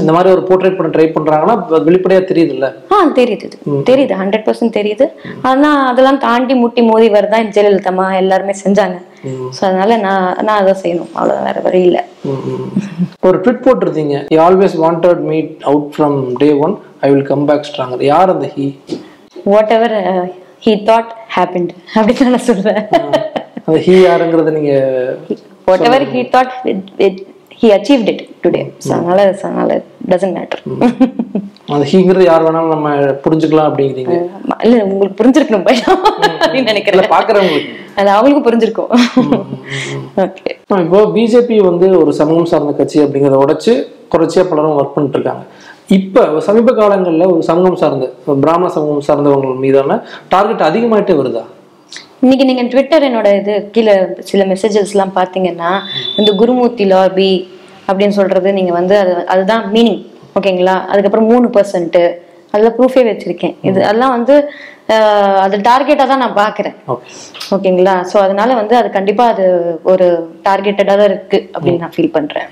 இந்த 0.00 0.12
மாதிரி 0.14 0.28
ஒரு 0.34 0.42
போர்ட்ரேட் 0.48 0.76
பண்ண 0.78 0.88
ட்ரை 0.94 1.06
பண்றாங்கன்னா 1.14 1.54
வெளிப்படையா 1.88 2.22
தெரியுது 2.30 2.52
இல்ல 2.56 2.66
ஆ 2.94 2.96
தெரியுது. 3.18 3.46
தெரியுது 3.90 4.14
ஹண்ட்ரட் 4.20 4.44
பர்சன்ட் 4.48 4.76
தெரியுது. 4.78 5.06
ஆனா 5.50 5.70
அதெல்லாம் 5.90 6.20
தாண்டி 6.26 6.56
முட்டி 6.62 6.82
மோதி 6.90 7.08
வரதான் 7.16 7.48
ஜெயலலிதா 7.56 8.08
எல்லாருமே 8.22 8.54
செஞ்சாங்க. 8.64 8.98
ஸோ 9.56 9.60
அதனால 9.68 9.96
நான் 10.06 10.28
நான் 10.46 10.60
அதை 10.62 10.74
செய்யணும். 10.82 11.10
அவ்வளவுதான் 11.16 11.48
வேற 11.48 11.60
வழி 11.66 11.80
இல்லை. 11.88 12.02
ஒரு 13.28 13.36
ட்விட் 13.44 13.64
போட்டிருந்தீங்க. 13.66 14.18
You 14.34 14.40
always 14.48 14.76
wanted 14.84 15.24
meet 15.32 15.56
out 15.72 15.88
from 15.96 16.18
day 16.42 16.50
one 16.66 16.76
I 17.06 17.10
will 17.14 17.28
come 17.32 17.46
back 17.50 17.66
stronger 17.70 18.04
யார் 18.12 18.34
அந்த 18.36 18.48
he 18.54 18.66
whatever 19.78 19.96
he 20.64 20.72
thought 20.88 21.10
happened 21.36 21.72
அப்படின்னு 21.96 22.32
நான் 22.36 22.46
அந்த 23.66 23.78
ஹீ 23.86 23.94
யாருங்கிறத 24.06 24.52
நீங்க 24.58 24.72
whatever 25.90 26.06
he 26.14 26.22
thought 26.34 26.54
he 27.60 27.68
achieved 27.76 28.10
it 28.12 28.22
today 28.44 28.62
so 28.84 28.90
அதனால 28.96 29.20
டசன்ட் 30.10 30.36
மேட்டர் 30.38 30.62
அந்த 31.74 31.84
ஹீங்கிறது 31.90 32.24
யார் 32.28 32.44
வேணாலும் 32.44 32.72
நம்ம 32.74 32.92
புரிஞ்சுக்கலாம் 33.24 33.68
அப்படிங்கிறீங்க. 33.70 34.14
இல்ல 34.64 34.76
உங்களுக்கு 34.90 35.18
புரிஞ்சிருக்கணும் 35.20 35.66
பயம் 35.68 36.00
அப்படின்னு 36.44 36.70
நினைக்கிறேன். 36.72 37.10
பாக்குறவங்களுக்கு. 37.14 37.70
அது 37.98 38.08
அவங்களுக்கு 38.14 38.46
புரிஞ்சிருக்கும். 38.46 38.90
ஓகே 40.24 40.50
இப்போ 40.84 41.00
பிஜேபி 41.16 41.56
வந்து 41.70 41.86
ஒரு 42.00 42.12
சமூகம் 42.20 42.50
சார்ந்த 42.52 42.74
கட்சி 42.80 42.98
அப்படிங்கிறத 43.04 43.42
உடைச்சு 43.44 43.74
தொடர்ச்சியா 44.14 44.44
பலரும் 44.50 44.78
ஒர்க் 44.80 44.96
பண்ணிட்டு 44.96 45.18
இருக்காங்க. 45.18 45.44
இப்போ 45.90 46.22
சமீப 46.46 46.72
காலங்கள்ல 46.78 47.24
ஒரு 47.32 47.42
சமூகம் 47.48 47.78
சார்ந்த 47.80 48.06
ஒரு 48.26 48.38
பிராமண 48.42 48.68
சமூகம் 48.74 49.06
சார்ந்தவங்க 49.06 49.54
மீதான 49.62 49.96
டார்கெட் 50.34 50.68
அதிகமாயிட்டே 50.68 51.14
வருதா? 51.20 51.42
இன்னைக்கு 52.24 52.44
நீங்க 52.48 52.62
ட்விட்டர் 52.72 53.06
என்னோட 53.08 53.28
இது 53.40 53.52
கீழே 53.74 53.94
சில 54.30 54.44
மெசேஜஸ் 54.50 54.92
எல்லாம் 54.94 55.14
பாத்தீங்கன்னா 55.16 55.70
இந்த 56.20 56.30
குருமூர்த்தி 56.40 56.86
லாபி 56.92 57.32
அப்படின்னு 57.88 58.16
சொல்றது 58.18 58.48
நீங்க 58.58 58.72
வந்து 58.78 58.96
அது 59.02 59.12
அதுதான் 59.34 59.64
மீனிங் 59.74 60.00
ஓகேங்களா? 60.38 60.76
அதுக்கப்புறம் 60.90 61.30
மூணு 61.32 61.46
பர்சன்ட் 61.56 62.00
அதில் 62.54 62.74
ப்ரூஃபே 62.76 63.02
வச்சிருக்கேன். 63.08 63.54
இது 63.68 63.78
அதெல்லாம் 63.86 64.14
வந்து 64.16 64.34
அது 65.44 65.56
டார்கெட்டாக 65.68 66.06
தான் 66.12 66.22
நான் 66.24 66.40
பார்க்குறேன் 66.40 66.76
ஓகே 66.92 67.08
ஓகேங்களா? 67.56 67.94
ஸோ 68.10 68.16
அதனால 68.24 68.54
வந்து 68.60 68.74
அது 68.80 68.88
கண்டிப்பா 68.96 69.24
அது 69.32 69.44
ஒரு 69.92 70.06
டார்கெட்டடாக 70.48 70.98
தான் 71.00 71.10
இருக்கு 71.12 71.38
அப்படின்னு 71.54 71.82
நான் 71.84 71.96
ஃபீல் 71.96 72.14
பண்றேன். 72.16 72.46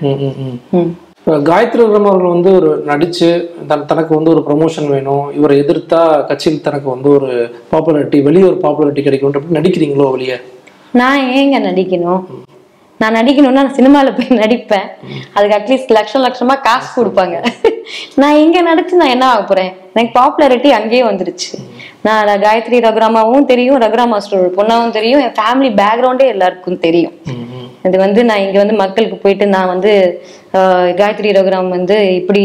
ம். 0.79 0.91
காயத்ரி 1.27 1.81
விக்ரம் 1.83 2.07
அவர்கள் 2.09 2.33
வந்து 2.35 2.51
ஒரு 2.59 2.69
நடிச்சு 2.89 3.27
தன் 3.69 3.85
தனக்கு 3.85 4.11
வந்து 4.17 4.31
ஒரு 4.33 4.41
ப்ரொமோஷன் 4.47 4.87
வேணும் 4.93 5.25
இவரை 5.37 5.55
எதிர்த்தா 5.63 5.99
கட்சியில் 6.29 6.63
தனக்கு 6.67 6.87
வந்து 6.93 7.09
ஒரு 7.17 7.29
பாப்புலாரிட்டி 7.71 8.19
வெளியே 8.27 8.45
ஒரு 8.51 8.57
பாப்புலாரிட்டி 8.63 9.03
கிடைக்கும் 9.07 9.29
அப்படி 9.29 9.57
நடிக்கிறீங்களோ 9.59 10.07
வெளியே? 10.15 10.37
நான் 10.99 11.25
ஏங்க 11.39 11.57
நடிக்கணும்? 11.67 12.21
நான் 13.01 13.17
நடிக்கணும்னா 13.19 13.61
நான் 13.65 13.77
சினிமாவில் 13.79 14.15
போய் 14.15 14.39
நடிப்பேன். 14.43 14.87
அதுக்கு 15.35 15.57
அட்லீஸ்ட் 15.57 15.95
லட்சம் 15.97 16.25
லட்சமா 16.25 16.55
காசு 16.67 16.89
கொடுப்பாங்க. 16.95 17.35
நான் 18.21 18.39
இங்க 18.45 18.61
நடிச்சு 18.69 19.01
நான் 19.01 19.13
என்ன 19.15 19.27
ஆக 19.33 19.43
போறேன்? 19.43 19.71
எனக்கு 19.93 20.17
பாப்புலாரிட்டி 20.19 20.71
அங்கேயே 20.79 21.03
வந்துருச்சு. 21.09 21.51
நான் 22.07 22.41
காயத்ரி 22.43 22.77
ரகுராமாவும் 22.85 23.47
தெரியும் 23.51 23.79
ரகுராமா 23.83 24.17
ஸ்டோர் 24.25 24.45
பொண்ணாவும் 24.57 24.93
தெரியும். 24.97 25.21
என் 25.25 25.37
ஃபேமிலி 25.39 25.69
பேக்ரவுண்டே 25.79 26.27
எல்லாருக்கும் 26.33 26.83
தெரியும். 26.85 27.15
இது 27.87 27.97
வந்து 28.05 28.21
நான் 28.29 28.43
இங்க 28.45 28.57
வந்து 28.61 28.75
மக்களுக்கு 28.83 29.17
போயிட்டு 29.23 29.45
நான் 29.55 29.71
வந்து 29.73 29.91
காயத்ரி 30.99 31.29
ரகுராம் 31.37 31.69
வந்து 31.77 31.97
இப்படி 32.19 32.43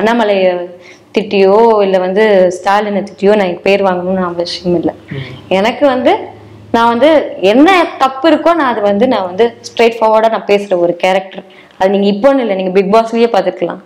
அண்ணாமலையை 0.00 0.52
திட்டியோ 1.16 1.56
இல்லை 1.86 1.98
வந்து 2.06 2.24
ஸ்டாலினை 2.58 3.00
திட்டியோ 3.08 3.32
நான் 3.38 3.48
எனக்கு 3.48 3.66
பேர் 3.68 3.86
வாங்கணும்னு 3.88 4.28
அவசியம் 4.28 4.76
இல்லை. 4.80 4.94
எனக்கு 5.58 5.84
வந்து 5.94 6.12
நான் 6.76 6.90
வந்து 6.92 7.08
என்ன 7.52 7.68
தப்பு 8.02 8.26
இருக்கோ 8.30 8.52
நான் 8.60 8.70
அது 8.72 8.82
வந்து 8.90 9.06
நான் 9.14 9.28
வந்து 9.30 9.46
ஸ்ட்ரெயிட் 9.68 9.98
ஃபார்வர்டாக 9.98 10.34
நான் 10.34 10.48
பேசுகிற 10.52 10.76
ஒரு 10.84 10.94
கேரக்டர் 11.02 11.42
அது 11.78 11.90
நீங்கள் 11.94 12.12
இப்போன்னு 12.14 12.42
இல்லை 12.44 12.56
நீங்கள் 12.60 12.76
பிக் 12.78 12.94
பாஸ்லேயே 12.94 13.28
பார்த்துக்கலாம் 13.34 13.82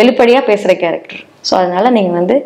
வெளிப்படையாக 0.00 0.42
பேசுகிற 0.50 0.74
கேரக்டர் 0.82 1.20
ஸோ 1.48 1.52
அதனால 1.60 1.90
நீங்கள் 1.98 2.18
வந்து 2.20 2.36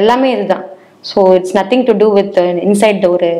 எல்லாமே 0.00 0.28
இதுதான். 0.36 0.64
So 1.10 1.20
it's 1.36 1.54
nothing 1.58 1.84
to 1.88 1.94
do 2.02 2.08
with 2.18 2.38
inside 2.66 3.04
ஒரு 3.14 3.30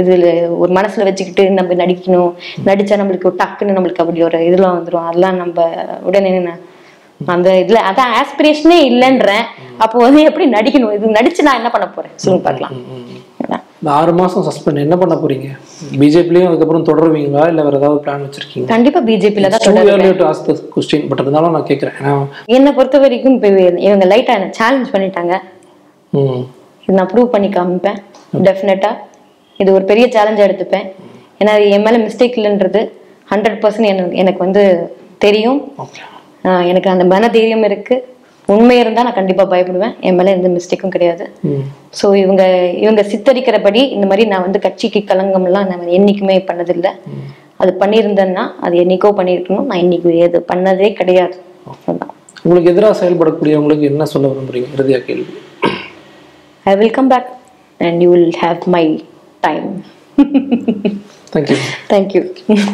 இதில் 0.00 0.26
ஒரு 0.62 0.70
மனசில் 0.78 1.06
வச்சுக்கிட்டு 1.08 1.44
நம்ம 1.58 1.76
நடிக்கணும். 1.82 2.32
நடித்தா 2.68 2.98
நம்மளுக்கு 3.00 3.30
டக்குன்னு 3.42 3.76
நம்மளுக்கு 3.76 4.02
அப்படி 4.04 4.26
ஒரு 4.30 4.40
இதெல்லாம் 4.48 4.76
வந்துடும் 4.78 5.06
அதெல்லாம் 5.10 5.38
நம்ம 5.42 5.68
உடனே 6.10 6.32
அந்த 7.34 7.48
இதுல 7.62 7.78
அதான் 7.90 8.12
ஆஸ்பிரேஷனே 8.18 8.76
இல்லைன்றேன். 8.90 9.46
அப்போ 9.84 9.96
வந்து 10.04 10.20
எப்படி 10.28 10.44
நடிக்கணும்? 10.56 10.92
இது 10.96 11.16
நடிச்சு 11.16 11.46
நான் 11.46 11.58
என்ன 11.60 11.70
பண்ண 11.74 11.86
போறேன்? 11.94 12.12
சொல்லுங்க 12.24 12.44
பார்க்கலாம். 12.48 12.74
இந்த 13.80 13.90
ஆறு 13.96 14.12
மாசம் 14.20 14.44
சஸ்பெண்ட் 14.46 14.82
என்ன 14.84 14.96
பண்ண 15.00 15.14
போறீங்க? 15.22 15.48
பிஜேபிலையும் 16.00 16.48
அதுக்கப்புறம் 16.50 16.86
தொடருவீங்களா? 16.88 17.42
இல்ல 17.52 17.64
வேற 17.66 17.76
ஏதாவது 17.80 18.00
பிளான் 18.04 18.24
வச்சிருக்கீங்க 18.26 18.68
கண்டிப்பா 18.74 19.00
பிஜேபியில 19.08 19.50
தான் 19.54 19.64
தொடருவேன். 19.64 20.62
question 20.76 21.02
பட் 21.10 21.22
இருந்தாலும் 21.22 21.56
நான் 21.56 21.68
கேட்கறேன் 21.70 22.22
என்னை 22.58 22.72
பொறுத்த 22.78 23.00
வரைக்கும் 23.04 23.36
இப்போ 23.38 23.50
இவங்க 23.88 24.06
லைட்டா 24.12 24.36
என்ன 24.38 24.54
சேலஞ்ச் 24.60 24.94
பண்ணிட்டாங்க. 24.94 25.34
இது 26.88 26.96
நான் 26.98 27.10
ப்ரூவ் 27.12 27.32
பண்ணி 27.32 27.48
காமிப்பேன். 27.54 27.98
டெஃபினட்டா 28.44 28.90
இது 29.62 29.70
ஒரு 29.78 29.84
பெரிய 29.88 30.04
சேலஞ்சாக 30.14 30.46
எடுத்துப்பேன். 30.48 30.86
ஏன்னா 31.40 31.52
என் 31.76 31.82
மேலே 31.86 31.98
மிஸ்டேக் 32.04 32.36
இல்லைன்றது 32.40 32.80
ஹண்ட்ரட் 33.32 33.58
பர்சன்ட் 33.62 33.88
எனக்கு 33.90 34.20
எனக்கு 34.22 34.40
வந்து 34.44 34.62
தெரியும். 35.24 35.58
எனக்கு 36.70 36.88
அந்த 36.92 37.04
மன 37.12 37.28
தைரியம் 37.34 37.66
இருக்கு. 37.68 37.96
உண்மை 38.54 38.76
இருந்தால் 38.82 39.06
நான் 39.06 39.16
கண்டிப்பா 39.18 39.44
பயப்படுவேன். 39.50 39.94
என் 40.08 40.16
மேலே 40.18 40.34
எந்த 40.36 40.50
மிஸ்டேக்கும் 40.54 40.94
கிடையாது. 40.94 41.24
ஸோ 41.98 42.06
இவங்க 42.22 42.44
இவங்க 42.84 43.02
சித்தரிக்கிறபடி 43.10 43.82
இந்த 43.96 44.06
மாதிரி 44.10 44.24
நான் 44.30 44.44
வந்து 44.46 44.62
கட்சிக்கு 44.66 45.02
கலங்கம்லாம் 45.10 45.68
நான் 45.72 45.92
என்னைக்குமே 45.98 46.36
பண்ணதில்லை. 46.50 46.92
அது 47.62 47.72
பண்ணியிருந்தேன்னா 47.82 48.44
அது 48.66 48.76
என்னைக்கோ 48.84 49.10
பண்ணியிருக்கணும். 49.20 49.68
நான் 49.72 49.82
இன்னைக்கு 49.84 50.14
அது 50.28 50.40
பண்ணதே 50.52 50.90
கிடையாது. 51.02 51.36
உங்களுக்கு 52.44 52.72
எதிராக 52.74 52.96
செயல்படக்கூடியவங்களுக்கு 53.02 53.90
என்ன 53.92 54.06
சொல்ல 54.14 54.32
விரும்புறீங்க? 54.32 54.70
இறுதியாக 54.78 55.04
கேள்வி. 55.10 55.34
I 56.68 56.74
will 56.74 56.90
come 56.90 57.08
back 57.08 57.26
and 57.80 58.02
you 58.02 58.10
will 58.10 58.30
have 58.40 58.66
my 58.66 59.02
time. 59.42 59.84
Thank 61.32 61.48
you. 61.48 61.56
Thank 61.88 62.14
you. 62.14 62.64